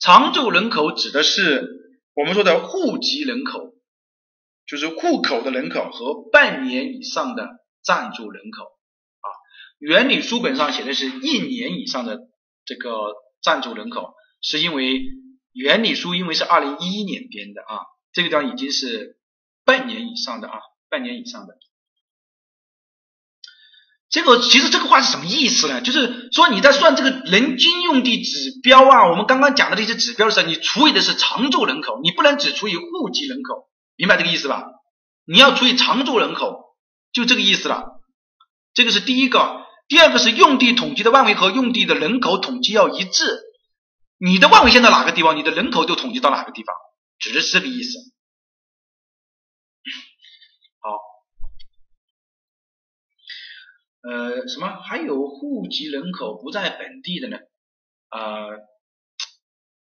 [0.00, 1.66] 常住人口指的是
[2.12, 3.72] 我们说的户籍人口，
[4.66, 7.48] 就是户口的人口和半年以上的
[7.82, 9.26] 暂住人口啊。
[9.78, 12.18] 原理书本上写的是一年以上的
[12.66, 15.00] 这个暂住人口，是因为
[15.54, 19.16] 原理书因为是二零一一年编的啊，这个地方已经是
[19.64, 20.58] 半年以上的啊，
[20.90, 21.54] 半年以上的。
[24.10, 25.80] 这个其实这个话是什么意思呢？
[25.80, 34.66] 就是说你在算这个人均用地指标啊，我们刚刚讲的这些指标的时候，你除以的是常住人口，你不能只除以户籍人口，明白这个意思吧？
[35.24, 36.76] 你要除以常住人口，
[37.12, 38.02] 就这个意思了。
[38.72, 43.40] 这个是第一个，第二个是用地统计的范围和用地的人口统计要一致。
[44.24, 46.74] 你的万维线到哪个地方，你的人口就统计到哪个地方，
[47.18, 47.98] 只是这个意思。
[50.80, 50.98] 好。
[54.10, 54.80] 呃，什么？
[54.82, 57.36] 还有户籍人口不在本地的呢？
[58.10, 58.60] 呃，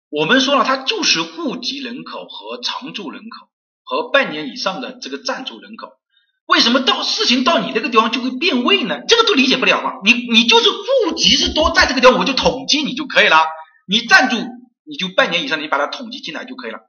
[0.08, 3.50] 我们说了，它就是户籍人口和常住人口
[3.84, 5.92] 和半年以上的这个暂住人口。
[6.46, 9.00] 为什么到事情到你这个地方就会变位呢？
[9.06, 9.92] 这个都理解不了吗？
[10.04, 13.36] 你你就是户籍是多在这个地方，我就统计你就可以了。
[13.86, 14.36] 你暂住
[14.84, 16.80] 你就半年以上，你把它统计进来就可以了。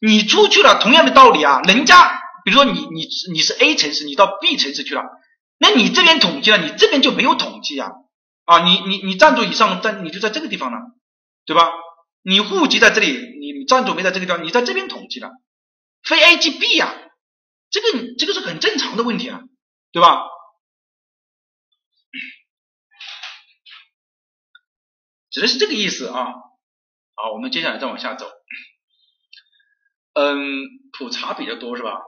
[0.00, 5.02] 你出去了，同样的道理啊，人家比如说你你你是 A 城市，你到 B 城市去了。
[5.58, 7.90] 那你这边统计了，你这边就没有统计啊？
[8.44, 10.78] 啊，你你你站住以上，在你就在这个地方了，
[11.46, 11.70] 对吧？
[12.22, 15.30] 你户籍在这里，你站住没在这个地方，你在这边统计了，
[16.02, 16.92] 非 A 即 B 呀，
[17.70, 17.86] 这个
[18.18, 19.40] 这个是很正常的问题啊，
[19.92, 20.22] 对吧？
[25.34, 26.26] 指的是这个意思啊。
[27.16, 28.30] 好，我们接下来再往下走。
[30.12, 30.62] 嗯，
[30.96, 31.98] 普查比较多是吧？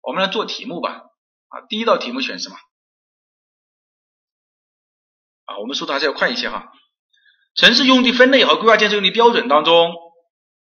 [0.00, 1.02] 我们来做题目吧。
[1.48, 2.56] 啊，第一道题目选什么？
[5.46, 6.70] 啊，我们速度还是要快一些哈。
[7.56, 9.92] 城市用地分类和规划建设用地标准当中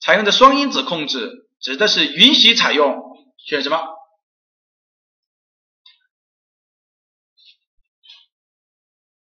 [0.01, 3.01] 采用的双因子控制，指的是允许采用
[3.37, 3.94] 选什么？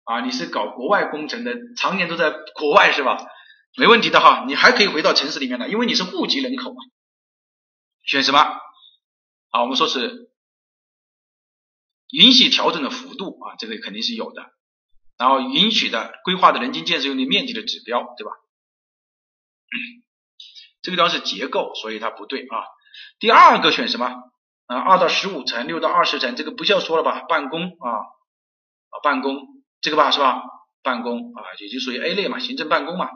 [0.04, 3.26] 啊，你是搞国外工程的，常年都在国外是吧？
[3.76, 6.76] 没问题的哈，你还可以回到城市里面来，因为你是户籍人口嘛。
[8.04, 8.38] 选什么？
[9.50, 10.30] 啊，我们说是。
[12.10, 14.52] 允许调整的幅度啊，这个肯定是有的。
[15.18, 18.30] 然后允许的规划的人均建设用地面积的指标，对吧？
[20.80, 22.62] 这个地方是结构，所以它不对啊。
[23.18, 24.06] 第二个选什么？
[24.66, 27.22] 啊，二到十五层，六到二十层，这个不需要说了吧？
[27.22, 27.90] 办公啊
[28.90, 29.34] 啊，办公
[29.84, 30.42] 这个吧是吧？
[30.82, 33.08] 办公啊，也就属于 A 类嘛，行政办公嘛。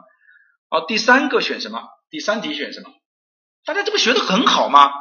[0.69, 1.83] 好，第三个选什么？
[2.11, 2.91] 第三题选什么？
[3.65, 4.93] 大家这不学的很好吗？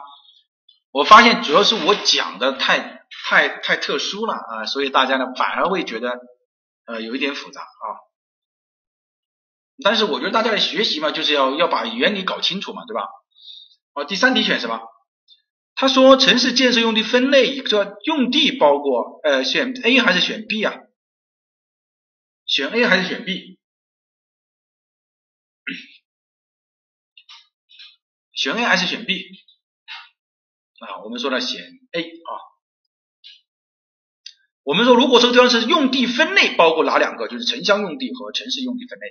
[0.91, 2.95] 我发现主要是我讲的太。
[3.30, 6.19] 太太特殊了啊，所以大家呢反而会觉得
[6.85, 7.88] 呃有一点复杂啊。
[9.81, 13.07] 但是我觉得大家的学习嘛，就是要要把原理搞清楚嘛，对吧？
[13.94, 14.81] 好，第三题选什么？
[15.73, 20.76] 他说城市建设用地分类一个用地包括呃选 A 还是选 B 啊？
[22.48, 23.60] 选 A 还是选 B？
[28.34, 29.24] 选 A 还是选 B？
[30.80, 31.61] 啊，我们说了选
[31.91, 32.32] A 啊。
[34.64, 37.28] 我们说如果说这个地方是用地分类包括哪两个？
[37.28, 39.07] 就是城乡用地和城市用地分类。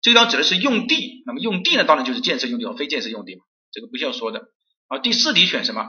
[0.00, 4.48] 这个地方指的是用地，那么用地呢，当然就是建设用地和非建设用地嘛，这个不需要说的。
[4.86, 5.88] 啊，第四题选什么？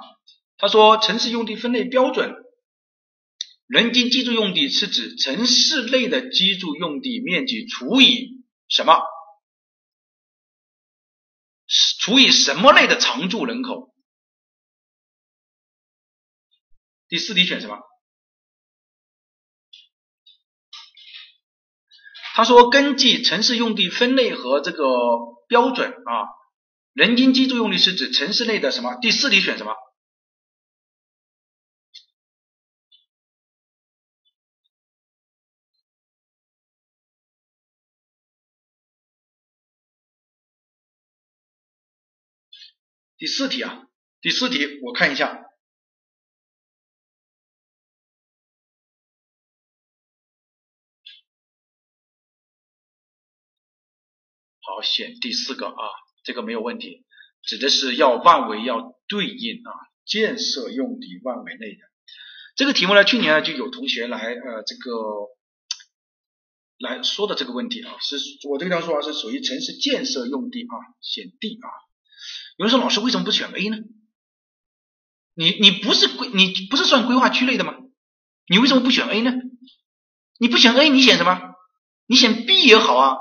[0.58, 2.34] 他说城市用地分类标准，
[3.70, 9.00] 人均居住用地是指城市内的居住用地面积除以什么？
[12.00, 13.94] 除以什么类的常住人口？
[17.08, 17.78] 第四题选什么？
[22.34, 24.84] 他说根据城市用地分类和这个
[25.48, 26.26] 标准啊，
[26.94, 28.96] 人均居住用地是指城市内的什么？
[28.96, 29.76] 第四题选什么？
[43.20, 43.86] 第四题啊，
[44.22, 45.46] 第四题我看一下，
[54.62, 55.74] 好选第四个啊，
[56.24, 57.06] 这个没有问题，
[57.42, 59.72] 指的是要万维要对应啊，
[60.06, 61.82] 建设用地万维内的
[62.56, 64.92] 这个题目呢，去年呢就有同学来呃这个
[66.78, 68.16] 来说的这个问题啊，是
[68.48, 71.89] 我这个地方说啊是属于城市建设用地啊，选 D 啊。
[72.60, 73.78] 有人说老师为什么不选 A 呢？
[75.34, 77.74] 你你不是规你不是算规划区内的吗？
[78.50, 79.32] 你为什么不选 A 呢？
[80.38, 81.40] 你不选 A 你选什么？
[82.06, 83.16] 你选 B 也好啊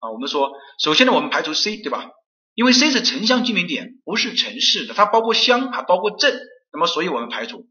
[0.00, 0.10] 啊！
[0.10, 0.50] 我们说
[0.82, 2.10] 首先呢我们排除 C 对吧？
[2.54, 6.40] 因为 C 是城乡居民点，不是城市的，它包括乡还包括镇，
[6.72, 7.68] 那么所以我们排除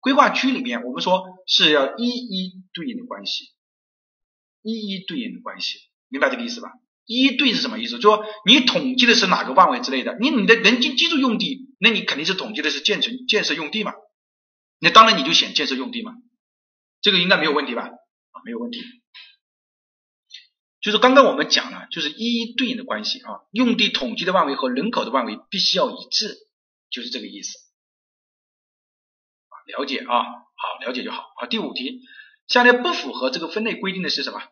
[0.00, 3.52] 规划区里面我们说是要一一对应的关系，
[4.62, 5.76] 一一对应的关系，
[6.08, 6.70] 明白这个意思吧？
[7.06, 7.98] 一一对应是什么意思？
[7.98, 10.16] 就说你统计的是哪个范围之内的？
[10.20, 13.92] 你你的人均居住用地，那你肯定是统计的是建成建设用地嘛？
[14.78, 16.12] 那当然你就选建设用地嘛，
[17.00, 17.82] 这个应该没有问题吧？
[17.82, 18.80] 啊，没有问题。
[20.80, 26.36] 就是刚刚我们讲了，就是一一对应的关系啊，用地统计的范围和人口的范围必须要一致，
[26.90, 27.58] 就是这个意思。
[29.66, 31.22] 了解啊，好，了解就好。
[31.40, 32.02] 啊，第五题，
[32.48, 34.42] 下列不符合这个分类规定的是什么？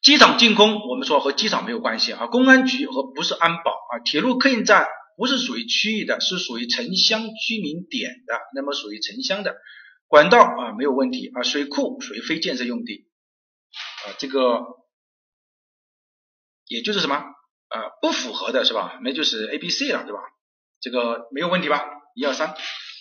[0.00, 2.26] 机场净空，我们说和机场没有关系啊。
[2.26, 3.98] 公安局和不是安保啊。
[4.04, 9.56] 铁路客运站不是属于区域的，是属于城乡居民点的，那么属于城乡的。
[10.06, 11.42] 管道啊没有问题啊。
[11.42, 13.08] 水库属于非建设用地
[14.06, 14.62] 啊，这个
[16.66, 18.98] 也就是什么啊不符合的是吧？
[19.02, 20.20] 那就是 A、B、C 了对吧？
[20.80, 21.84] 这个没有问题吧？
[22.14, 22.48] 一二三，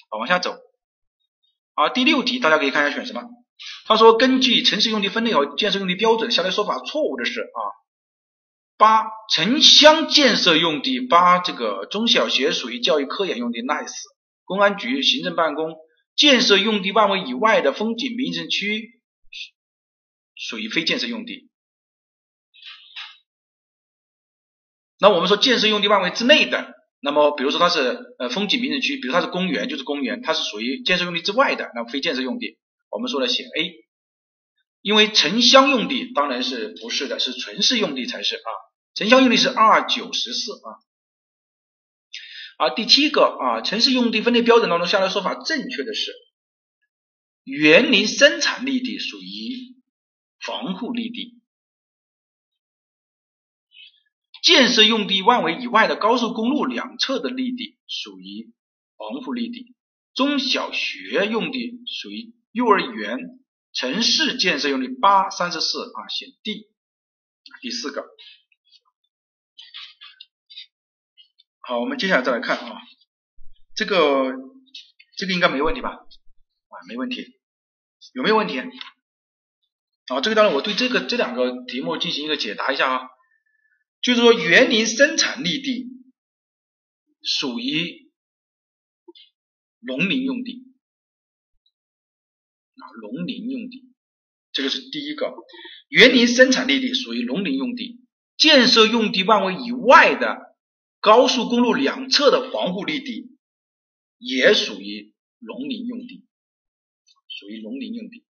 [0.10, 0.58] 好往下走。
[1.76, 3.22] 好，第六题大家可以看一下选什么。
[3.86, 7.60] 他说，根据城市用地分类和建设用地标准，下列说法错误的是啊，
[8.78, 13.94] 八城乡建设用地，八这个中小学属于教育科研用地，nice。
[14.46, 15.76] 公安局行政办公
[16.16, 19.02] 建设用地范围以外的风景名胜区
[20.36, 21.50] 属于非建设用地。
[25.00, 32.58] 那我们说建设用地范围之内的，那么比如说它是呃风景名胜区，比如它是公园就是公园，它是属于建设用地之外的，那非建设用地。
[32.90, 33.86] 我们说了选 A，
[34.82, 38.50] 因为城乡用地当然是不是的，是纯市用地才是啊。
[38.94, 40.68] 城乡用地是二九十四啊。
[42.58, 46.12] 啊，第七个啊，城市用地分类标准当中下列说法正确的是，
[47.44, 49.76] 园林生产绿地属于
[50.40, 51.40] 防护绿地，
[54.42, 58.52] 建设用地范围以外的高速公路两侧的绿地属于
[58.98, 59.76] 防护绿地，
[60.16, 62.34] 中小学用地属于。
[62.52, 63.18] 幼儿园、
[63.74, 66.70] 城市建设用地八三十四啊，选 D，
[67.62, 68.06] 第四个。
[71.60, 72.82] 好，我们接下来再来看啊，
[73.76, 74.34] 这个
[75.18, 75.90] 这个应该没问题吧？
[75.90, 77.40] 啊，没问题，
[78.14, 78.60] 有没有问题？
[80.08, 83.10] 啊，这个当然我对这个这两个题目进行一个解答一下啊，
[84.02, 85.88] 就是说园林生产绿地
[87.22, 88.12] 属于
[89.82, 90.64] 农林用地。
[93.02, 93.84] 农林用地，
[94.52, 95.34] 这个是第一个。
[95.90, 98.02] 园林生产绿地属于农林用地，
[98.38, 100.56] 建设用地范围以外的
[101.00, 103.38] 高速公路两侧的防护绿地
[104.18, 106.26] 也属于农林用地，
[107.28, 108.26] 属于农林用地。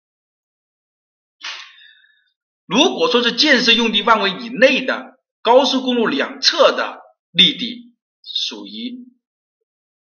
[2.66, 7.00] 如果说是建设用地范围以内的高速公路两侧的
[7.32, 7.94] 绿地，
[8.24, 9.06] 属于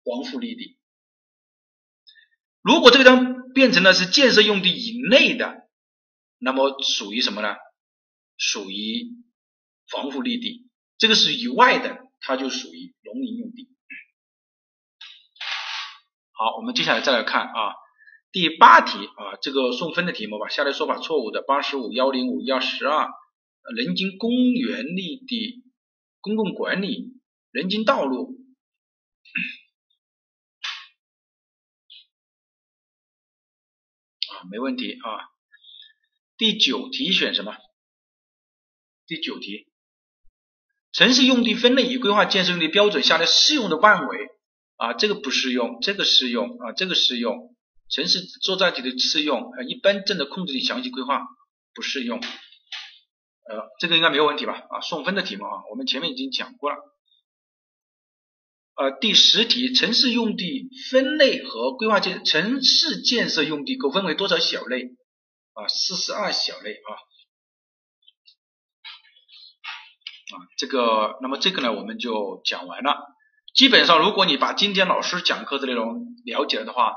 [0.03, 0.76] 防护绿地。
[2.67, 5.69] 如果这个地方变成了是建设用地以内的，
[6.37, 7.55] 那么属于什么呢？
[8.35, 9.07] 属于
[9.89, 10.67] 防护绿地。
[10.97, 13.69] 这个是以外的，它就属于农林用地。
[16.33, 17.73] 好，我们接下来再来看啊，
[18.33, 20.49] 第八题啊，这个送分的题目吧。
[20.49, 23.07] 下列说法错误的：八十五、幺零五、幺十二，
[23.77, 25.63] 人均公园绿地、
[26.19, 27.13] 公共管理、
[27.51, 28.36] 人均道路
[34.49, 35.29] 没问题啊。
[36.37, 37.55] 第九题选什么？
[39.07, 39.67] 第九题，
[40.91, 44.27] 城市用地分类与规划建设用地标准下列适用的范围。
[44.75, 47.55] 啊，这个不适用，这个适用啊，这个适用，
[47.89, 51.25] 城市所在地的适用，呃，一般镇的控制地详细规划
[51.73, 54.53] 不适用，呃，这个应该没有问题吧？
[54.69, 56.77] 啊，送分的题目啊，我们前面已经讲过了。
[58.77, 64.91] 呃，第十题，城市用地分类和规划建城市建设用地可分为多少小类？
[65.53, 66.89] 啊，四十二小类啊。
[70.29, 72.99] 啊，这个，那么这个呢，我们就讲完了。
[73.55, 76.93] 基本上，如果你把今天老师讲课的内容了解了的话，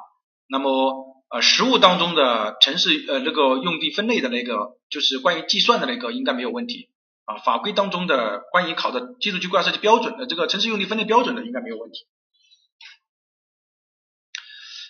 [0.49, 6.91] 那么呃，实物当中的城市呃那个用地分类的那个，就是关于计算的那个，应该没有问题
[7.31, 7.39] 啊。
[7.45, 12.07] 法规当中的关于考的基础区规划设计标准的这个城市用地分类标准的，应该没有问题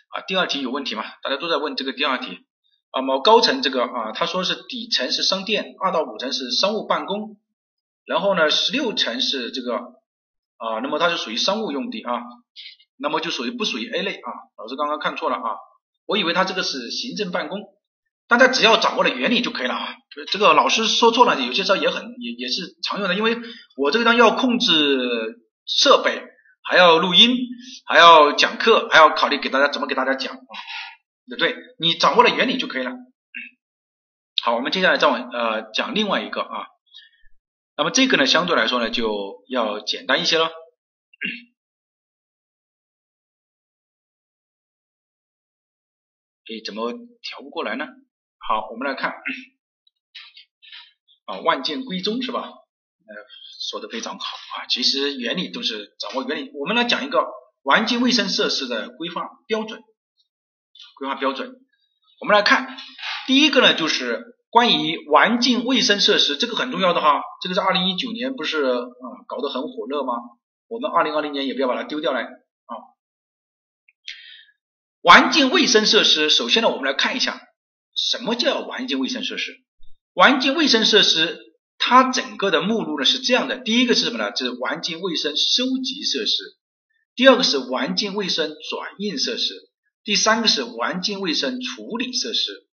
[0.09, 0.23] 啊。
[0.23, 1.05] 第二题有问题吗？
[1.23, 2.39] 大家都在问这个第二题
[2.91, 3.03] 啊。
[3.03, 7.37] 某高层这个啊，他说是底层是商店，二到五层是商务办公，
[8.05, 10.01] 然后呢，十六层是这个。
[10.63, 12.21] 啊，那么它是属于商务用地啊，
[12.99, 14.29] 那么就属于不属于 A 类啊。
[14.59, 15.57] 老师刚刚看错了啊，
[16.05, 17.61] 我以为它这个是行政办公，
[18.31, 19.97] 大家只要掌握了原理就可以了啊。
[20.31, 23.37] 这个老师说错了，有些时候也很也也是常用的，因为
[23.77, 26.23] 我这个地方要控制设备，
[26.63, 27.37] 还要录音，
[27.87, 30.55] 还要讲课，还要考虑给大家怎么给大家讲啊，
[31.29, 31.57] 对不对？
[31.81, 32.93] 你掌握了原理就可以了。
[34.45, 36.69] 好，我们接下来再往呃讲另外一个啊。
[37.77, 40.47] 那么这个呢，相对来说呢，就要简单一些了。
[46.47, 47.89] 哎，怎么调不过来呢？
[48.51, 49.13] 好，我们来看
[51.27, 52.41] 啊，万剑归宗是吧？
[52.41, 53.15] 呃，
[53.69, 54.67] 说的非常好啊。
[54.69, 56.51] 其实原理都是掌握原理。
[56.55, 57.29] 我们来讲一个
[57.63, 59.81] 环境卫生设施的规划标准。
[60.99, 61.61] 规划标准，
[62.21, 62.77] 我们来看
[63.29, 64.37] 第一个呢，就是。
[64.51, 68.83] 关于环境卫生设施，这个很重要的哈，这个是二零一九年不是啊
[69.29, 70.15] 搞得很火热吗？
[70.67, 72.73] 我们二零二零年也不要把它丢掉来啊。
[75.05, 77.41] 环境卫生设施，首先呢，我们来看一下
[78.09, 79.61] 什么叫环境卫生设施。
[80.15, 81.39] 环境卫生设施
[81.79, 84.33] 它整个的目录呢是这样的，第一个是什么呢？
[84.33, 86.57] 就是环境卫生收集设施，
[87.15, 89.55] 第二个是环境卫生转运设施，
[90.05, 92.67] 第三个是环境卫生处理设施。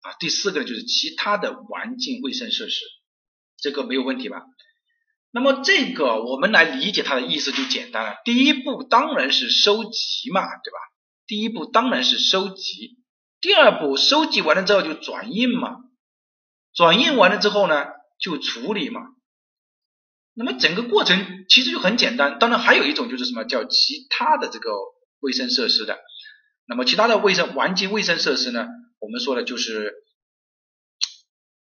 [0.00, 2.84] 啊，第四个就是其他的环境卫生设施，
[3.58, 4.42] 这个没有问题吧？
[5.32, 8.14] 那么这个我们来理解它的意思就简单了。
[8.24, 10.78] 第一步当然是收集嘛，对吧？
[11.26, 12.96] 第一步当然是收集，
[13.46, 15.76] 第二步收集完了之后就转运嘛，
[16.74, 17.86] 转运完了之后呢
[18.18, 19.02] 就处理嘛。
[20.34, 22.40] 那么整个过程其实就很简单。
[22.40, 24.72] 当然还有一种就是什么叫其他的这个
[25.20, 25.96] 卫生设施的。
[26.66, 28.66] 那么其他的卫生环境卫生设施呢？
[28.98, 29.94] 我们说的就是，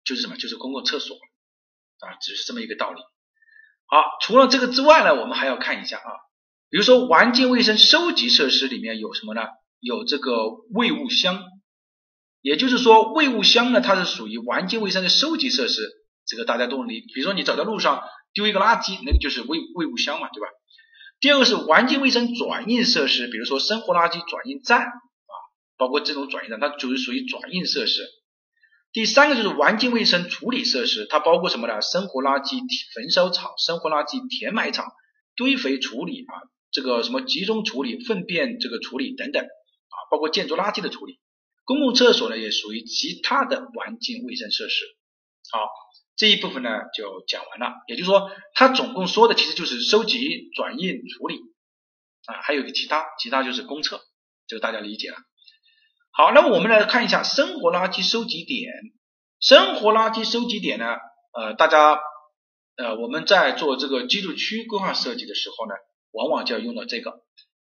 [0.03, 0.37] 就是什么？
[0.37, 1.15] 就是公共厕所
[2.01, 3.01] 啊，只是这么一个道理。
[3.87, 6.11] 好，除了这个之外呢，我们还要看一下啊，
[6.69, 9.41] 比如说环境卫生收集设施里面有什么呢？
[9.79, 11.43] 有这个卫物箱，
[12.43, 15.81] 也就是说卫物箱呢，它是属于环境卫生的收集设施。
[16.27, 18.03] 这个大家都能理解，比如说你走在路上
[18.33, 20.47] 丢一个垃圾，那个就是卫卫物箱嘛，对吧？
[21.19, 25.33] 第二个是环境卫生转运设施，比如说生活垃圾转运站啊。
[25.77, 28.03] 包括这种转运站，它就是属于转运设施。
[28.91, 31.81] 第三个就是环境卫生处理设施，它包括什么呢？
[31.81, 32.59] 生活垃圾
[32.93, 34.85] 焚烧厂、生活垃圾填埋场、
[35.35, 36.33] 堆肥处理啊，
[36.71, 41.19] 这个什么集中处理、粪便这个处理等等啊，包括建筑垃圾的处理。
[41.65, 44.85] 公共厕所呢也属于其他的环境卫生设施。
[45.51, 45.69] 好，
[46.15, 47.75] 这一部分呢就讲完了。
[47.87, 51.39] 也就是说，它总共说的其实就是收集、转运、处理
[52.25, 54.01] 啊，还有个其他，其他就是公厕，
[54.47, 55.17] 这个大家理解了。
[56.11, 58.71] 好，那么我们来看一下生活垃圾收集点。
[59.39, 60.85] 生活垃圾收集点呢，
[61.33, 61.99] 呃，大家
[62.77, 65.73] 呃，我们在做这个居住区规划设计的时候呢，
[66.11, 67.23] 往往就要用到这个。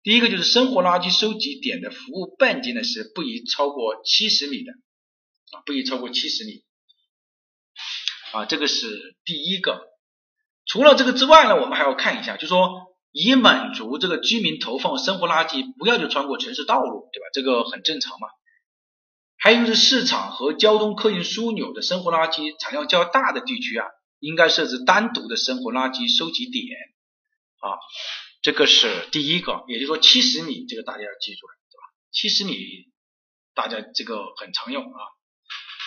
[0.05, 4.73] 第一个就是生活垃圾收集点的服务半径呢是不宜超过七十米的
[5.51, 6.63] 啊，不宜超过七十米
[8.35, 9.89] 啊，这个是第一个。
[10.67, 17.27] 除了这个之外呢，我们还要看一下，就说以满足这个居民投放生活垃圾不要就穿过城市道路，对吧？
[17.33, 18.29] 这个很正常嘛。
[19.39, 23.87] 还有就是市场和交通客运枢纽的生活垃圾产量较大的地区啊，
[24.19, 26.67] 应该设置单独的生活垃圾收集点
[27.61, 27.79] 啊。
[28.45, 31.85] 这个是第一个，也就是说七十米，这个大家要记住了，对吧？
[32.13, 32.93] 七十米，
[33.55, 35.01] 大家这个很常用啊。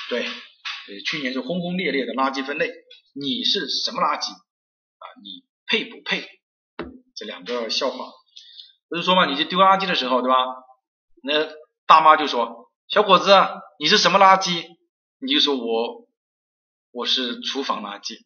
[0.09, 2.71] 对，呃，去年是轰轰烈烈的垃圾分类，
[3.13, 5.05] 你是什么垃圾啊？
[5.21, 6.27] 你配不配？
[7.15, 8.11] 这两个笑话，
[8.89, 10.35] 不是说嘛，你去丢垃圾的时候，对吧？
[11.21, 11.47] 那
[11.85, 13.31] 大妈就说：“小伙子，
[13.79, 14.65] 你是什么垃圾？”
[15.21, 16.07] 你就说我
[16.89, 18.17] 我是厨房垃圾，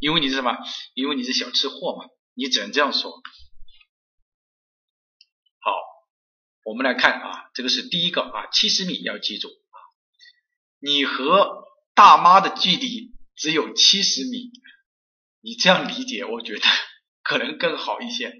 [0.00, 0.58] 因为你是什么？
[0.92, 2.04] 因为你是小吃货嘛，
[2.38, 3.10] 你只能这样说。
[5.60, 5.72] 好，
[6.62, 9.76] 我们来看啊，这个是第一个啊，七十米要记住啊，
[10.78, 14.52] 你和大妈的距离只有七十米，
[15.40, 16.66] 你这样理解，我觉得。
[17.24, 18.32] 可能更好一些，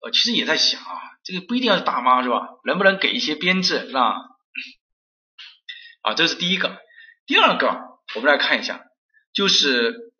[0.00, 2.46] 呃，其实也在想啊，这个不一定要是大妈是吧？
[2.64, 4.14] 能不能给一些编制是吧？
[6.02, 6.78] 啊，这是第一个。
[7.26, 7.66] 第二个，
[8.14, 8.84] 我们来看一下，
[9.32, 10.12] 就是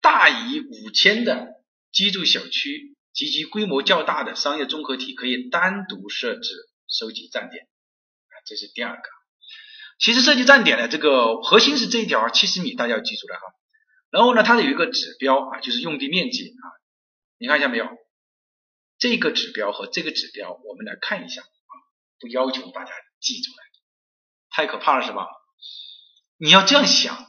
[0.00, 1.52] 大于五千的
[1.96, 6.50] 居住小区及其规模较大的商业综合体，可以单独设置
[6.86, 9.02] 收集站点啊，这是第二个。
[9.98, 13.40] 其实设计站点的这个核心是这一条七十米，大家要记住了哈。
[14.10, 16.64] 然后呢，它有一个指标啊，就是用地面积啊，
[17.38, 17.88] 你看一下没有？
[18.98, 21.72] 这个指标和这个指标，我们来看一下啊，
[22.20, 23.56] 不要求大家记出来，
[24.50, 25.26] 太可怕了是吧？
[26.36, 27.26] 你要这样想，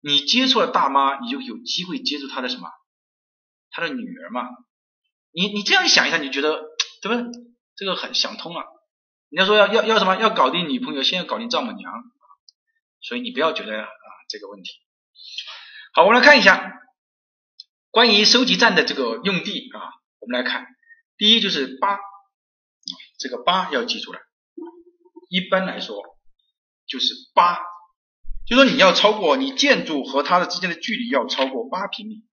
[0.00, 2.68] 你接触了大妈，你就有机会接触她的什么？
[3.74, 4.48] 他的女儿嘛？
[5.32, 6.62] 你你这样想一下，你觉得
[7.02, 7.40] 对不对？
[7.74, 8.62] 这个很想通了。
[9.30, 10.14] 人家说要要要什么？
[10.14, 11.92] 要搞定女朋友，先要搞定丈母娘，
[13.00, 13.88] 所以你不要觉得啊
[14.28, 14.70] 这个问题。
[15.92, 16.72] 好，我们来看一下
[17.90, 19.90] 关于收集站的这个用地啊，
[20.20, 20.66] 我们来看，
[21.16, 21.98] 第一就是八，
[23.18, 24.20] 这个八要记住了，
[25.28, 26.00] 一般来说
[26.86, 27.58] 就是八，
[28.46, 32.24] 就说你要超过你建筑和它的之间的距离要超过八平米，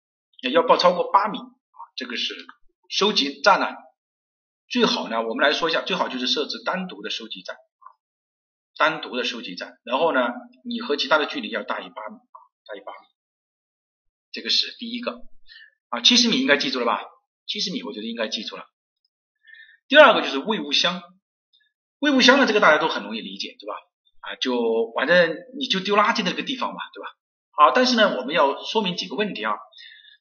[0.49, 2.35] 要报超过八米啊，这个是
[2.89, 3.67] 收集站呢，
[4.67, 7.85] 最好呢，我们来说一下，最好就是设置单独的收集站啊，
[8.77, 10.29] 单独的收集站，然后呢，
[10.65, 13.07] 你和其他的距离要大于八米啊，大于八米。
[14.31, 15.21] 这个是第一个
[15.89, 17.03] 啊，七十米应该记住了吧？
[17.45, 18.65] 七十米我觉得应该记住了。
[19.87, 21.03] 第二个就是喂物箱，
[21.99, 23.75] 喂物箱呢，这个大家都很容易理解，对吧？
[24.21, 27.09] 啊，就反正你就丢垃圾的那个地方嘛，对吧？
[27.51, 29.53] 好，但是呢，我们要说明几个问题啊，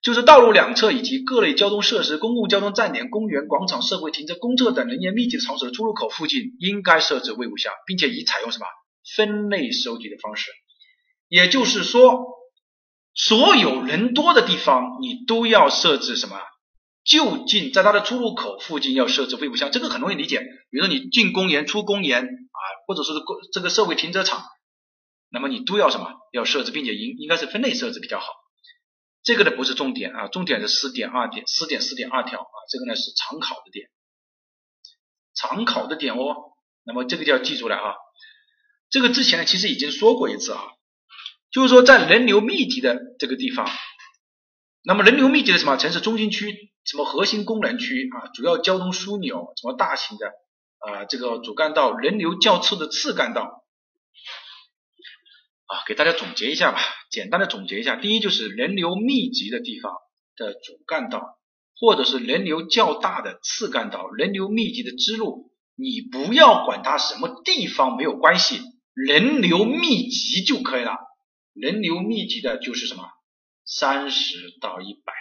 [0.02, 8.66] 就是道路两侧以及各类交通设施、公共交通站点、公园、广场、社会停车、公厕等人员密集场所的出入口附近，应该设置喂物箱，并且以采用什么
[9.16, 10.50] 分类收集的方式，
[11.28, 12.38] 也就是说。
[13.12, 16.38] 所有人多的地方，你都要设置什么？
[17.04, 20.38] 就近在它的出入口附近要设置废物箱，这个很容易理解。
[20.70, 24.44] 比如说你进公园、出公园啊，或者说是公这个社会停车场，
[25.28, 26.06] 那么你都要什么？
[26.32, 28.26] 要设置，并且应应该是分类设置比较好。
[29.30, 33.88] 这个呢不是重点啊，重点是四点二点四点四点二条啊，这个呢是常考的点，
[35.36, 36.34] 常考的点哦。
[36.82, 37.94] 那么这个就要记住了啊。
[38.88, 40.64] 这个之前呢其实已经说过一次啊。
[41.52, 43.68] 就是说，在人流密集的这个地方，
[44.82, 50.28] 那么人流密集的什么城市中心区、什么核心功能区啊、主要交通枢纽、什么大型的
[50.78, 53.59] 啊这个主干道、人流较次的次干道
[55.70, 56.80] 啊，给大家总结一下吧，
[57.12, 59.94] 简单的总结一下，第一就是人流密集的地方
[60.34, 61.38] 的主干道，
[61.76, 68.60] 或者是人流较大的次干道、人流密集的支路，你不要管它什么地方没有关系，
[68.94, 70.96] 人流密集就可以了。
[71.52, 73.04] 人流密集的就是什么？
[73.64, 75.12] 三十到一百，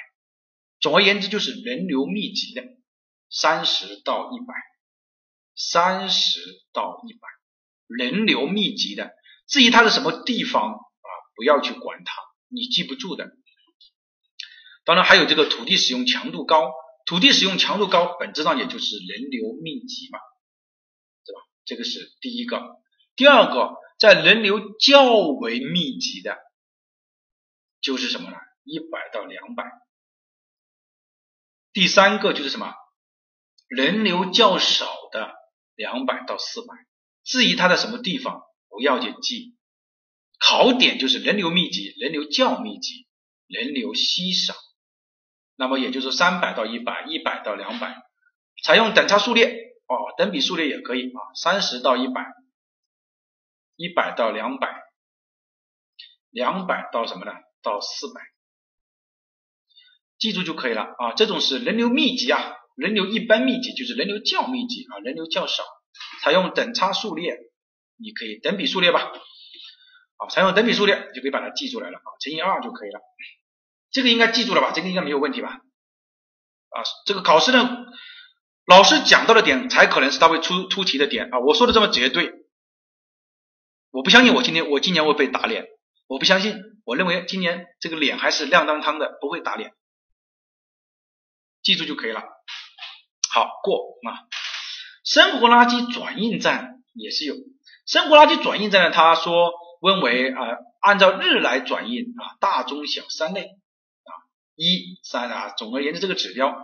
[0.80, 2.64] 总而言之就是人流密集的
[3.30, 4.56] 三十到一百，
[5.56, 6.40] 三十
[6.74, 7.20] 到一百，
[7.86, 9.12] 人流密集的。
[9.50, 12.14] 至于它是什么地方啊，不要去管它，
[12.48, 13.30] 你记不住的。
[14.86, 16.72] 当然还有这个土地使用强度高，
[17.06, 20.20] 土地使用强度高，本质上也就是人流密集嘛，
[21.26, 21.42] 对吧？
[21.66, 22.80] 这个是第一个，
[23.16, 23.78] 第二个。
[24.00, 26.38] 在人流较为密集的，
[27.82, 28.38] 就是什么呢？
[28.64, 29.66] 一百到两百。
[31.74, 32.74] 第三个就是什么？
[33.68, 35.34] 人流较少的，
[35.76, 36.74] 两百到四百。
[37.26, 38.42] 至于它在什么地方，
[38.80, 39.58] 不要紧记。
[40.40, 43.08] 考点就是人流密集、人流较密集、
[43.46, 44.56] 人流稀少。
[45.58, 47.98] 那么也就是三百到一百、一百到两百。
[48.64, 49.48] 采用等差数列
[49.86, 52.26] 哦，等比数列也可以啊，三十到一百。
[53.76, 54.70] 一百到两百，
[56.30, 57.34] 两百到什么呢？
[57.62, 58.22] 到四百。
[60.18, 61.14] 记住就可以了啊。
[61.18, 65.66] 这种是人流密集啊，人流一般密集就是人流较密集啊，人流较少，
[66.22, 67.38] 采用等差数列，
[68.00, 69.12] 你可以等比数列吧。
[70.18, 73.00] 啊，采用等比数列就可以把它记出来了啊，乘以二就可以了。
[73.92, 74.72] 这个应该记住了吧？
[74.74, 75.62] 这个应该没有问题吧？
[76.70, 77.86] 啊，这个考试呢，
[78.66, 81.40] 老师讲到的点才可能是他会出出题的点啊。
[81.40, 82.34] 我说的这么绝对，
[83.92, 85.66] 我不相信我今天我今年会被打脸，
[86.08, 89.74] 我不相信，我认为今年这个脸还是亮当当的，不会打脸，
[91.64, 92.24] 记住就可以了。
[93.32, 94.28] 好过啊，
[95.06, 97.36] 生活垃圾转运站也是有，
[97.90, 99.52] 生活垃圾转运站呢，他说
[99.82, 104.12] 分为啊，按照日来转运啊，大中小三类啊。
[104.56, 106.64] 一三啊，总而言之，这个指标。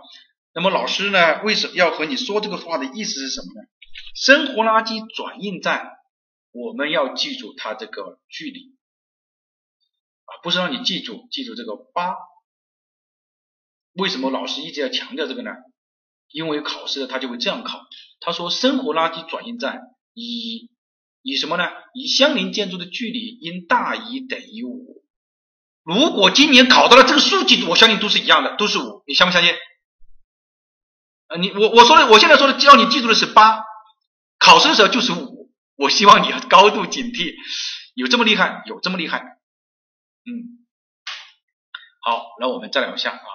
[0.54, 3.66] 那么老师呢，为什么要和你说这个话的意思是什么呢？
[4.14, 5.96] 生活垃圾转运站，
[6.52, 8.76] 我们要记住它这个距离
[10.26, 12.14] 啊，不是让你记住，记住这个八。
[13.94, 15.50] 为什么老师一直要强调这个呢？
[16.28, 17.80] 因为考试他就会这样考，
[18.20, 19.80] 他说生活垃圾转运站
[20.14, 20.70] 以
[21.26, 21.68] 以什么呢？
[21.92, 25.02] 以相邻建筑的距离应大于等于五。
[25.82, 29.52] 如果今年考到了这个数据，我相信都是一样的，都是五，你相不相信？
[31.26, 33.64] 啊，你我我说的，我现在说的，要你记住的是八，
[34.38, 35.52] 考试的时候就是五。
[35.74, 37.34] 我希望你要高度警惕，
[37.94, 38.62] 有这么厉害？
[38.66, 39.18] 有这么厉害？
[39.18, 40.62] 嗯，
[42.02, 43.26] 好，那我们再来往下啊，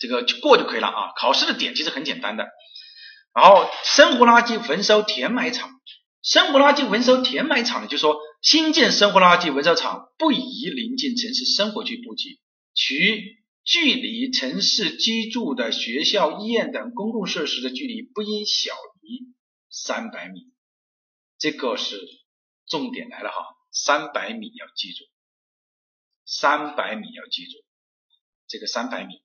[0.00, 1.12] 这个就过就可以了啊。
[1.16, 2.48] 考试的点其实很简单的，
[3.32, 5.77] 然后生活垃圾焚烧填埋场。
[6.28, 12.38] 生活垃圾焚烧填埋场呢，就说新建生活垃圾焚烧厂不宜临近城市生活区布局，
[12.74, 19.34] 其距离城市居住的学校、医院等公共设施的距离不应小于
[19.70, 20.52] 三百米。
[21.38, 21.98] 这个是
[22.66, 23.36] 重点来了哈，
[23.72, 25.04] 三百米要记住，
[26.26, 27.56] 三百米要记住，
[28.48, 29.22] 这个三百米。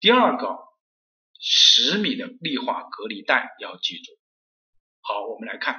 [0.00, 0.58] 第二个，
[1.38, 4.10] 十米的绿化隔离带要记住。
[5.02, 5.76] 好，我们来看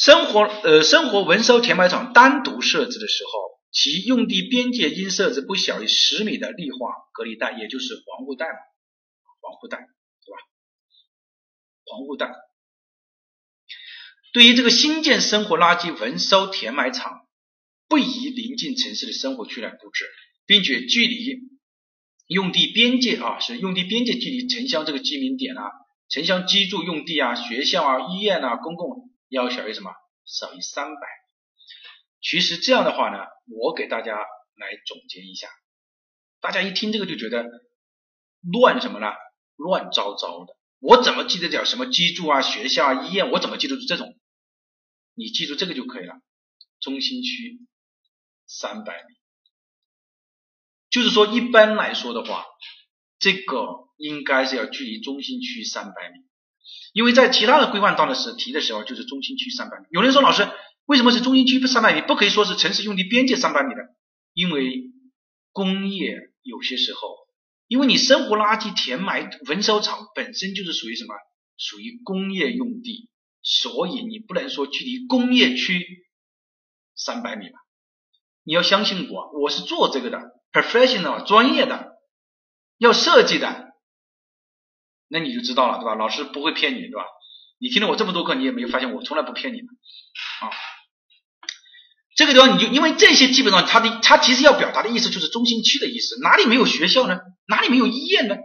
[0.00, 6.78] 生活呃生活焚烧填埋场单独设置的时候，其用地边界应设置不小于十米的绿化
[7.12, 8.56] 隔离带，也就是防护带嘛，
[9.42, 10.38] 防护带对吧？
[11.84, 12.32] 防护带。
[14.32, 17.28] 对于这个新建生活垃圾焚烧填埋场，
[17.86, 20.06] 不宜临近城市的生活区来布置，
[20.46, 21.40] 并且距离
[22.26, 25.64] 用地边界啊，是用地边界距离城乡这个居民点啊。
[26.08, 29.90] 城乡居住用地啊，学校啊，医院啊，公共要小于什么？
[30.26, 31.00] 小于三百。
[32.20, 35.48] 其实这样的话呢，我给大家来总结一下，
[36.40, 37.46] 大家一听这个就觉得
[38.42, 39.06] 乱什么呢？
[39.56, 40.54] 乱糟糟的。
[40.80, 43.30] 我怎么记得点什么居住啊、学校啊、医院？
[43.30, 44.18] 我怎么记得住这种？
[45.14, 46.20] 你记住这个就可以了。
[46.80, 47.60] 中心区
[48.46, 49.14] 三百米，
[50.90, 52.44] 就是说一般来说的话，
[53.18, 53.88] 这个。
[54.00, 56.20] 应该是要距离中心区三百米，
[56.92, 59.86] 因为在其他的规划当的时提的时候就是中心区三百米。
[59.90, 60.48] 有人说老师
[60.86, 62.00] 为什么是中心区三百米？
[62.00, 63.80] 不可以说是城市用地边界三百米的？
[64.32, 64.90] 因为
[65.52, 67.16] 工业有些时候，
[67.68, 71.14] 因为你生活垃圾填埋焚烧厂本身就是属于什么？
[71.56, 73.10] 属于工业用地，
[73.42, 75.84] 所以你不能说距离工业区
[76.96, 77.58] 三百米吧？
[78.42, 80.18] 你要相信我，我是做这个的
[80.52, 81.98] ，professional 专业的，
[82.78, 83.69] 要设计的。
[85.10, 85.96] 那你就知道了，对吧？
[85.96, 87.04] 老师不会骗你，对吧？
[87.58, 90.48] 你听了我这么多课，你也没有发现我从来不骗你啊。
[92.16, 97.18] 这个地方你就因为这些基本上它的它其实要表达的意思就是中心区的意思，哪里没有学校呢？
[97.48, 98.36] 哪里没有医院呢？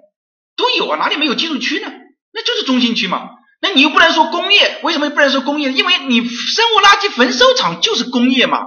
[0.55, 1.91] 都有啊，哪里没有居住区呢？
[2.33, 3.29] 那就是中心区嘛。
[3.61, 5.71] 那你又不能说工业，为什么不能说工业？
[5.71, 8.59] 因为你生物垃圾焚烧厂就是工业嘛。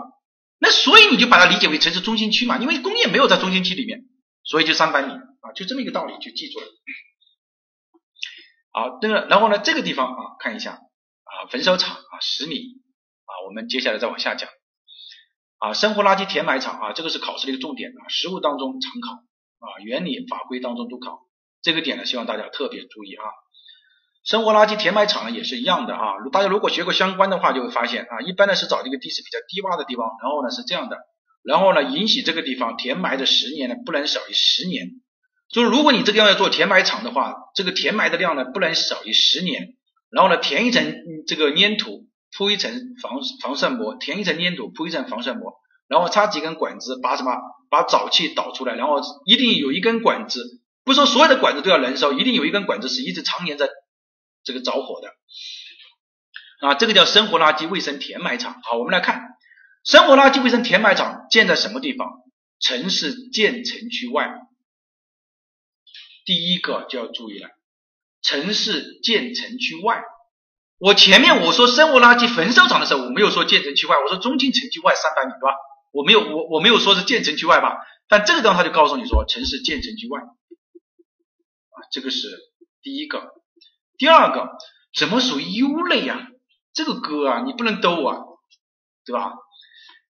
[0.58, 4.00] 那所以你就把它理解为城市中心区嘛，因为工业没有在中心区里面，
[4.44, 6.66] 所以就三百米啊，就这么一个道理，就记住了。
[8.70, 12.56] 好，这个然后呢，这个地方啊，看一下啊，焚烧厂啊，十米
[13.24, 14.48] 啊，我们接下来再往下讲
[15.58, 19.14] 啊，生活垃圾填埋场啊，这个是考试的一个重点啊，实务当中常考
[19.66, 21.20] 啊，原理法规当中都考，
[21.62, 23.24] 这个点呢，希望大家特别注意啊。
[24.24, 30.98] 生活垃圾填埋场呢也是一样的啊，大家如果学过相关的话，就会发现啊，一般呢是找这个地势比较低洼的地方，然后呢是这样的，
[31.42, 34.88] 然后呢允许这个地方填埋的十年呢不能少于十年。
[35.50, 39.74] 就是如果你这个地方要做填埋场的话，这个填埋的量呢不能少于十年，
[40.10, 40.94] 然后呢填一层
[41.26, 42.06] 这个粘土，
[42.36, 42.70] 铺一层
[43.02, 45.54] 防防渗膜，填一层粘土，铺一层防渗膜，
[45.88, 47.32] 然后插几根管子，把什么
[47.70, 53.68] 把沼气导出来，然后一定有一根管子，不是说所有的管子都要燃烧，一定有一根管子是一直常年在
[54.44, 55.08] 这个着火的
[56.60, 58.60] 啊，这个叫生活垃圾卫生填埋场。
[58.64, 59.22] 好，我们来看
[59.84, 62.08] 生活垃圾卫生填埋场建在什么地方？
[62.60, 64.28] 城市建成区外，
[66.28, 67.48] 第一个就要注意了，
[68.20, 70.02] 城市建成区外。
[70.78, 75.56] 我前面我说生活垃圾焚烧厂的时候，我没有说建成区外，我说中心城区外三百米，对吧？
[75.90, 77.78] 我没有我我没有说是建成区外吧？
[78.08, 82.28] 但这个地方他就告诉你说城市建成区外，啊，这个是
[82.82, 83.32] 第一个。
[83.96, 84.50] 第二个，
[84.94, 86.28] 怎么属于优类呀？
[86.74, 88.18] 这个歌啊，你不能兜啊，
[89.06, 89.32] 对吧？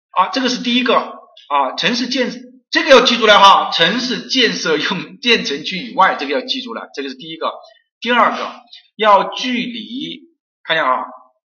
[0.09, 2.31] 啊，这个是第一个啊，城市建
[2.71, 7.51] 这个要记住了哈，城市建设用 建成区以外，这个要记住了，这个是第一个。
[7.99, 8.51] 第二个，
[8.95, 10.29] 要距离。
[10.63, 11.05] 看一下啊，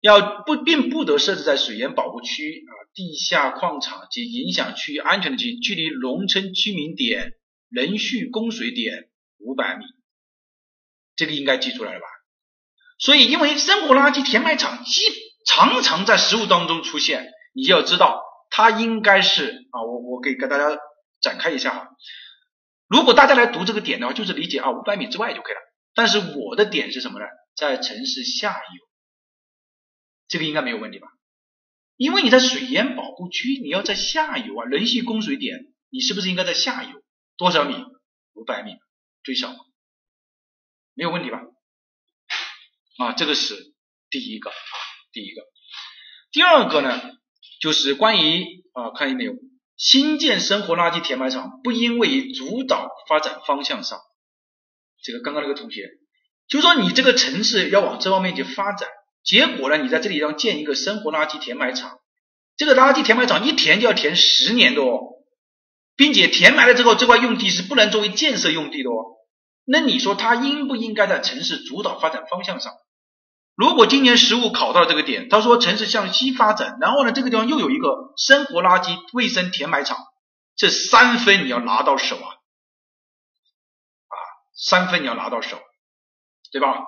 [0.01, 7.33] 要不并不得设置在水源保护区啊、地下矿场及影响区域安全的区，距离农村居民点、
[7.69, 9.85] 人蓄供水点五百米，
[11.15, 12.07] 这个应该记出来了吧？
[12.99, 15.03] 所以，因为生活垃圾填埋场基
[15.45, 20.71] 常常在实物当中出现，你就要知道它应该是啊，我我可以跟大家
[21.23, 21.89] 展开一下哈。
[22.89, 25.61] 如果大家来读这个点的话，就是理解啊五百米之外就可以了。
[25.94, 27.27] 但是我的点是什么呢？
[27.55, 28.89] 在城市下游。
[30.28, 31.09] 这个应该没有问题吧？
[31.97, 37.03] 因为你在水源保护区，你要在下游啊，人蓄供水点，你是不是应该在下游
[37.36, 37.74] 多少米？
[38.32, 38.73] 五百米
[39.23, 39.55] 最小，
[40.94, 41.43] 没有问题吧？
[42.99, 43.74] 啊，这个是
[44.09, 44.55] 第一个啊，
[45.12, 45.43] 第一个。
[46.31, 46.99] 第二个呢，
[47.61, 49.35] 就是关于啊，看见没有？
[49.83, 53.99] 新建生活垃圾填埋场不因为主导发展方向上，
[55.03, 55.91] 这个刚刚那个同学，
[56.47, 58.89] 就说你这个城市要往这方面去发展。
[59.25, 59.79] 结果呢？
[59.79, 61.99] 你在这里要建一个生活垃圾填埋场，
[62.57, 65.01] 这个垃圾填埋场一填就要填十年的哦，
[65.97, 68.95] 并且填埋了之后，这块用地是不能作为建设用地的哦。
[69.65, 72.73] 那你说它应不应该在城市主导发展方向上？
[73.55, 79.99] 如果今年实务考到这个点，他说城市向西发展，然后呢，这个地方又有一个生活垃圾卫生填埋场，
[80.57, 82.29] 这三分你要拿到手啊，
[84.09, 84.16] 啊，
[84.55, 85.61] 三分你要拿到手，
[86.51, 86.79] 对吧？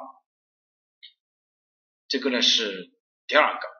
[2.08, 2.92] 这个呢是
[3.26, 3.74] 第二个。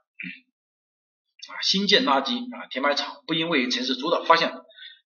[1.47, 4.51] 啊，新建垃圾啊填埋场不因为城市主导方向，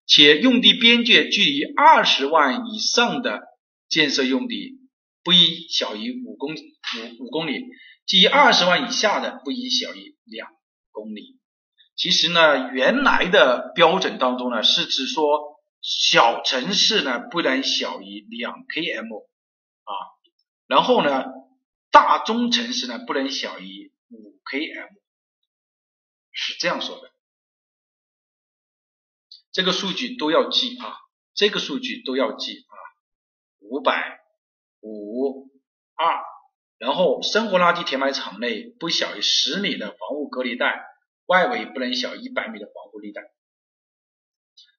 [0.05, 3.41] 且用地边界距离二十万以上的
[3.89, 4.78] 建设用地
[5.29, 7.63] 不宜小于五公五五公里，
[8.07, 10.49] 即二十万以下的不宜小于两
[10.89, 11.37] 公里。
[11.95, 19.27] 其实呢，原来的标准当中呢是指说小城市呢不能小于两 km
[19.83, 19.93] 啊，
[20.65, 21.25] 然后呢。
[21.91, 24.89] 大中城市呢不能小于五 km，
[26.31, 27.11] 是这样说的。
[29.51, 30.93] 这个数据都要记啊，
[31.33, 32.75] 这个数据都要记啊。
[33.57, 34.18] 五百
[34.81, 35.49] 五
[35.95, 36.23] 二，
[36.77, 40.85] 然后生活垃圾填埋场内不小于十米的防护隔离带，
[41.25, 43.21] 外围不能小于一百米的防护立带。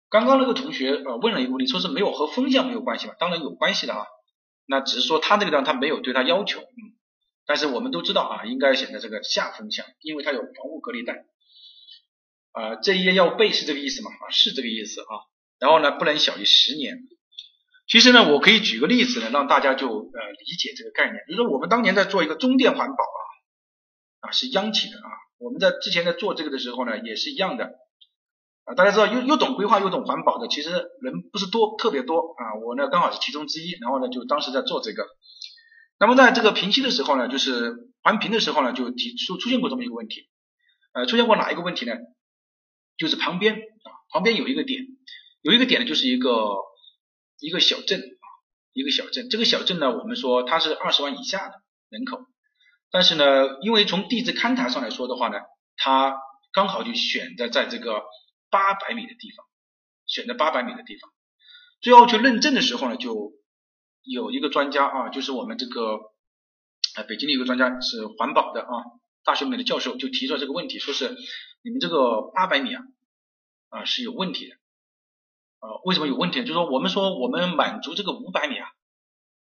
[0.09, 3.15] 刚刚那个同学呃问了一个问题，说是没有和风向没有关系吗？
[3.19, 4.07] 当然有关系的啊，
[4.67, 6.97] 那只是说他那个地方他没有对他要求，嗯。
[7.47, 11.27] 但是我们都知道啊，应该选择这个下风向，因为它有防护隔离带。
[12.53, 14.11] 啊，这一页要背是这个意思吗？
[14.11, 15.27] 啊，是这个意思啊。
[15.59, 16.97] 然后呢，不能小于十年。
[17.91, 21.25] 其实呢，我可以举个例子呢，让大家就呃理解这个概念。
[21.27, 23.21] 比如说我们当年在做一个中电环保啊，
[24.21, 27.65] 啊是央企的啊，我们在之前在做这个的时候呢，也是一样的
[28.65, 28.75] 啊。
[28.75, 32.55] 大家知道又又懂规划又懂环保的，其实人不是多特别多啊。
[32.65, 35.09] 我呢刚好是其中之一，然后呢就当时在做这个。
[35.99, 40.29] 那么在这个平息的时候呢，就是环评的时候呢，就提出出现过这么一个问题，
[40.93, 41.95] 呃，出现过哪一个问题呢？
[42.97, 44.87] 就是旁边啊，旁边有一个点，
[45.43, 46.31] 有一个点呢，就是一个
[47.41, 48.27] 一个小镇啊，
[48.73, 49.29] 一个小镇。
[49.29, 52.21] 这个小镇呢，我们说它是二十万以下的人口，
[52.91, 55.39] 但是呢，因为从地质勘察上来说的话呢，
[55.77, 56.17] 它
[56.53, 58.03] 刚好就选择在这个
[58.51, 59.45] 八百米的地方，
[60.07, 61.11] 选择八百米的地方，
[61.81, 63.33] 最后去认证的时候呢，就。
[64.03, 65.97] 有一个专家啊，就是我们这个
[66.95, 68.73] 啊，北京的一个专家是环保的啊，
[69.25, 71.15] 大学里面的教授就提出了这个问题，说是
[71.63, 72.83] 你们这个八百米啊
[73.69, 74.57] 啊是有问题的
[75.61, 76.41] 啊，为什么有问题？
[76.41, 78.67] 就是说我们说我们满足这个五百米啊，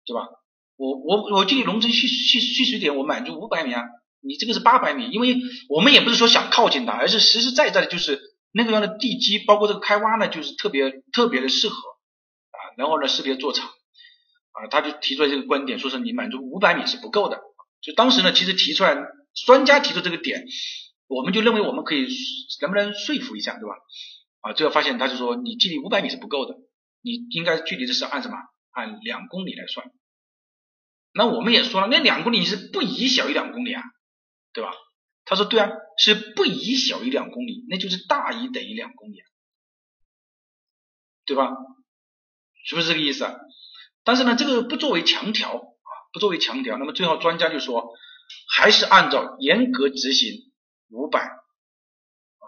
[0.04, 0.28] 对吧？
[0.76, 3.82] 我我我距离农村蓄蓄蓄水点我满足五百米啊，
[4.20, 5.36] 你这个是八百米，因为
[5.68, 8.20] 我们也不是说想靠近它，而是实实在在的就是
[8.52, 13.68] 那个样的地基，包括这个开挖呢，就是特别特别的适合啊，然后呢识别做厂。
[14.52, 17.38] 啊，他就提出来这个观点，说是你满足五百米是不够的。
[17.80, 18.96] 就当时呢，其实提出来
[19.46, 20.46] 专家提出这个点，
[21.06, 22.08] 我们就认为我们可以
[22.60, 23.76] 能不能说服一下，对吧？
[24.40, 26.54] 啊，最后发现他就说你距离五百米是不够的，
[27.02, 28.36] 你应该距离的是按什么？
[28.70, 29.90] 按两公里来算。
[31.12, 33.82] 那我们也说了，那两公里是不宜小于两公里啊，
[34.52, 34.72] 对吧？
[35.24, 39.22] 他说对啊，是不宜小于两公里，那就是大于等于两公里。
[41.26, 41.50] 对吧？
[42.64, 43.36] 是不是这个意思啊？
[44.04, 46.78] 但是呢，这个不作为强调啊，不作为强调。
[46.78, 47.92] 那么最后专家就说，
[48.48, 50.52] 还是按照严格执行
[50.88, 52.46] 五百啊、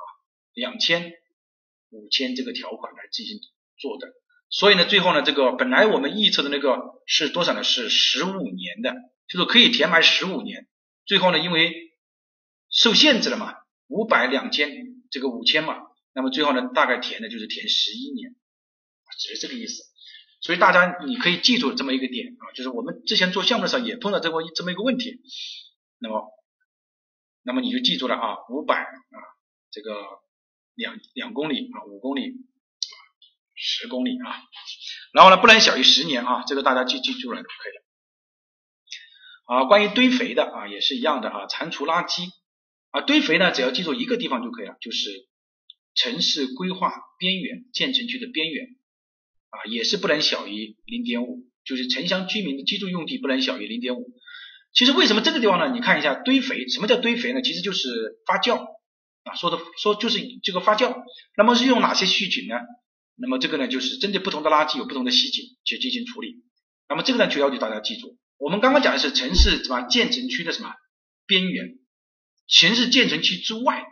[0.55, 1.13] 两千、
[1.91, 3.39] 五千这个条款来进行
[3.79, 4.09] 做的。
[4.49, 7.63] 所以呢，最后呢，这个本来我们预测的那个是多少呢？
[7.63, 8.95] 是十五年的，
[9.29, 10.67] 就是可以填埋十五年。
[11.07, 11.73] 最后呢，因为
[12.69, 13.55] 受限制了嘛，
[13.87, 14.71] 五百、两千，
[15.11, 15.77] 这个五千嘛，
[16.15, 18.35] 那么最后呢，大概填的就是填十一年，
[19.19, 19.85] 只是这个意思。
[20.41, 25.21] 所以大家你可以记住这么一个点啊，就是我们之前做项目的时候也碰到这么这么一个问题，
[25.99, 26.29] 那么，
[27.43, 29.19] 那么你就记住了啊，五百啊，
[29.71, 29.93] 这个
[30.81, 32.35] 两两公里啊，五公里。
[33.63, 34.41] 十公里啊，
[35.13, 37.83] 然后呢，不能小于十年啊，这个大家记记住了就可以了。
[39.45, 42.27] 啊，关于堆肥的啊，也是一样的啊，铲除垃圾
[42.89, 45.29] 啊，堆肥呢，只要记住一个地方就可以了，就是
[45.95, 48.65] 城市规划边缘，建成区的边缘
[49.51, 54.11] 啊，也是不能小于零点五，就是城乡居民的居住用地不能小于零点五。
[54.73, 55.71] 其实为什么这个地方呢？
[55.75, 57.43] 你看一下堆肥，什么叫堆肥呢？
[57.43, 58.65] 其实就是发酵
[59.25, 61.03] 啊，说的说就是这个发酵，
[61.37, 62.57] 那么是用哪些细菌呢？
[63.17, 66.43] 那么这个呢，就是针对不同的垃圾有不同的细菌去进行处理。
[66.89, 70.73] 那么这个呢，就要求大家记住，我们刚刚讲的是城市什么建成区的什么
[71.27, 71.79] 边缘，
[72.49, 73.85] 城市建成区之外，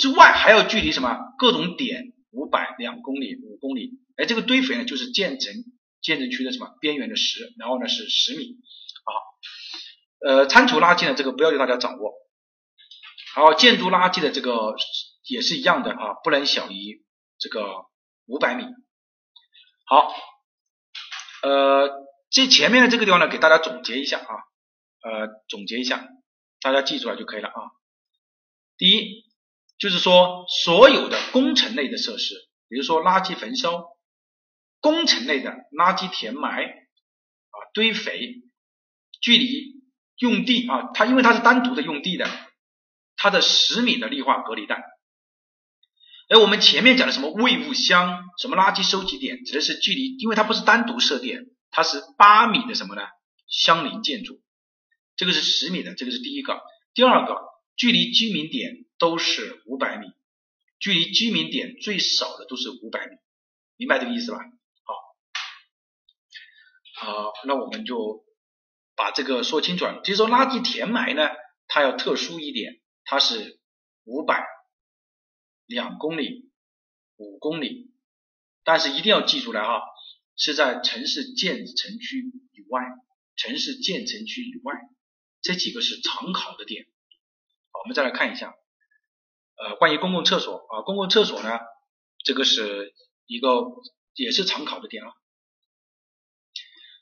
[0.00, 3.92] 之外还要距离什么各种点五百、两公里、五公里。
[4.16, 5.54] 哎，这个堆肥呢，就是建成
[6.02, 8.56] 建成区的什么边缘的十，然后呢是十米。
[9.04, 9.12] 好，
[10.28, 12.14] 呃，餐厨垃圾呢，这个不要求大家掌握。
[13.36, 14.74] 好，建筑垃圾的这个
[15.28, 17.04] 也是一样的啊，不能小于
[17.38, 17.86] 这个。
[18.28, 18.64] 五百米，
[19.84, 20.12] 好，
[21.44, 21.88] 呃，
[22.28, 24.34] 这前面的这个地方呢，给大家总结一下啊，
[25.08, 26.08] 呃，总结一下，
[26.60, 27.54] 大家记住了就可以了啊。
[28.76, 29.24] 第一，
[29.78, 32.34] 就是说所有的工程类的设施，
[32.68, 33.96] 比如说垃圾焚烧、
[34.80, 38.42] 工程类的垃圾填埋啊、堆肥，
[39.20, 39.84] 距离
[40.18, 42.28] 用地啊，它因为它是单独的用地的，
[43.16, 44.82] 它的十米的绿化隔离带。
[46.28, 53.02] 而我们前面讲的什么废物箱、什么垃圾收集点，指的是距离，因为它不是单独设点，它是八米的什么呢？
[53.48, 54.42] 相邻建筑，
[55.16, 56.60] 这个是十米的，这个是第一个。
[56.94, 57.36] 第二个，
[57.76, 60.08] 距离居民点都是五百米，
[60.80, 63.16] 距离居民点最少的都是五百米，
[63.76, 64.38] 明白这个意思吧？
[66.96, 68.24] 好，好，那我们就
[68.96, 70.00] 把这个说清楚了。
[70.02, 71.28] 就是说垃圾填埋呢，
[71.68, 73.58] 它要特殊一点，它是
[74.04, 74.44] 五百。
[75.68, 76.48] 两公里、
[77.16, 77.90] 五公里，
[78.62, 79.82] 但是一定要记出来哈，
[80.36, 82.20] 是在城市建成区
[82.52, 82.82] 以外，
[83.34, 84.74] 城市建成区以外，
[85.42, 86.86] 这几个是常考的点。
[87.72, 88.54] 好，我们再来看一下，
[89.56, 91.58] 呃，关于公共厕所啊，公共厕所呢，
[92.24, 92.94] 这个是
[93.26, 93.64] 一个
[94.14, 95.10] 也是常考的点啊。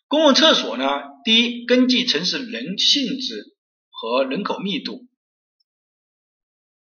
[0.09, 0.87] 公共厕所呢，
[1.23, 3.59] 第一，根据城市人性质
[3.91, 5.07] 和人口密度。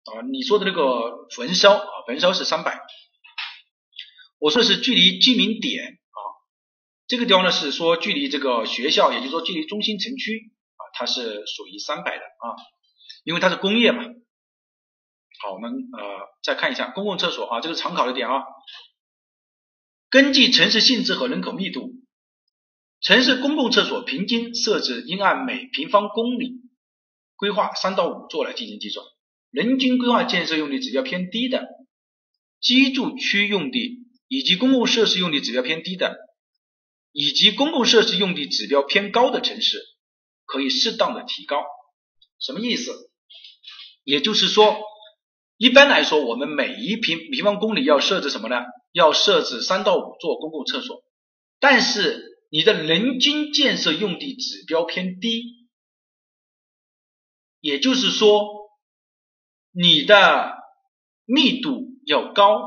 [0.05, 2.79] 啊，你说的那个焚烧啊，焚烧是三百，
[4.39, 6.19] 我说的是距离居民点啊，
[7.07, 12.57] 这个地方呢是说距离这个学校，也就是说距离中心城区啊，它是属于三百的啊，
[13.25, 14.05] 因为它是工业嘛。
[15.43, 18.45] 好，我们呃再看一下公共厕所啊，这个常考的点啊，
[20.11, 21.91] 根据城市性质和人口密度，
[23.01, 26.61] 城市公共厕所平均设置应按每平方公里
[27.37, 29.05] 规划三到五座来进行计算。
[29.55, 31.69] 人均规划建设用地指标偏低的
[32.61, 36.17] 居住区用地，以及公共设施用地指标偏低的，
[37.13, 39.81] 以及公共设施用地指标偏高的城市，
[40.45, 41.63] 可以适当的提高。
[42.41, 43.13] 什么意思？
[44.03, 44.77] 也就是说，
[45.57, 48.57] 一般来说，我们每一平平方公里要设置什么呢？
[48.91, 51.05] 要设置三到五座公共厕所。
[51.61, 55.69] 但是你的人均建设用地指标偏低，
[57.61, 58.64] 也就是说。
[59.77, 60.55] 你的
[61.25, 62.63] 密度要高，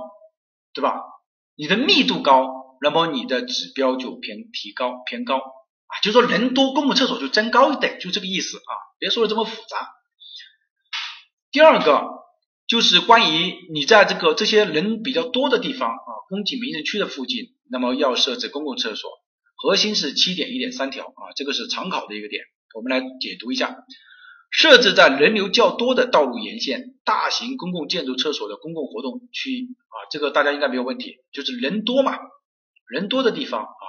[0.74, 1.02] 对吧？
[1.56, 9.90] 你的密度高，那么你的指标就偏提高偏高啊，就说人多，公共厕所就增高一点，就这个意思啊，别说的这么复杂。
[11.50, 12.10] 第二个
[12.68, 19.10] 就是关于你在这个这些人比较多的地方啊，风景名人区的附近，那么要设置公共厕所，
[19.56, 22.44] 核心是七点一点三条啊，这个是常考的一个点，
[22.76, 23.78] 我们来解读一下。
[24.50, 32.18] 设置在人流较多的道路沿线、大型公共建筑厕所的公共活动区域啊，这个大家应该没有问题，就是人多嘛，
[32.88, 33.84] 人多的地方啊，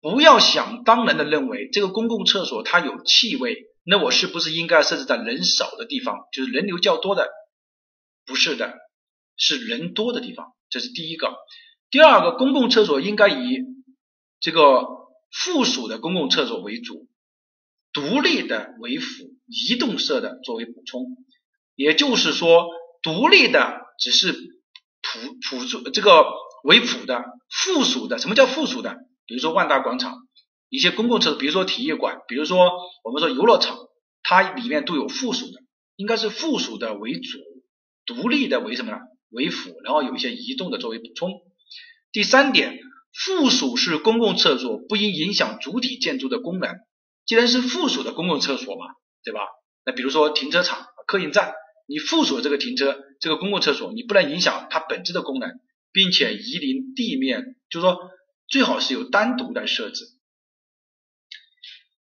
[0.00, 7.28] 不要想当然的认为这个公共厕所它有气味，那我是不是应该设置在人少的地方，就是人流较多的？
[8.26, 8.74] 不是的，
[9.36, 11.34] 是人多的地方，这是第一个。
[11.90, 13.58] 第二个，公共厕所应该以
[14.38, 14.86] 这个
[15.30, 17.08] 附属的公共厕所为主，
[17.92, 21.06] 独立的为辅，移动式的作为补充。
[21.74, 22.68] 也就是说，
[23.02, 24.38] 独立的只是辅
[25.42, 26.24] 辅助这个
[26.64, 28.18] 为辅的，附属的。
[28.18, 28.96] 什么叫附属的？
[29.26, 30.18] 比如说万达广场
[30.68, 32.70] 一些公共厕所，比如说体育馆，比如说
[33.04, 33.78] 我们说游乐场，
[34.22, 35.60] 它里面都有附属的，
[35.96, 37.38] 应该是附属的为主，
[38.06, 38.98] 独立的为什么呢？
[39.30, 41.40] 为辅，然后有一些移动的作为补充。
[42.12, 42.78] 第三点，
[43.12, 46.74] 附属式公共厕所不应影响主体建筑的功能。
[47.24, 48.86] 既然是附属的公共厕所嘛，
[49.24, 49.40] 对吧？
[49.84, 51.54] 那比如说停车场、客运站，
[51.86, 55.60] 你附属这个停车这个公共厕所，你不能影响它本质的功能，
[55.92, 57.98] 并且移临地面，就是说
[58.48, 60.04] 最好是有单独的设置。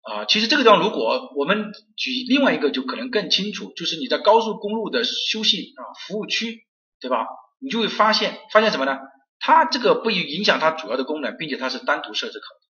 [0.02, 6.66] 啊，其实这个地方如果我们举另外一个就可能更清楚，就是你在高速公路的休息啊服务区，
[7.00, 7.28] 对吧？
[7.60, 8.98] 你就会发现发现什么呢？
[9.40, 12.71] 它这个不影响它主要的功能，并且它是单独设置可能。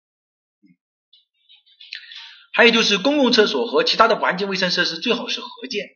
[2.54, 5.86] 还有就是公共厕所和其他的环境卫生设施最好是合建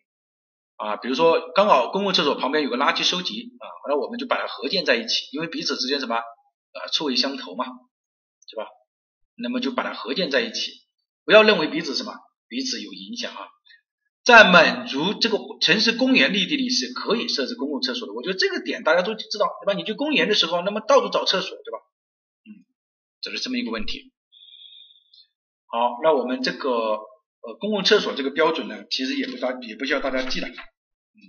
[0.77, 7.65] 啊，比如说刚好公共厕所旁边有个垃圾收集啊，那我们就把它合建在一起，因为彼此之间什么啊臭味相投嘛，
[8.47, 8.67] 是吧？
[9.37, 10.73] 那么就把它合建在一起，
[11.25, 12.13] 不要认为彼此什么
[12.49, 13.49] 彼此有影响啊。
[14.25, 19.73] 在满足这个城市公园绿地里是可以设置公共厕所的，我觉得这个点大家都知道，对吧？
[19.75, 21.79] 你去公园的时候，那么到处找厕所，对吧？
[22.45, 22.67] 嗯，
[23.23, 24.13] 这是这么一个问题。
[25.70, 31.20] 好，那我们这个呃公共厕所这个标准呢，其实也不大也不需要大家记了，嗯，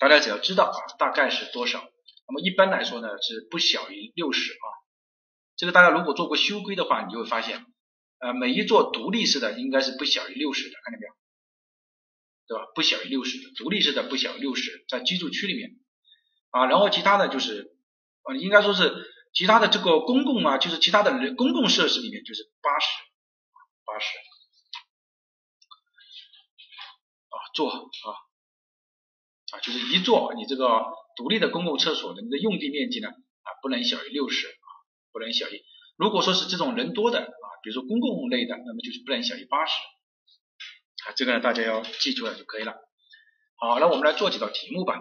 [0.00, 1.80] 大家只要知道啊大概是多少。
[2.26, 4.66] 那么一般来说呢是不小于六十啊，
[5.56, 7.64] 这个大家如果做过修规的话，你就会发现，
[8.20, 11.12] 呃每一座独立式的应该是不小于六十的，看见没有？
[12.48, 12.64] 对吧？
[12.74, 15.72] 不小于六十的独立式的不小于六十，在居住区里面
[16.50, 17.76] 啊，然后其他的就是
[18.22, 18.90] 啊，应该说是
[19.32, 22.88] 其他的这个公共啊，就是其他的公共设施里面就是八十，
[23.84, 24.18] 八十
[27.28, 27.78] 啊座啊
[29.52, 30.86] 啊，就是一座你这个
[31.16, 34.68] 独立的公共厕所的你的用地面积呢啊不能小于六十啊，
[35.12, 35.62] 不能小于，
[35.96, 39.72] 如果说是这种人多的啊，比如说公共类的，那么就是不能小于八十。
[41.06, 42.74] 啊，这个呢大家要记住了就可以了。
[43.56, 45.00] 好，那我们来做几道题目吧。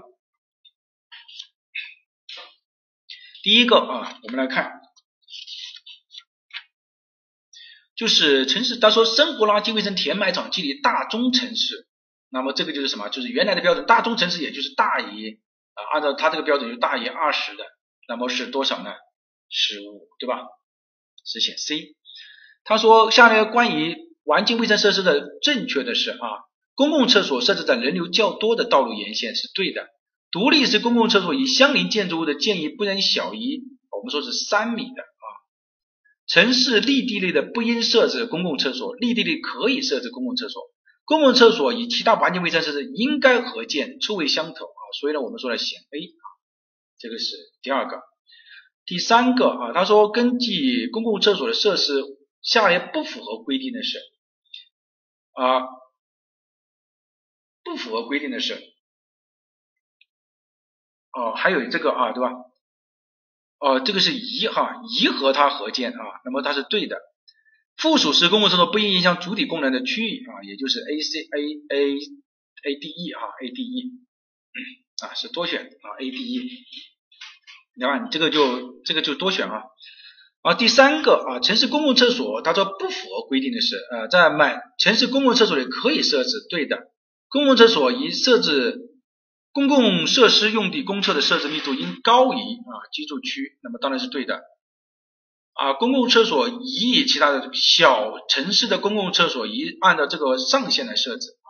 [3.47, 4.81] 第一个啊，我们来看，
[7.95, 11.87] 就是城市，他说生活垃圾卫生填埋场距离大中城市，
[12.29, 13.07] 那么这个就是什么？
[13.07, 15.39] 就是原来的标准，大中城市也就是大于
[15.75, 17.63] 啊，按照他这个标准就大于二十的，
[18.09, 18.91] 那么是多少呢？
[19.47, 20.41] 十五，对吧？
[21.23, 21.95] 是选 C。
[22.65, 23.95] 他说下列关于
[24.25, 26.17] 环境卫生设施的正确的是啊，
[26.75, 29.87] 公共厕所设置在人流较多的道路沿线是对的。
[30.31, 35.25] 独立式公共厕所与相邻建筑物的建议不能小于我们说是三米的啊。
[36.27, 40.61] 城市绿地类的不应设置公共厕所，绿地类可以设置公共厕所。
[41.05, 44.81] 公共厕所与其他环境卫生设施应该合建，臭味相投啊。
[44.99, 46.23] 所以呢，我们说了选 A 啊，
[46.99, 48.01] 这个是第二个。
[48.85, 52.03] 第三个啊，他说根据公共厕所的设施，
[52.41, 53.97] 下列不符合规定的是。
[55.31, 55.61] 啊，
[57.63, 58.55] 不符合规定的是，
[61.17, 62.31] 哦，还有这个啊，对吧？
[63.59, 66.97] 哦，这个是宜哈，宜和它合建啊，那么它是对的。
[67.75, 71.41] 附属式公共厕所不应影响主体功能的区域啊，也就是 A C A
[71.75, 73.91] A A D E 啊，A D E
[75.03, 76.49] 啊是多选啊，A D E，
[77.75, 78.05] 你看？
[78.05, 79.63] 你这个就这个就多选啊。
[80.41, 86.91] 啊，第三个啊，城市公共厕所，他说不符合规定的是，呃，在满城市公共厕所里可以设置，对的。
[87.29, 88.79] 公共厕所宜设置
[89.57, 94.43] 公共设施用地公厕的设置密度应高于啊居住区，那么当然是对的。
[95.53, 101.49] 啊，公共厕所宜以其他的小城市的公共厕所宜按照这个上限来设置啊，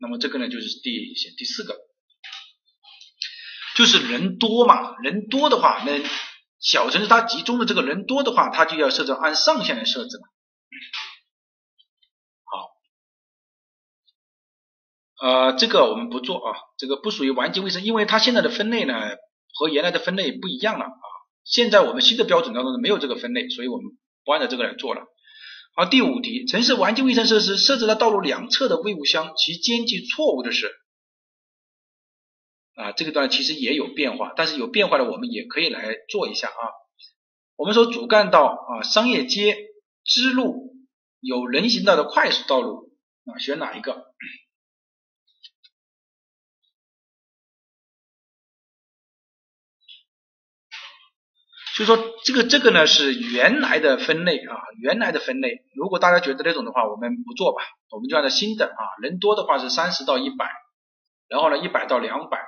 [0.00, 1.78] 那么这个呢就是第第四个，
[3.74, 6.02] 就是人多嘛，人多的话那。
[6.64, 10.28] 小城市它集中的这个人多的话，它就要设置按上限来设置嘛。
[15.22, 18.94] 呃，这个我们不做啊，这个不属于环境卫生，因为它现在的分类呢
[19.54, 21.04] 和原来的分类不一样了啊。
[21.44, 23.86] 现在我们新的标准当中没有这个分类，所以我们
[24.24, 25.02] 不按照这个来做了。
[25.76, 30.72] 好，第五题，城市环境卫生设施设置在道路两侧的废物箱，其间距错误的是。
[32.74, 36.62] 啊，这个段其实也有变化，但是有变化的我们也可以来做一下啊。
[37.54, 39.56] 我们说主干道啊、商业街、
[40.04, 40.74] 支路、
[41.20, 42.90] 有人行道的快速道路
[43.26, 43.92] 啊，选哪一个？
[51.74, 55.64] 所以说这个这个呢是原来的分类啊，原来的分类。
[55.74, 60.50] 如果大家觉得那种的话，我们不做吧，我们就按照新的啊，人多的话是三十到一百，
[61.28, 62.44] 然后呢一百到两百，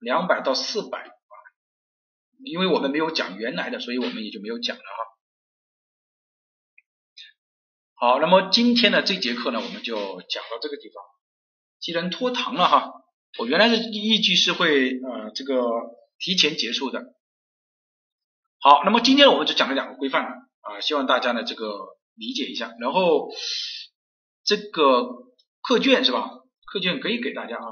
[0.00, 1.34] 两百到四百啊。
[2.44, 5.04] 因为我们没有讲原来的，所以我们也就没有讲了哈。
[7.94, 11.04] 好，那么今天的这节课呢，我们就讲到这个地方。
[11.78, 12.92] 既然拖堂了哈，
[13.38, 15.62] 我原来的预计是会呃这个
[16.18, 17.14] 提前结束的。
[18.64, 22.72] 好，那么今天我们就讲了两个规范啊，希望大家呢这个理解一下。
[22.80, 23.28] 然后
[24.42, 25.02] 这个
[25.60, 26.30] 课卷是吧？
[26.64, 27.66] 课卷可以给大家啊，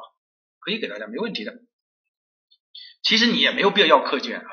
[0.58, 1.54] 可以给大家没问题的。
[3.02, 4.50] 其实你也没有必要要课卷啊，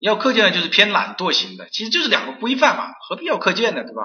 [0.00, 4.02] 要课卷呢就是偏懒惰型的，其实就是两个规范嘛，何必要课件呢，对吧？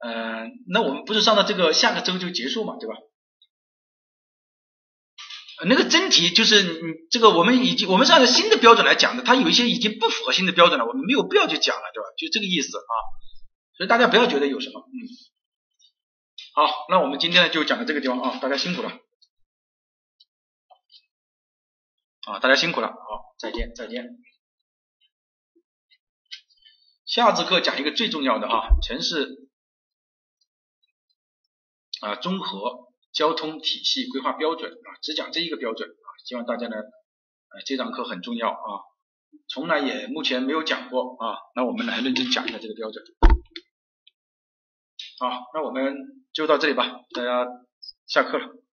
[0.00, 2.96] 嗯，那我们不是上到这个下个周就结束嘛，对吧？
[5.64, 12.08] 那个真题就是你这个我们已经我们是按照新的标准来讲的，它有一些已经不符合新的标准了，我们没有必要去讲了，对吧？
[12.18, 12.92] 就这个意思啊，
[13.78, 14.94] 所以大家不要觉得有什么，嗯，
[16.54, 18.90] 好，那我们今天呢就讲到这个地方啊，大家辛苦了，
[22.26, 24.18] 啊，大家辛苦了，好，再见，再见。
[27.06, 29.48] 下次课讲一个最重要的啊，城市
[32.02, 32.85] 啊综合。
[33.16, 38.84] 交通体系规划标准啊，只讲这一个标准啊，希望大家呢，呃，这堂课很重要啊，
[39.48, 43.02] 从来也目前没有讲过啊，那我们来认真讲一下这个标准。
[45.18, 45.96] 好，那我们
[46.34, 47.46] 就到这里吧，大家
[48.06, 48.65] 下课了。